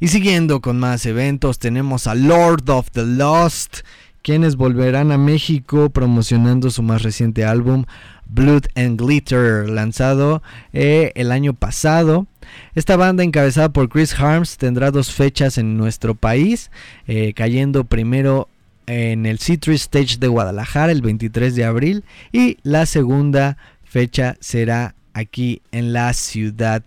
Y 0.00 0.08
siguiendo 0.08 0.60
con 0.60 0.80
más 0.80 1.06
eventos, 1.06 1.60
tenemos 1.60 2.08
a 2.08 2.16
Lord 2.16 2.68
of 2.68 2.90
the 2.90 3.06
Lost, 3.06 3.82
quienes 4.22 4.56
volverán 4.56 5.12
a 5.12 5.18
México 5.18 5.90
promocionando 5.90 6.72
su 6.72 6.82
más 6.82 7.04
reciente 7.04 7.44
álbum 7.44 7.84
Blood 8.28 8.66
and 8.74 9.00
Glitter, 9.00 9.68
lanzado 9.68 10.42
eh, 10.72 11.12
el 11.14 11.32
año 11.32 11.54
pasado. 11.54 12.26
Esta 12.74 12.96
banda 12.96 13.24
encabezada 13.24 13.70
por 13.70 13.88
Chris 13.88 14.18
Harms 14.18 14.56
tendrá 14.56 14.90
dos 14.90 15.12
fechas 15.12 15.58
en 15.58 15.76
nuestro 15.76 16.14
país, 16.14 16.70
eh, 17.06 17.32
cayendo 17.34 17.84
primero 17.84 18.48
en 18.86 19.26
el 19.26 19.38
Citrus 19.38 19.82
Stage 19.82 20.18
de 20.18 20.28
Guadalajara 20.28 20.92
el 20.92 21.02
23 21.02 21.54
de 21.54 21.64
abril 21.64 22.04
y 22.32 22.58
la 22.62 22.86
segunda 22.86 23.56
fecha 23.84 24.36
será 24.40 24.94
aquí 25.12 25.62
en 25.72 25.92
la 25.92 26.12
Ciudad 26.12 26.82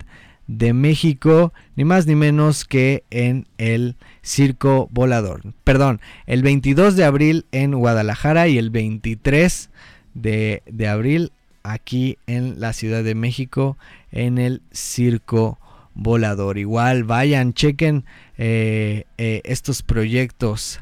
de 0.48 0.74
México, 0.74 1.54
ni 1.76 1.86
más 1.86 2.08
ni 2.08 2.16
menos 2.16 2.66
que 2.66 3.04
en 3.12 3.48
el 3.60 3.96
Circo 4.24 4.90
Volador. 4.92 5.42
Perdón, 5.64 6.02
el 6.26 6.42
22 6.42 6.96
de 6.96 7.06
abril 7.06 7.46
en 7.52 7.76
Guadalajara 7.76 8.48
y 8.48 8.58
el 8.58 8.72
23 8.72 9.70
de, 10.14 10.64
de 10.66 10.88
abril 10.88 11.32
aquí 11.64 12.18
en 12.28 12.60
la 12.60 12.74
Ciudad 12.74 13.04
de 13.04 13.16
México 13.16 13.78
en 14.12 14.38
el 14.38 14.62
Circo 14.72 15.60
Volador. 15.94 16.58
Igual 16.58 17.04
vayan, 17.04 17.54
chequen 17.54 18.06
eh, 18.38 19.06
eh, 19.18 19.42
estos 19.44 19.84
proyectos 19.84 20.80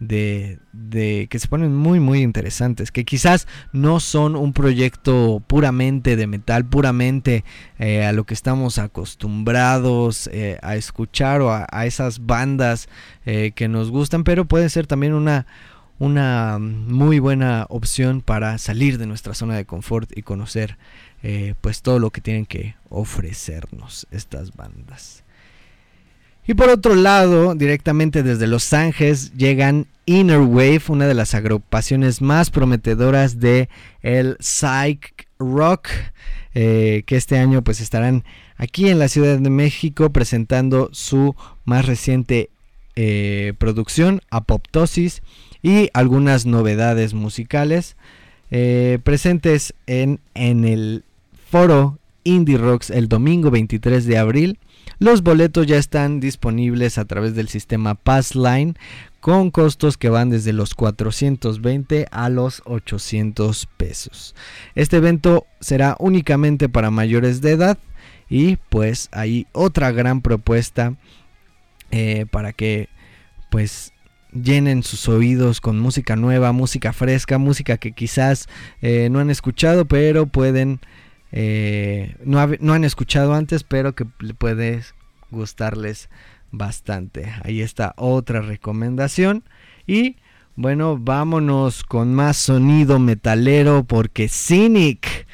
de, 0.00 0.58
de, 0.72 1.28
que 1.30 1.38
se 1.38 1.46
ponen 1.48 1.74
muy 1.74 2.00
muy 2.00 2.20
interesantes 2.20 2.90
que 2.90 3.04
quizás 3.04 3.46
no 3.72 4.00
son 4.00 4.34
un 4.34 4.52
proyecto 4.52 5.40
puramente 5.46 6.16
de 6.16 6.26
metal 6.26 6.66
puramente 6.66 7.44
eh, 7.78 8.04
a 8.04 8.12
lo 8.12 8.24
que 8.24 8.34
estamos 8.34 8.78
acostumbrados 8.78 10.28
a 10.62 10.76
escuchar 10.76 11.42
o 11.42 11.52
a, 11.52 11.66
a 11.70 11.86
esas 11.86 12.26
bandas 12.26 12.88
que 13.24 13.68
nos 13.68 13.90
gustan 13.90 14.24
pero 14.24 14.46
puede 14.46 14.68
ser 14.68 14.86
también 14.86 15.14
una 15.14 15.46
una 16.04 16.58
muy 16.60 17.18
buena 17.18 17.66
opción 17.70 18.20
para 18.20 18.58
salir 18.58 18.98
de 18.98 19.06
nuestra 19.06 19.34
zona 19.34 19.56
de 19.56 19.64
confort 19.64 20.10
y 20.16 20.22
conocer 20.22 20.76
eh, 21.22 21.54
pues 21.60 21.80
todo 21.80 21.98
lo 21.98 22.10
que 22.10 22.20
tienen 22.20 22.44
que 22.44 22.76
ofrecernos 22.90 24.06
estas 24.10 24.54
bandas. 24.54 25.24
Y 26.46 26.52
por 26.52 26.68
otro 26.68 26.94
lado, 26.94 27.54
directamente 27.54 28.22
desde 28.22 28.46
Los 28.46 28.74
Ángeles 28.74 29.32
llegan 29.34 29.86
Inner 30.04 30.40
Wave, 30.40 30.82
una 30.88 31.06
de 31.06 31.14
las 31.14 31.34
agrupaciones 31.34 32.20
más 32.20 32.50
prometedoras 32.50 33.40
de 33.40 33.70
el 34.02 34.36
psych 34.40 35.26
rock, 35.38 35.88
eh, 36.54 37.02
que 37.06 37.16
este 37.16 37.38
año 37.38 37.64
pues 37.64 37.80
estarán 37.80 38.24
aquí 38.58 38.90
en 38.90 38.98
la 38.98 39.08
Ciudad 39.08 39.38
de 39.38 39.50
México 39.50 40.10
presentando 40.10 40.90
su 40.92 41.34
más 41.64 41.86
reciente 41.86 42.50
eh, 42.96 43.54
producción, 43.58 44.20
Apoptosis, 44.30 45.22
y 45.64 45.88
algunas 45.94 46.44
novedades 46.44 47.14
musicales 47.14 47.96
eh, 48.50 48.98
presentes 49.02 49.74
en, 49.86 50.20
en 50.34 50.66
el 50.66 51.04
foro 51.50 51.98
Indie 52.22 52.58
Rocks 52.58 52.90
el 52.90 53.08
domingo 53.08 53.50
23 53.50 54.04
de 54.04 54.18
abril. 54.18 54.58
Los 54.98 55.22
boletos 55.22 55.66
ya 55.66 55.78
están 55.78 56.20
disponibles 56.20 56.98
a 56.98 57.06
través 57.06 57.34
del 57.34 57.48
sistema 57.48 57.94
Passline 57.94 58.76
con 59.20 59.50
costos 59.50 59.96
que 59.96 60.10
van 60.10 60.28
desde 60.28 60.52
los 60.52 60.74
420 60.74 62.08
a 62.10 62.28
los 62.28 62.60
800 62.66 63.66
pesos. 63.78 64.34
Este 64.74 64.98
evento 64.98 65.46
será 65.60 65.96
únicamente 65.98 66.68
para 66.68 66.90
mayores 66.90 67.40
de 67.40 67.52
edad 67.52 67.78
y 68.28 68.56
pues 68.68 69.08
hay 69.12 69.46
otra 69.52 69.92
gran 69.92 70.20
propuesta 70.20 70.94
eh, 71.90 72.26
para 72.30 72.52
que 72.52 72.90
pues 73.48 73.93
llenen 74.34 74.82
sus 74.82 75.08
oídos 75.08 75.60
con 75.60 75.78
música 75.78 76.16
nueva, 76.16 76.52
música 76.52 76.92
fresca, 76.92 77.38
música 77.38 77.78
que 77.78 77.92
quizás 77.92 78.48
eh, 78.82 79.08
no 79.10 79.20
han 79.20 79.30
escuchado 79.30 79.84
pero 79.86 80.26
pueden 80.26 80.80
eh, 81.36 82.14
no, 82.24 82.46
no, 82.60 82.74
han 82.74 82.84
escuchado 82.84 83.34
antes, 83.34 83.64
pero 83.64 83.96
que 83.96 84.04
puede 84.04 84.82
gustarles 85.32 86.08
bastante. 86.52 87.32
Ahí 87.42 87.60
está 87.60 87.92
otra 87.96 88.40
recomendación. 88.40 89.42
Y 89.84 90.14
bueno, 90.54 90.96
vámonos 90.96 91.82
con 91.82 92.14
más 92.14 92.36
sonido 92.36 93.00
metalero 93.00 93.82
porque 93.82 94.28
Cynic 94.28 95.26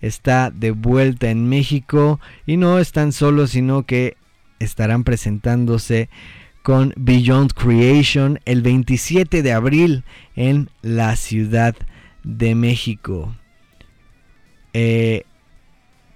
está 0.00 0.50
de 0.50 0.72
vuelta 0.72 1.30
en 1.30 1.48
México 1.48 2.18
y 2.46 2.56
no 2.56 2.80
están 2.80 3.12
solos, 3.12 3.52
sino 3.52 3.84
que 3.84 4.16
estarán 4.58 5.04
presentándose 5.04 6.10
con 6.64 6.94
Beyond 6.96 7.52
Creation 7.52 8.40
el 8.46 8.62
27 8.62 9.42
de 9.42 9.52
abril 9.52 10.02
en 10.34 10.70
la 10.80 11.14
Ciudad 11.14 11.76
de 12.22 12.54
México. 12.54 13.36
Eh, 14.72 15.24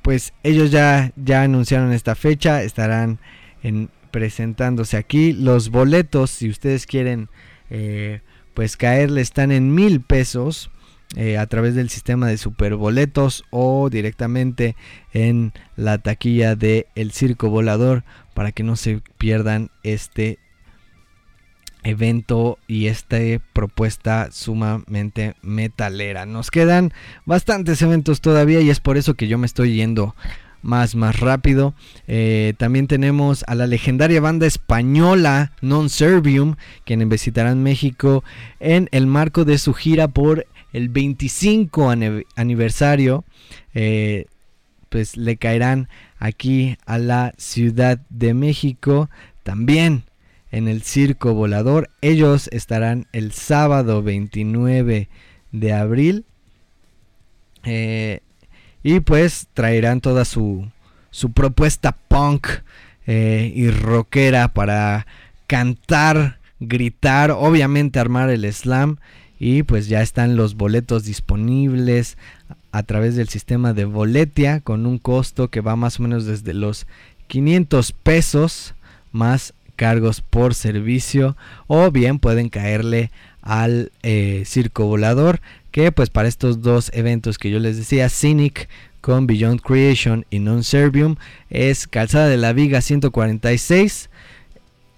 pues 0.01 0.33
ellos 0.43 0.71
ya, 0.71 1.13
ya 1.17 1.43
anunciaron 1.43 1.93
esta 1.93 2.15
fecha, 2.15 2.63
estarán 2.63 3.19
en, 3.63 3.91
presentándose 4.11 4.97
aquí. 4.97 5.35
Los 5.35 5.69
boletos, 5.69 6.31
si 6.31 6.49
ustedes 6.49 6.87
quieren 6.87 7.29
eh, 7.69 8.23
pues 8.55 8.79
caerle, 8.79 9.21
están 9.21 9.53
en 9.53 9.75
mil 9.75 10.01
pesos. 10.01 10.71
Eh, 11.17 11.39
a 11.39 11.47
través 11.47 11.75
del 11.75 11.89
sistema 11.89 12.27
de 12.27 12.37
superboletos 12.37 13.43
o 13.49 13.89
directamente 13.89 14.77
en 15.15 15.55
la 15.75 15.97
taquilla 15.97 16.55
de 16.55 16.87
El 16.95 17.13
Circo 17.13 17.49
Volador 17.49 18.05
para 18.39 18.53
que 18.53 18.63
no 18.63 18.77
se 18.77 19.03
pierdan 19.19 19.69
este 19.83 20.39
evento 21.83 22.57
y 22.69 22.87
esta 22.87 23.17
propuesta 23.53 24.29
sumamente 24.31 25.35
metalera. 25.43 26.25
Nos 26.25 26.53
quedan 26.53 26.93
bastantes 27.27 27.83
eventos 27.83 28.21
todavía 28.21 28.61
y 28.61 28.71
es 28.71 28.79
por 28.79 28.97
eso 28.97 29.15
que 29.15 29.27
yo 29.27 29.39
me 29.39 29.47
estoy 29.47 29.75
yendo 29.75 30.15
más 30.63 30.95
más 30.95 31.19
rápido. 31.19 31.75
Eh, 32.07 32.55
también 32.59 32.87
tenemos 32.87 33.45
a 33.49 33.57
la 33.57 33.67
legendaria 33.67 34.21
banda 34.21 34.47
española 34.47 35.51
Non 35.61 35.89
Servium, 35.89 36.55
quienes 36.85 37.09
visitarán 37.09 37.65
México 37.65 38.23
en 38.61 38.89
el 38.93 39.09
marco 39.09 39.45
de 39.45 39.59
su 39.59 39.75
gira 39.75 40.07
por 40.07 40.47
el 40.73 40.91
25 40.91 41.93
aniversario. 42.37 43.25
Eh, 43.75 44.27
pues 44.91 45.17
le 45.17 45.37
caerán 45.39 45.89
aquí 46.19 46.77
a 46.87 46.99
la 46.99 47.35
Ciudad 47.37 48.01
de 48.09 48.35
México. 48.35 49.09
También 49.43 50.05
en 50.51 50.69
el 50.69 50.83
Circo 50.83 51.35
Volador. 51.35 51.91
Ellos 52.01 52.49
estarán 52.53 53.07
el 53.13 53.33
sábado 53.33 54.03
29 54.03 55.09
de 55.53 55.73
abril. 55.73 56.25
Eh, 57.65 58.21
y 58.83 59.01
pues 59.01 59.49
traerán 59.55 60.01
toda 60.01 60.25
su, 60.25 60.69
su 61.11 61.33
propuesta 61.33 61.93
punk 61.93 62.49
eh, 63.07 63.53
y 63.55 63.71
rockera 63.71 64.49
para 64.49 65.07
cantar, 65.47 66.39
gritar, 66.61 67.31
obviamente 67.33 67.99
armar 67.99 68.31
el 68.31 68.51
slam. 68.53 68.99
Y 69.41 69.63
pues 69.63 69.89
ya 69.89 70.03
están 70.03 70.37
los 70.37 70.57
boletos 70.57 71.05
disponibles 71.05 72.19
a 72.79 72.85
través 72.85 73.17
del 73.17 73.29
sistema 73.29 73.73
de 73.73 73.85
Boletia 73.85 74.61
con 74.61 74.87
un 74.87 74.99
costo 74.99 75.49
que 75.49 75.61
va 75.61 75.75
más 75.75 75.99
o 75.99 76.05
menos 76.05 76.27
desde 76.27 76.55
los 76.55 76.87
500 77.27 77.91
pesos 77.91 78.75
más 79.11 79.53
cargos 79.75 80.21
por 80.21 80.55
servicio 80.55 81.37
o 81.67 81.91
bien 81.91 82.21
pueden 82.21 82.51
caerle 82.51 83.11
al 83.43 83.91
eh, 84.05 84.45
circo 84.47 84.87
volador 84.87 85.41
que 85.73 85.91
pues 85.91 86.09
para 86.09 86.29
estos 86.29 86.63
dos 86.63 86.93
eventos 86.95 87.37
que 87.37 87.51
yo 87.51 87.59
les 87.59 87.77
decía 87.77 88.09
Cynic 88.09 88.69
con 89.01 89.27
Beyond 89.27 89.61
Creation 89.61 90.25
y 90.31 90.39
Non 90.39 90.63
Servium 90.63 91.17
es 91.51 91.89
Calzada 91.89 92.29
de 92.29 92.37
la 92.37 92.53
Viga 92.53 92.81
146 92.81 94.09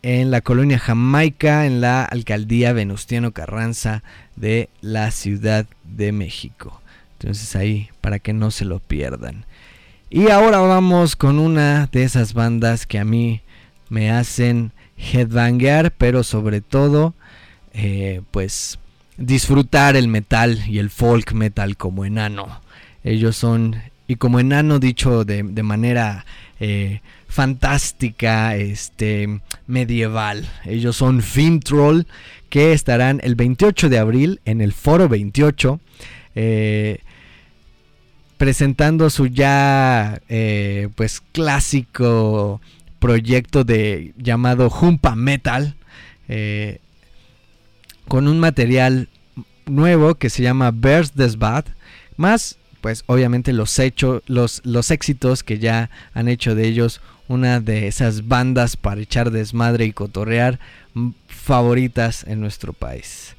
en 0.03 0.31
la 0.31 0.43
colonia 0.43 0.79
Jamaica 0.79 1.65
en 1.65 1.81
la 1.81 2.05
alcaldía 2.05 2.75
Venustiano 2.75 3.33
Carranza 3.33 4.03
de 4.37 4.69
la 4.83 5.11
Ciudad 5.13 5.65
de 5.85 6.13
México 6.13 6.80
entonces 7.21 7.55
ahí 7.55 7.91
para 8.01 8.19
que 8.19 8.33
no 8.33 8.51
se 8.51 8.65
lo 8.65 8.81
pierdan 8.81 9.45
y 10.13 10.29
ahora 10.31 10.59
vamos 10.59 11.15
con 11.15 11.39
una 11.39 11.87
de 11.93 12.03
esas 12.03 12.35
bandas 12.35 12.85
que 12.85 12.99
a 12.99 13.05
mí 13.05 13.43
me 13.91 14.11
hacen 14.11 14.73
headbanguear, 14.97 15.93
pero 15.93 16.25
sobre 16.25 16.61
todo, 16.61 17.15
eh, 17.73 18.21
pues 18.33 18.81
disfrutar 19.19 19.95
el 19.95 20.09
metal 20.09 20.65
y 20.67 20.81
el 20.81 20.91
folk 20.91 21.33
metal 21.33 21.77
como 21.77 22.05
enano. 22.05 22.61
Ellos 23.05 23.37
son, 23.37 23.77
y 24.09 24.17
como 24.17 24.41
enano 24.41 24.81
dicho 24.81 25.25
de, 25.25 25.45
manera 25.63 26.25
eh, 26.59 27.03
fantástica, 27.29 28.57
este, 28.57 29.41
medieval. 29.69 30.51
Ellos 30.65 30.97
son 30.97 31.23
Fintroll, 31.23 32.09
que 32.49 32.73
estarán 32.73 33.21
el 33.23 33.37
28 33.37 33.89
de 33.89 33.99
abril 34.01 34.41
en 34.45 34.61
el 34.61 34.73
Foro 34.73 35.09
28. 35.09 35.79
Eh, 36.35 36.99
presentando 38.41 39.11
su 39.11 39.27
ya 39.27 40.23
pues 40.95 41.21
clásico 41.33 42.63
proyecto 42.99 43.65
de 43.65 44.15
llamado 44.17 44.71
Jumpa 44.71 45.15
Metal 45.15 45.75
eh, 46.27 46.79
con 48.09 48.29
un 48.29 48.41
material 48.41 49.11
nuevo 49.67 50.15
que 50.15 50.31
se 50.31 50.43
llama 50.43 50.71
Burst 50.71 51.17
Des 51.17 51.37
Bad 51.37 51.67
más 52.17 52.57
pues 52.81 53.05
obviamente 53.09 53.53
los 53.53 53.79
hechos 53.79 54.23
los, 54.27 54.63
los 54.65 54.91
éxitos 54.91 55.43
que 55.43 55.59
ya 55.59 55.91
han 56.15 56.27
hecho 56.27 56.55
de 56.55 56.67
ellos 56.67 57.03
una 57.29 57.61
de 57.61 57.89
esas 57.89 58.27
bandas 58.27 58.79
para 58.79 59.03
echar 59.03 59.33
desmadre 59.33 59.85
y 59.85 59.93
cotorrear 59.93 60.59
favoritas 61.29 62.25
en 62.27 62.41
nuestro 62.41 62.73
país. 62.73 63.37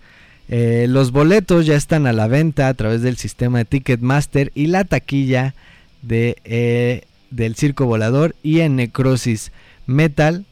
Eh, 0.51 0.85
los 0.89 1.11
boletos 1.13 1.65
ya 1.65 1.77
están 1.77 2.05
a 2.05 2.13
la 2.13 2.27
venta 2.27 2.67
a 2.67 2.73
través 2.73 3.01
del 3.01 3.15
sistema 3.15 3.59
de 3.59 3.65
Ticketmaster 3.65 4.51
y 4.53 4.67
la 4.67 4.83
taquilla 4.83 5.55
de 6.01 6.35
eh, 6.43 7.03
del 7.29 7.55
Circo 7.55 7.85
Volador 7.85 8.35
y 8.43 8.59
en 8.59 8.75
Necrosis 8.75 9.53
Metal, 9.87 10.45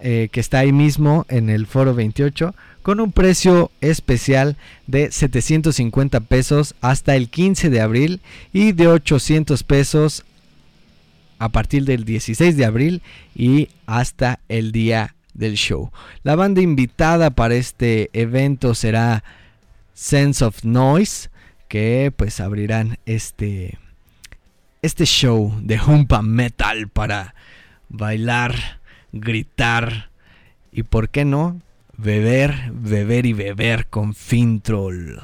eh, 0.00 0.28
que 0.32 0.40
está 0.40 0.58
ahí 0.58 0.72
mismo 0.72 1.24
en 1.28 1.48
el 1.48 1.66
Foro 1.66 1.94
28, 1.94 2.56
con 2.82 2.98
un 2.98 3.12
precio 3.12 3.70
especial 3.80 4.56
de 4.88 5.12
750 5.12 6.18
pesos 6.20 6.74
hasta 6.80 7.14
el 7.14 7.30
15 7.30 7.70
de 7.70 7.80
abril 7.80 8.20
y 8.52 8.72
de 8.72 8.88
800 8.88 9.62
pesos 9.62 10.24
a 11.38 11.50
partir 11.50 11.84
del 11.84 12.04
16 12.04 12.56
de 12.56 12.64
abril 12.64 13.02
y 13.36 13.68
hasta 13.86 14.40
el 14.48 14.72
día 14.72 15.14
del 15.36 15.54
show. 15.54 15.90
La 16.22 16.34
banda 16.34 16.60
invitada 16.60 17.30
para 17.30 17.54
este 17.54 18.10
evento 18.12 18.74
será 18.74 19.22
Sense 19.94 20.44
of 20.44 20.64
Noise, 20.64 21.30
que 21.68 22.12
pues 22.16 22.40
abrirán 22.40 22.98
este 23.06 23.78
este 24.82 25.04
show 25.04 25.52
de 25.62 25.80
Humpa 25.80 26.22
Metal 26.22 26.88
para 26.88 27.34
bailar, 27.88 28.80
gritar 29.12 30.10
y, 30.76 30.82
¿por 30.82 31.08
qué 31.08 31.24
no? 31.24 31.60
Beber, 31.96 32.70
beber 32.72 33.24
y 33.24 33.32
beber 33.32 33.86
con 33.86 34.14
Fintroll. 34.14 35.20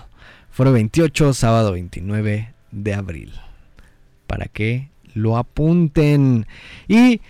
Foro 0.51 0.73
28, 0.73 1.35
sábado 1.35 1.73
29 1.73 2.55
de 2.71 2.95
abril. 2.95 3.35
Para 4.27 4.47
que 4.47 4.89
lo 5.13 5.37
apunten. 5.37 6.47
Y 6.89 7.21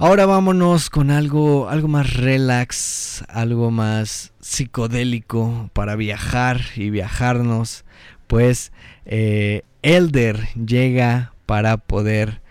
Ahora 0.00 0.26
vámonos 0.26 0.90
con 0.90 1.10
algo, 1.10 1.68
algo 1.68 1.88
más 1.88 2.14
relax, 2.14 3.24
algo 3.26 3.72
más 3.72 4.32
psicodélico 4.38 5.70
para 5.72 5.96
viajar 5.96 6.60
y 6.76 6.90
viajarnos. 6.90 7.84
Pues 8.28 8.70
eh, 9.06 9.62
Elder 9.82 10.50
llega 10.54 11.32
para 11.46 11.78
poder 11.78 12.42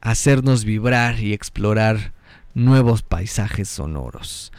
hacernos 0.00 0.64
vibrar 0.64 1.20
y 1.20 1.34
explorar 1.34 2.12
nuevos 2.54 3.02
paisajes 3.02 3.68
sonoros. 3.68 4.50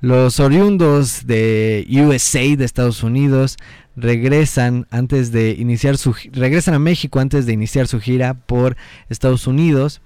Los 0.00 0.38
oriundos 0.38 1.26
de 1.26 1.84
USA 1.90 2.56
de 2.56 2.64
Estados 2.64 3.02
Unidos 3.02 3.56
regresan 3.96 4.86
antes 4.92 5.32
de 5.32 5.56
iniciar 5.58 5.96
su 5.96 6.14
regresan 6.30 6.74
a 6.74 6.78
México 6.78 7.18
antes 7.18 7.44
de 7.44 7.54
iniciar 7.54 7.88
su 7.88 7.98
gira 7.98 8.34
por 8.34 8.76
Estados 9.08 9.48
Unidos 9.48 10.00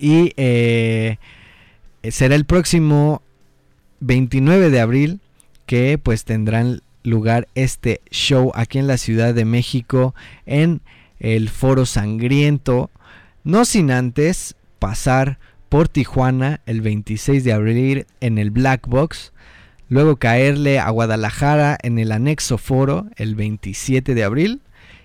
y 0.00 0.32
eh, 0.36 1.18
será 2.08 2.34
el 2.34 2.46
próximo 2.46 3.22
29 4.00 4.70
de 4.70 4.80
abril 4.80 5.20
que 5.66 5.98
pues 5.98 6.24
tendrán 6.24 6.80
lugar 7.02 7.48
este 7.54 8.00
show 8.10 8.50
aquí 8.54 8.78
en 8.78 8.86
la 8.86 8.96
Ciudad 8.96 9.34
de 9.34 9.44
México 9.44 10.14
en 10.46 10.80
el 11.18 11.48
Foro 11.50 11.86
Sangriento. 11.86 12.90
No 13.44 13.64
sin 13.64 13.90
antes 13.90 14.56
pasar 14.78 15.38
por 15.68 15.88
Tijuana 15.88 16.60
el 16.66 16.80
26 16.80 17.44
de 17.44 17.52
abril 17.52 18.06
en 18.20 18.38
el 18.38 18.50
Black 18.50 18.88
Box. 18.88 19.32
Luego 19.88 20.16
caerle 20.16 20.78
a 20.78 20.88
Guadalajara 20.90 21.76
en 21.82 21.98
el 21.98 22.12
anexo 22.12 22.58
foro 22.58 23.06
el 23.16 23.34
27 23.34 24.14
de 24.14 24.24
abril. 24.24 24.62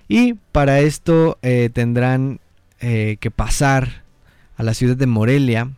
Y 0.08 0.36
para 0.52 0.80
esto 0.80 1.38
eh, 1.42 1.70
tendrán 1.74 2.40
eh, 2.80 3.18
que 3.20 3.32
pasar 3.32 4.05
a 4.58 4.64
la 4.64 4.74
ciudad 4.74 4.96
de 4.96 5.06
Morelia 5.06 5.72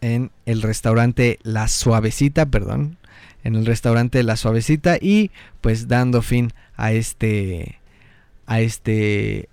en 0.00 0.30
el 0.46 0.62
restaurante 0.62 1.38
La 1.42 1.68
Suavecita, 1.68 2.46
perdón, 2.46 2.98
en 3.44 3.54
el 3.54 3.66
restaurante 3.66 4.22
La 4.22 4.36
Suavecita 4.36 4.96
y 5.00 5.30
pues 5.60 5.88
dando 5.88 6.22
fin 6.22 6.52
a 6.76 6.92
este 6.92 7.80
a 8.46 8.60
este 8.60 9.48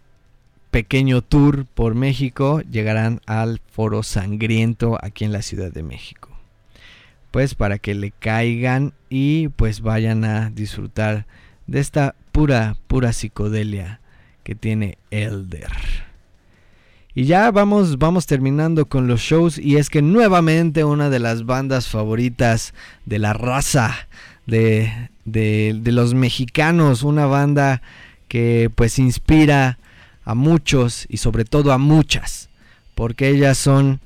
pequeño 0.72 1.22
tour 1.22 1.66
por 1.66 1.96
México 1.96 2.62
llegarán 2.62 3.22
al 3.26 3.62
Foro 3.72 4.04
Sangriento 4.04 4.98
aquí 5.02 5.26
en 5.26 5.32
la 5.32 5.42
Ciudad 5.42 5.72
de 5.72 5.84
México. 5.84 6.30
Pues 7.32 7.56
para 7.56 7.80
que 7.80 7.96
le 7.96 8.12
caigan 8.12 8.94
y 9.10 9.50
pues 9.50 9.82
vayan 9.82 10.24
a 10.24 10.50
disfrutar 10.50 11.26
de 11.68 11.80
esta 11.80 12.16
pura 12.32 12.78
pura 12.88 13.12
psicodelia 13.12 14.00
que 14.46 14.56
tiene 14.56 15.00
Elder. 15.10 15.72
Y 17.16 17.26
ya 17.26 17.50
vamos, 17.50 17.98
vamos 17.98 18.28
terminando 18.28 18.86
con 18.86 19.08
los 19.08 19.22
shows 19.22 19.58
y 19.58 19.78
es 19.78 19.90
que 19.90 20.02
nuevamente 20.02 20.84
una 20.84 21.10
de 21.10 21.20
las 21.20 21.46
bandas 21.46 21.88
favoritas 21.88 22.74
de 23.06 23.20
la 23.20 23.34
raza 23.34 24.08
de, 24.46 25.10
de, 25.26 25.82
los 25.86 26.14
mexicanos, 26.14 27.02
una 27.02 27.26
banda 27.26 27.82
que 28.28 28.70
pues 28.74 29.00
inspira 29.00 29.80
a 30.26 30.36
muchos 30.36 31.08
y 31.10 31.18
sobre 31.18 31.44
todo 31.44 31.72
a 31.72 31.80
muchas, 31.80 32.50
porque 32.94 33.30
ellas 33.30 33.58
son 33.58 34.00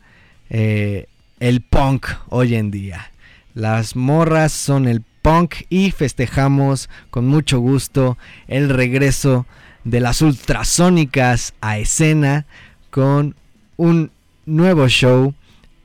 eh, 0.50 1.08
el 1.42 1.62
punk 1.62 2.08
hoy 2.30 2.56
en 2.56 2.72
día. 2.72 3.12
Las 3.56 3.98
morras 3.98 4.54
son 4.54 4.88
el 4.88 5.02
punk 5.22 5.56
y 5.70 5.92
festejamos 5.92 6.90
con 7.10 7.28
mucho 7.28 7.60
gusto 7.60 8.18
el 8.48 8.70
regreso 8.70 9.46
las 9.86 10.22
ultrasónicas 10.22 11.54
a 11.62 11.78
escena 11.78 12.46
con 12.90 13.36
un 13.78 14.12
nuevo 14.46 14.88
show 14.88 15.34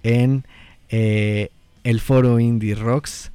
en 0.02 0.44
eh, 0.88 1.50
el 1.84 2.00
foro 2.00 2.40
Indie 2.40 2.74
Rocks. 2.74 3.30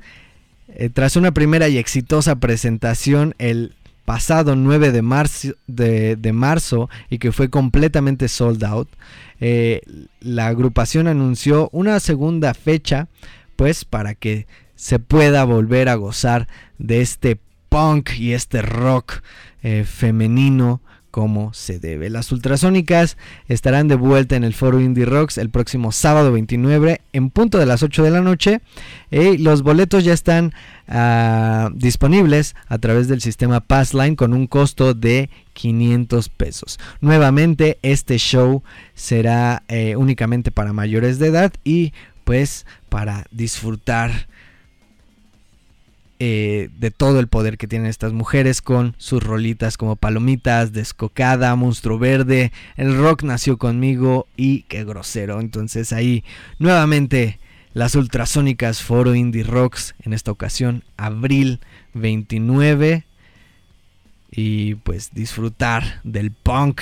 Eh, 0.69 0.89
tras 0.89 1.15
una 1.15 1.31
primera 1.31 1.67
y 1.67 1.77
exitosa 1.77 2.35
presentación 2.35 3.35
el 3.37 3.73
pasado 4.05 4.55
9 4.55 4.91
de 4.91 5.01
marzo, 5.01 5.49
de, 5.67 6.31
marzo 6.33 6.89
y 7.09 7.19
que 7.19 7.31
fue 7.31 7.49
completamente 7.49 8.27
sold 8.27 8.63
out, 8.63 8.89
eh, 9.39 9.81
la 10.19 10.47
agrupación 10.47 11.07
anunció 11.07 11.69
una 11.71 11.99
segunda 11.99 12.53
fecha 12.53 13.07
pues 13.55 13.85
para 13.85 14.15
que 14.15 14.47
se 14.75 14.99
pueda 14.99 15.43
volver 15.43 15.89
a 15.89 15.95
gozar 15.95 16.47
de 16.77 17.01
este 17.01 17.39
punk 17.69 18.11
y 18.17 18.33
este 18.33 18.61
rock 18.61 19.21
eh, 19.63 19.83
femenino 19.85 20.81
como 21.11 21.53
se 21.53 21.79
debe. 21.79 22.09
Las 22.09 22.31
ultrasónicas 22.31 23.17
estarán 23.47 23.87
de 23.87 23.95
vuelta 23.95 24.35
en 24.35 24.43
el 24.43 24.53
foro 24.53 24.79
Indie 24.79 25.05
Rocks 25.05 25.37
el 25.37 25.49
próximo 25.49 25.91
sábado 25.91 26.31
29 26.31 27.01
en 27.13 27.29
punto 27.29 27.57
de 27.57 27.65
las 27.65 27.83
8 27.83 28.03
de 28.03 28.11
la 28.11 28.21
noche. 28.21 28.61
Y 29.11 29.37
los 29.37 29.63
boletos 29.63 30.03
ya 30.03 30.13
están 30.13 30.53
ah, 30.87 31.71
disponibles 31.73 32.55
a 32.67 32.77
través 32.77 33.07
del 33.07 33.21
sistema 33.21 33.59
Passline 33.59 34.15
con 34.15 34.33
un 34.33 34.47
costo 34.47 34.93
de 34.93 35.29
500 35.53 36.29
pesos. 36.29 36.79
Nuevamente 37.01 37.79
este 37.81 38.17
show 38.17 38.63
será 38.93 39.63
eh, 39.67 39.95
únicamente 39.95 40.51
para 40.51 40.73
mayores 40.73 41.19
de 41.19 41.27
edad 41.27 41.51
y 41.63 41.93
pues 42.23 42.67
para 42.89 43.25
disfrutar 43.31 44.28
eh, 46.21 46.69
de 46.77 46.91
todo 46.91 47.21
el 47.21 47.29
poder 47.29 47.57
que 47.57 47.67
tienen 47.67 47.87
estas 47.87 48.11
mujeres 48.11 48.61
con 48.61 48.93
sus 48.97 49.23
rolitas 49.23 49.77
como 49.77 49.95
Palomitas, 49.95 50.73
Descocada, 50.73 51.55
Monstruo 51.55 51.97
Verde, 51.97 52.51
El 52.75 52.97
Rock 52.97 53.23
nació 53.23 53.57
conmigo 53.57 54.27
y 54.35 54.63
qué 54.63 54.83
grosero. 54.83 55.39
Entonces 55.39 55.93
ahí 55.93 56.25
nuevamente 56.57 57.39
las 57.73 57.95
ultrasónicas 57.95 58.83
Foro 58.83 59.15
Indie 59.15 59.43
Rocks 59.43 59.95
en 60.01 60.11
esta 60.11 60.31
ocasión 60.31 60.83
abril 60.97 61.61
29 61.93 63.05
y 64.31 64.75
pues 64.75 65.13
disfrutar 65.13 66.01
del 66.03 66.31
punk 66.31 66.81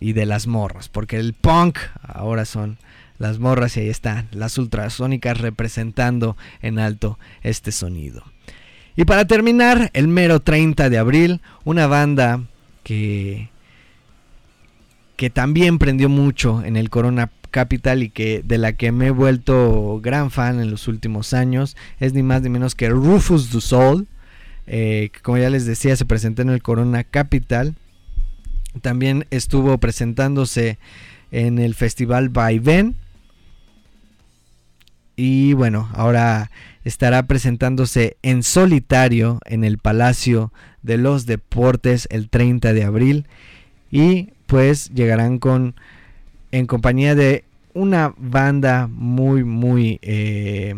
y 0.00 0.14
de 0.14 0.26
las 0.26 0.48
morras 0.48 0.88
porque 0.88 1.18
el 1.18 1.34
punk 1.34 1.78
ahora 2.02 2.44
son 2.44 2.78
las 3.18 3.38
morras 3.38 3.76
y 3.76 3.80
ahí 3.80 3.88
están 3.88 4.26
las 4.32 4.58
ultrasónicas 4.58 5.40
representando 5.40 6.36
en 6.60 6.80
alto 6.80 7.20
este 7.42 7.70
sonido. 7.70 8.24
Y 8.98 9.04
para 9.04 9.26
terminar, 9.26 9.92
el 9.92 10.08
mero 10.08 10.40
30 10.40 10.90
de 10.90 10.98
abril, 10.98 11.40
una 11.62 11.86
banda 11.86 12.42
que, 12.82 13.48
que 15.14 15.30
también 15.30 15.78
prendió 15.78 16.08
mucho 16.08 16.64
en 16.64 16.76
el 16.76 16.90
Corona 16.90 17.30
Capital 17.52 18.02
y 18.02 18.10
que 18.10 18.42
de 18.44 18.58
la 18.58 18.72
que 18.72 18.90
me 18.90 19.06
he 19.06 19.10
vuelto 19.10 20.00
gran 20.02 20.32
fan 20.32 20.58
en 20.58 20.72
los 20.72 20.88
últimos 20.88 21.32
años 21.32 21.76
es 22.00 22.12
ni 22.12 22.24
más 22.24 22.42
ni 22.42 22.48
menos 22.48 22.74
que 22.74 22.88
Rufus 22.88 23.52
du 23.52 23.60
Sol, 23.60 24.08
eh, 24.66 25.10
que 25.12 25.20
como 25.20 25.38
ya 25.38 25.48
les 25.48 25.64
decía 25.64 25.94
se 25.94 26.04
presentó 26.04 26.42
en 26.42 26.50
el 26.50 26.60
Corona 26.60 27.04
Capital. 27.04 27.76
También 28.82 29.26
estuvo 29.30 29.78
presentándose 29.78 30.76
en 31.30 31.60
el 31.60 31.76
festival 31.76 32.30
Vaivén. 32.30 32.96
Y 35.14 35.52
bueno, 35.52 35.88
ahora 35.94 36.50
estará 36.88 37.26
presentándose 37.26 38.16
en 38.22 38.42
solitario 38.42 39.40
en 39.44 39.62
el 39.62 39.76
Palacio 39.76 40.52
de 40.82 40.96
los 40.96 41.26
Deportes 41.26 42.08
el 42.10 42.30
30 42.30 42.72
de 42.72 42.82
abril 42.82 43.26
y 43.90 44.30
pues 44.46 44.90
llegarán 44.94 45.38
con 45.38 45.74
en 46.50 46.66
compañía 46.66 47.14
de 47.14 47.44
una 47.74 48.14
banda 48.16 48.88
muy 48.90 49.44
muy 49.44 49.98
eh, 50.00 50.74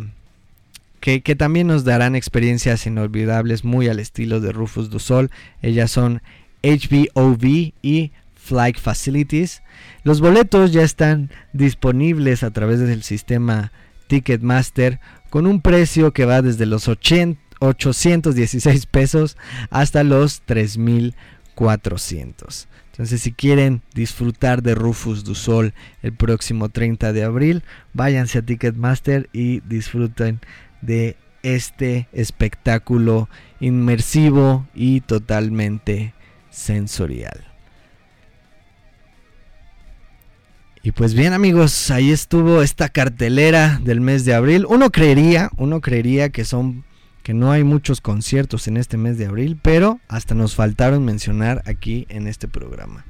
que, 0.98 1.22
que, 1.22 1.36
también 1.36 1.68
nos 1.68 1.84
darán 1.84 2.16
experiencias 2.16 2.86
inolvidables 2.86 3.64
muy 3.64 3.86
al 3.86 4.00
estilo 4.00 4.40
de 4.40 4.50
Rufus 4.50 4.90
du 4.90 4.98
Sol 4.98 5.30
ellas 5.62 5.92
son 5.92 6.22
HBOV 6.64 7.72
y 7.82 8.10
Flight 8.34 8.78
Facilities. 8.78 9.62
Los 10.02 10.20
boletos 10.20 10.72
ya 10.72 10.82
están 10.82 11.30
disponibles 11.52 12.42
a 12.42 12.50
través 12.50 12.80
del 12.80 13.02
sistema 13.02 13.70
Ticketmaster 14.08 14.98
con 15.30 15.46
un 15.46 15.62
precio 15.62 16.12
que 16.12 16.26
va 16.26 16.42
desde 16.42 16.66
los 16.66 16.88
816 16.88 18.86
pesos 18.86 19.36
hasta 19.70 20.04
los 20.04 20.42
3400. 20.42 22.68
Entonces, 22.92 23.22
si 23.22 23.32
quieren 23.32 23.80
disfrutar 23.94 24.62
de 24.62 24.74
Rufus 24.74 25.24
du 25.24 25.34
Sol 25.34 25.72
el 26.02 26.12
próximo 26.12 26.68
30 26.68 27.14
de 27.14 27.24
abril, 27.24 27.62
váyanse 27.94 28.36
a 28.38 28.42
Ticketmaster 28.42 29.30
y 29.32 29.60
disfruten 29.60 30.40
de 30.82 31.16
este 31.42 32.08
espectáculo 32.12 33.30
inmersivo 33.60 34.66
y 34.74 35.00
totalmente 35.00 36.12
sensorial. 36.50 37.49
Y 40.82 40.92
pues 40.92 41.12
bien 41.12 41.34
amigos, 41.34 41.90
ahí 41.90 42.10
estuvo 42.10 42.62
esta 42.62 42.88
cartelera 42.88 43.78
del 43.84 44.00
mes 44.00 44.24
de 44.24 44.32
abril. 44.32 44.64
Uno 44.66 44.90
creería, 44.90 45.50
uno 45.58 45.82
creería 45.82 46.30
que 46.30 46.46
son 46.46 46.84
que 47.22 47.34
no 47.34 47.52
hay 47.52 47.64
muchos 47.64 48.00
conciertos 48.00 48.66
en 48.66 48.78
este 48.78 48.96
mes 48.96 49.18
de 49.18 49.26
abril, 49.26 49.58
pero 49.60 50.00
hasta 50.08 50.34
nos 50.34 50.54
faltaron 50.54 51.04
mencionar 51.04 51.62
aquí 51.66 52.06
en 52.08 52.26
este 52.26 52.48
programa. 52.48 53.04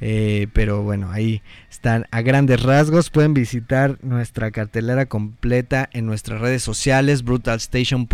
Eh, 0.00 0.48
pero 0.52 0.82
bueno, 0.82 1.12
ahí 1.12 1.42
están 1.70 2.06
a 2.10 2.22
grandes 2.22 2.60
rasgos. 2.64 3.10
Pueden 3.10 3.34
visitar 3.34 3.98
nuestra 4.02 4.50
cartelera 4.50 5.06
completa 5.06 5.88
en 5.92 6.06
nuestras 6.06 6.40
redes 6.40 6.64
sociales, 6.64 7.22
brutalstation. 7.22 8.08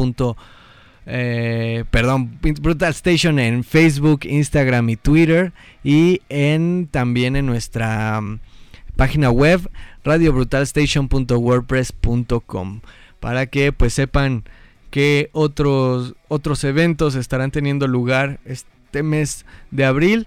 Eh, 1.07 1.84
perdón, 1.90 2.38
Brutal 2.61 2.90
Station 2.90 3.38
en 3.38 3.64
Facebook, 3.64 4.20
Instagram 4.24 4.90
y 4.90 4.97
Twitter 4.97 5.53
y 5.82 6.20
en 6.28 6.88
también 6.90 7.36
en 7.36 7.47
nuestra 7.47 8.20
página 8.97 9.30
web 9.30 9.70
radiobrutalstation.wordpress.com 10.05 12.80
para 13.20 13.47
que 13.47 13.72
pues 13.72 13.95
sepan 13.95 14.45
que 14.90 15.30
otros 15.32 16.14
otros 16.28 16.64
eventos 16.64 17.14
estarán 17.14 17.51
teniendo 17.51 17.88
lugar 17.88 18.40
este 18.45 19.03
mes 19.03 19.47
de 19.70 19.84
abril 19.84 20.26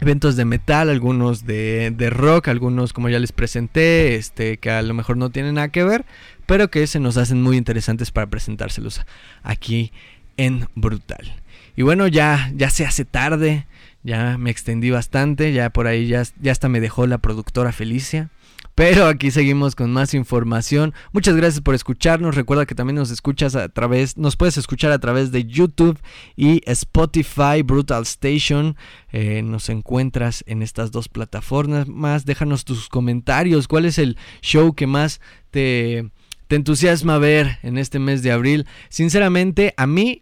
eventos 0.00 0.36
de 0.36 0.44
metal, 0.44 0.90
algunos 0.90 1.46
de, 1.46 1.90
de, 1.90 2.10
rock, 2.10 2.48
algunos 2.48 2.92
como 2.92 3.08
ya 3.08 3.18
les 3.18 3.32
presenté, 3.32 4.16
este, 4.16 4.58
que 4.58 4.70
a 4.70 4.82
lo 4.82 4.94
mejor 4.94 5.16
no 5.16 5.30
tienen 5.30 5.54
nada 5.54 5.68
que 5.68 5.84
ver, 5.84 6.04
pero 6.44 6.70
que 6.70 6.86
se 6.86 7.00
nos 7.00 7.16
hacen 7.16 7.42
muy 7.42 7.56
interesantes 7.56 8.10
para 8.10 8.26
presentárselos 8.26 9.00
aquí 9.42 9.92
en 10.36 10.68
Brutal. 10.74 11.34
Y 11.76 11.82
bueno, 11.82 12.08
ya, 12.08 12.52
ya 12.54 12.70
se 12.70 12.84
hace 12.84 13.04
tarde, 13.04 13.66
ya 14.06 14.38
me 14.38 14.50
extendí 14.50 14.90
bastante, 14.90 15.52
ya 15.52 15.70
por 15.70 15.88
ahí 15.88 16.06
ya, 16.06 16.22
ya 16.40 16.52
hasta 16.52 16.68
me 16.68 16.80
dejó 16.80 17.06
la 17.06 17.18
productora 17.18 17.72
Felicia. 17.72 18.30
Pero 18.76 19.06
aquí 19.06 19.30
seguimos 19.30 19.74
con 19.74 19.90
más 19.90 20.12
información. 20.12 20.92
Muchas 21.12 21.34
gracias 21.34 21.62
por 21.62 21.74
escucharnos. 21.74 22.34
Recuerda 22.34 22.66
que 22.66 22.74
también 22.74 22.96
nos 22.96 23.10
escuchas 23.10 23.56
a 23.56 23.70
través, 23.70 24.18
nos 24.18 24.36
puedes 24.36 24.58
escuchar 24.58 24.92
a 24.92 24.98
través 24.98 25.32
de 25.32 25.46
YouTube 25.46 25.98
y 26.36 26.60
Spotify, 26.66 27.62
Brutal 27.64 28.02
Station. 28.02 28.76
Eh, 29.12 29.40
nos 29.42 29.70
encuentras 29.70 30.44
en 30.46 30.62
estas 30.62 30.92
dos 30.92 31.08
plataformas. 31.08 31.88
Más, 31.88 32.26
déjanos 32.26 32.66
tus 32.66 32.90
comentarios. 32.90 33.66
¿Cuál 33.66 33.86
es 33.86 33.98
el 33.98 34.18
show 34.42 34.74
que 34.74 34.86
más 34.86 35.22
te, 35.50 36.10
te 36.46 36.56
entusiasma 36.56 37.16
ver 37.16 37.58
en 37.62 37.78
este 37.78 37.98
mes 37.98 38.22
de 38.22 38.30
abril? 38.30 38.66
Sinceramente, 38.90 39.72
a 39.78 39.86
mí, 39.86 40.20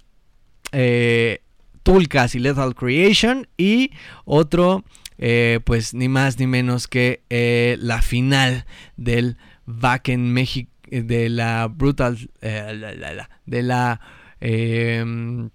eh, 0.70 1.40
Tulcas 1.84 2.34
y 2.34 2.40
Lethal 2.40 2.74
Creation 2.74 3.46
y 3.56 3.92
otro 4.24 4.82
eh, 5.18 5.60
pues 5.64 5.94
ni 5.94 6.08
más 6.08 6.40
ni 6.40 6.48
menos 6.48 6.88
que 6.88 7.22
eh, 7.30 7.76
la 7.78 8.02
final 8.02 8.66
del 8.96 9.36
Wacken 9.66 10.32
México, 10.32 10.72
eh, 10.90 11.02
de 11.02 11.28
la 11.28 11.68
Brutal, 11.68 12.30
de 12.40 13.62
la 13.62 14.00
em, 14.40 15.50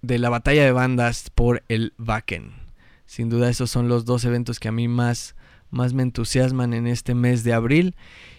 de 0.00 0.18
la 0.18 0.30
batalla 0.30 0.64
de 0.64 0.72
bandas 0.72 1.30
por 1.30 1.62
el 1.68 1.92
Wacken. 1.98 2.52
Sin 3.06 3.28
duda 3.28 3.50
esos 3.50 3.70
son 3.70 3.88
los 3.88 4.04
dos 4.04 4.24
eventos 4.24 4.58
que 4.58 4.68
a 4.68 4.72
mí 4.72 4.88
más, 4.88 5.36
más 5.70 5.92
me 5.92 6.02
entusiasman 6.02 6.72
en 6.72 6.86
este 6.86 7.14
mes 7.14 7.44
de 7.44 7.52
abril. 7.52 7.94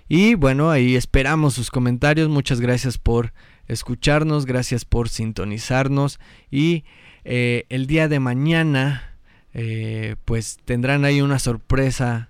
Y 0.07 0.35
bueno, 0.35 0.69
ahí 0.69 0.95
esperamos 0.95 1.53
sus 1.53 1.71
comentarios. 1.71 2.29
Muchas 2.29 2.59
gracias 2.59 2.97
por 2.97 3.33
escucharnos, 3.67 4.45
gracias 4.45 4.85
por 4.85 5.09
sintonizarnos. 5.09 6.19
Y 6.51 6.83
el 7.23 7.87
día 7.87 8.07
de 8.07 8.19
mañana 8.19 9.15
eh, 9.57 10.17
pues 10.25 10.59
tendrán 10.65 11.05
ahí 11.05 11.21
una 11.21 11.39
sorpresa 11.39 12.27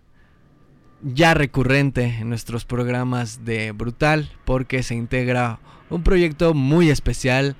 ya 1.02 1.34
recurrente 1.34 2.04
en 2.04 2.30
nuestros 2.30 2.66
programas 2.66 3.44
de 3.44 3.72
Brutal 3.72 4.30
porque 4.46 4.84
se 4.84 4.94
integra 4.94 5.60
un 5.90 6.04
proyecto 6.04 6.54
muy 6.54 6.92
especial, 6.92 7.56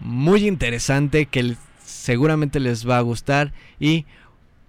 muy 0.00 0.48
interesante 0.48 1.26
que 1.26 1.54
seguramente 1.84 2.58
les 2.58 2.88
va 2.88 2.98
a 2.98 3.02
gustar 3.02 3.52
y 3.78 4.04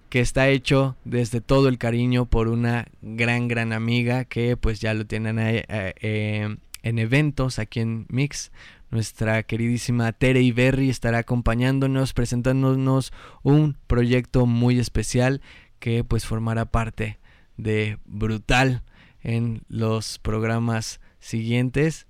que 0.09 0.19
está 0.19 0.47
hecho 0.47 0.95
desde 1.05 1.41
todo 1.41 1.67
el 1.67 1.79
cariño 1.79 2.27
por 2.27 2.47
una 2.47 2.85
gran 3.01 3.47
gran 3.47 3.73
amiga 3.73 4.25
que 4.25 4.57
pues 4.57 4.79
ya 4.79 4.93
lo 4.93 5.07
tienen 5.07 5.37
eh, 5.39 6.55
en 6.85 6.99
eventos 6.99 7.57
aquí 7.57 7.79
en 7.79 8.05
Mix 8.09 8.51
nuestra 8.91 9.41
queridísima 9.41 10.13
Tere 10.13 10.41
Iberri 10.41 10.89
estará 10.89 11.17
acompañándonos, 11.17 12.13
presentándonos 12.13 13.11
un 13.41 13.75
proyecto 13.87 14.45
muy 14.45 14.79
especial 14.79 15.41
que 15.79 16.03
pues 16.03 16.25
formará 16.25 16.65
parte 16.65 17.19
de 17.57 17.97
Brutal 18.05 18.83
en 19.21 19.63
los 19.67 20.19
programas 20.19 21.01
siguientes. 21.19 22.05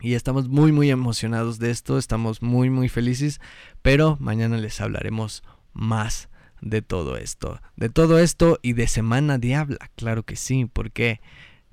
Y 0.00 0.14
estamos 0.14 0.48
muy 0.48 0.70
muy 0.70 0.90
emocionados 0.90 1.58
de 1.58 1.70
esto, 1.70 1.98
estamos 1.98 2.42
muy 2.42 2.70
muy 2.70 2.88
felices, 2.88 3.40
pero 3.82 4.16
mañana 4.20 4.56
les 4.56 4.80
hablaremos 4.80 5.42
más 5.72 6.28
de 6.62 6.80
todo 6.80 7.16
esto. 7.16 7.60
De 7.74 7.90
todo 7.90 8.20
esto 8.20 8.60
y 8.62 8.74
de 8.74 8.86
Semana 8.86 9.36
Diabla, 9.36 9.90
claro 9.96 10.22
que 10.22 10.36
sí, 10.36 10.64
porque 10.72 11.20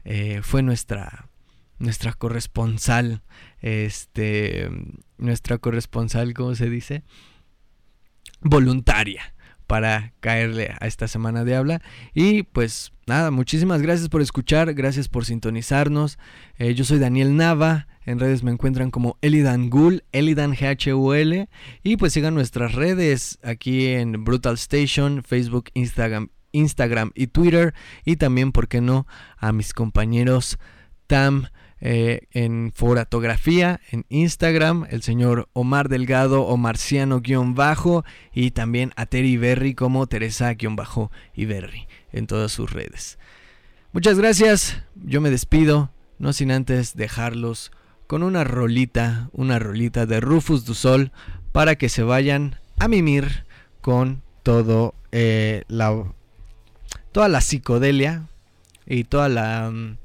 eh, 0.04 0.42
fue 0.42 0.64
nuestra 0.64 1.30
nuestra 1.80 2.14
corresponsal, 2.14 3.24
este, 3.60 4.70
nuestra 5.18 5.58
corresponsal, 5.58 6.34
¿cómo 6.34 6.56
se 6.56 6.70
dice? 6.70 7.04
Voluntaria 8.42 9.34
para 9.68 10.14
caerle 10.22 10.74
a 10.80 10.88
esta 10.88 11.08
semana 11.08 11.44
de 11.44 11.56
habla. 11.56 11.82
Y 12.14 12.44
pues 12.44 12.94
nada, 13.06 13.32
muchísimas 13.32 13.82
gracias 13.82 14.10
por 14.10 14.22
escuchar, 14.22 14.74
gracias 14.74 15.10
por 15.10 15.26
sintonizarnos. 15.26 16.18
Eh, 16.58 16.74
yo 16.74 16.86
soy 16.86 17.00
Daniel 17.00 17.36
Nava, 17.36 17.88
en 18.06 18.20
redes 18.20 18.42
me 18.42 18.52
encuentran 18.52 18.90
como 18.90 19.18
Elidan 19.22 19.70
Gul, 19.70 20.06
Elidan 20.14 20.56
GHUL. 20.56 21.50
Y 21.84 21.98
pues 21.98 22.14
sigan 22.14 22.34
nuestras 22.34 22.74
redes 22.74 23.38
aquí 23.44 23.88
en 23.88 24.24
Brutal 24.24 24.56
Station, 24.56 25.24
Facebook, 25.24 25.66
Instagram, 25.74 26.30
Instagram 26.54 27.12
y 27.14 27.28
Twitter. 27.28 27.74
Y 28.06 28.16
también, 28.16 28.54
¿por 28.54 28.70
qué 28.70 28.80
no?, 28.80 29.06
a 29.38 29.52
mis 29.52 29.74
compañeros 29.74 30.58
Tam. 31.08 31.48
Eh, 31.80 32.22
en 32.32 32.72
fotografía, 32.74 33.80
en 33.92 34.06
Instagram, 34.10 34.88
el 34.90 35.04
señor 35.04 35.48
Omar 35.54 35.90
Delgado 35.90 36.42
o 36.42 36.58
Marciano-bajo 36.58 38.04
y 38.34 38.52
también 38.52 38.94
a 38.96 39.06
Terry 39.06 39.38
Berry 39.38 39.76
como 39.76 40.08
Teresa-bajo 40.08 41.12
y 41.36 41.46
Berry 41.46 41.88
en 42.12 42.26
todas 42.26 42.52
sus 42.52 42.72
redes. 42.72 43.20
Muchas 43.94 44.18
gracias, 44.18 44.82
yo 44.96 45.22
me 45.22 45.30
despido, 45.30 45.92
no 46.18 46.34
sin 46.34 46.52
antes 46.52 46.96
dejarlos 46.96 47.72
con 48.08 48.24
una 48.24 48.44
rolita, 48.44 49.30
una 49.34 49.60
rolita 49.60 50.08
de 50.08 50.20
Rufus 50.20 50.66
du 50.66 50.74
Sol 50.74 51.12
para 51.52 51.76
que 51.76 51.90
se 51.90 52.02
vayan 52.02 52.60
a 52.80 52.88
mimir 52.88 53.46
con 53.82 54.24
todo 54.42 54.96
eh, 55.12 55.64
la 55.68 56.06
toda 57.12 57.28
la 57.28 57.42
psicodelia 57.42 58.28
y 58.86 59.04
toda 59.04 59.30
la 59.30 59.70
mm, 59.72 59.98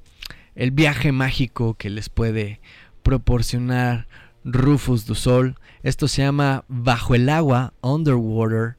el 0.54 0.70
viaje 0.70 1.12
mágico 1.12 1.74
que 1.74 1.90
les 1.90 2.08
puede 2.08 2.60
proporcionar 3.02 4.06
Rufus 4.44 5.06
du 5.06 5.14
Sol. 5.14 5.56
Esto 5.82 6.08
se 6.08 6.22
llama 6.22 6.64
Bajo 6.68 7.14
el 7.14 7.28
agua, 7.28 7.74
Underwater 7.80 8.76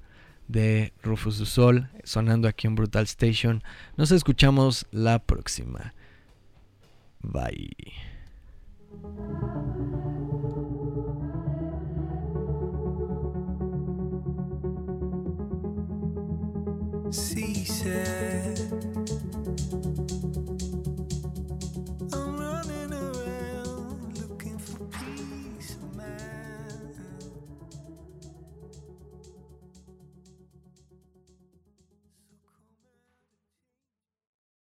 de 0.48 0.94
Rufus 1.02 1.38
du 1.38 1.46
Sol, 1.46 1.90
sonando 2.04 2.48
aquí 2.48 2.68
en 2.68 2.76
Brutal 2.76 3.04
Station. 3.04 3.64
Nos 3.98 4.12
escuchamos 4.12 4.86
la 4.92 5.20
próxima. 5.20 5.94
Bye. 7.22 7.74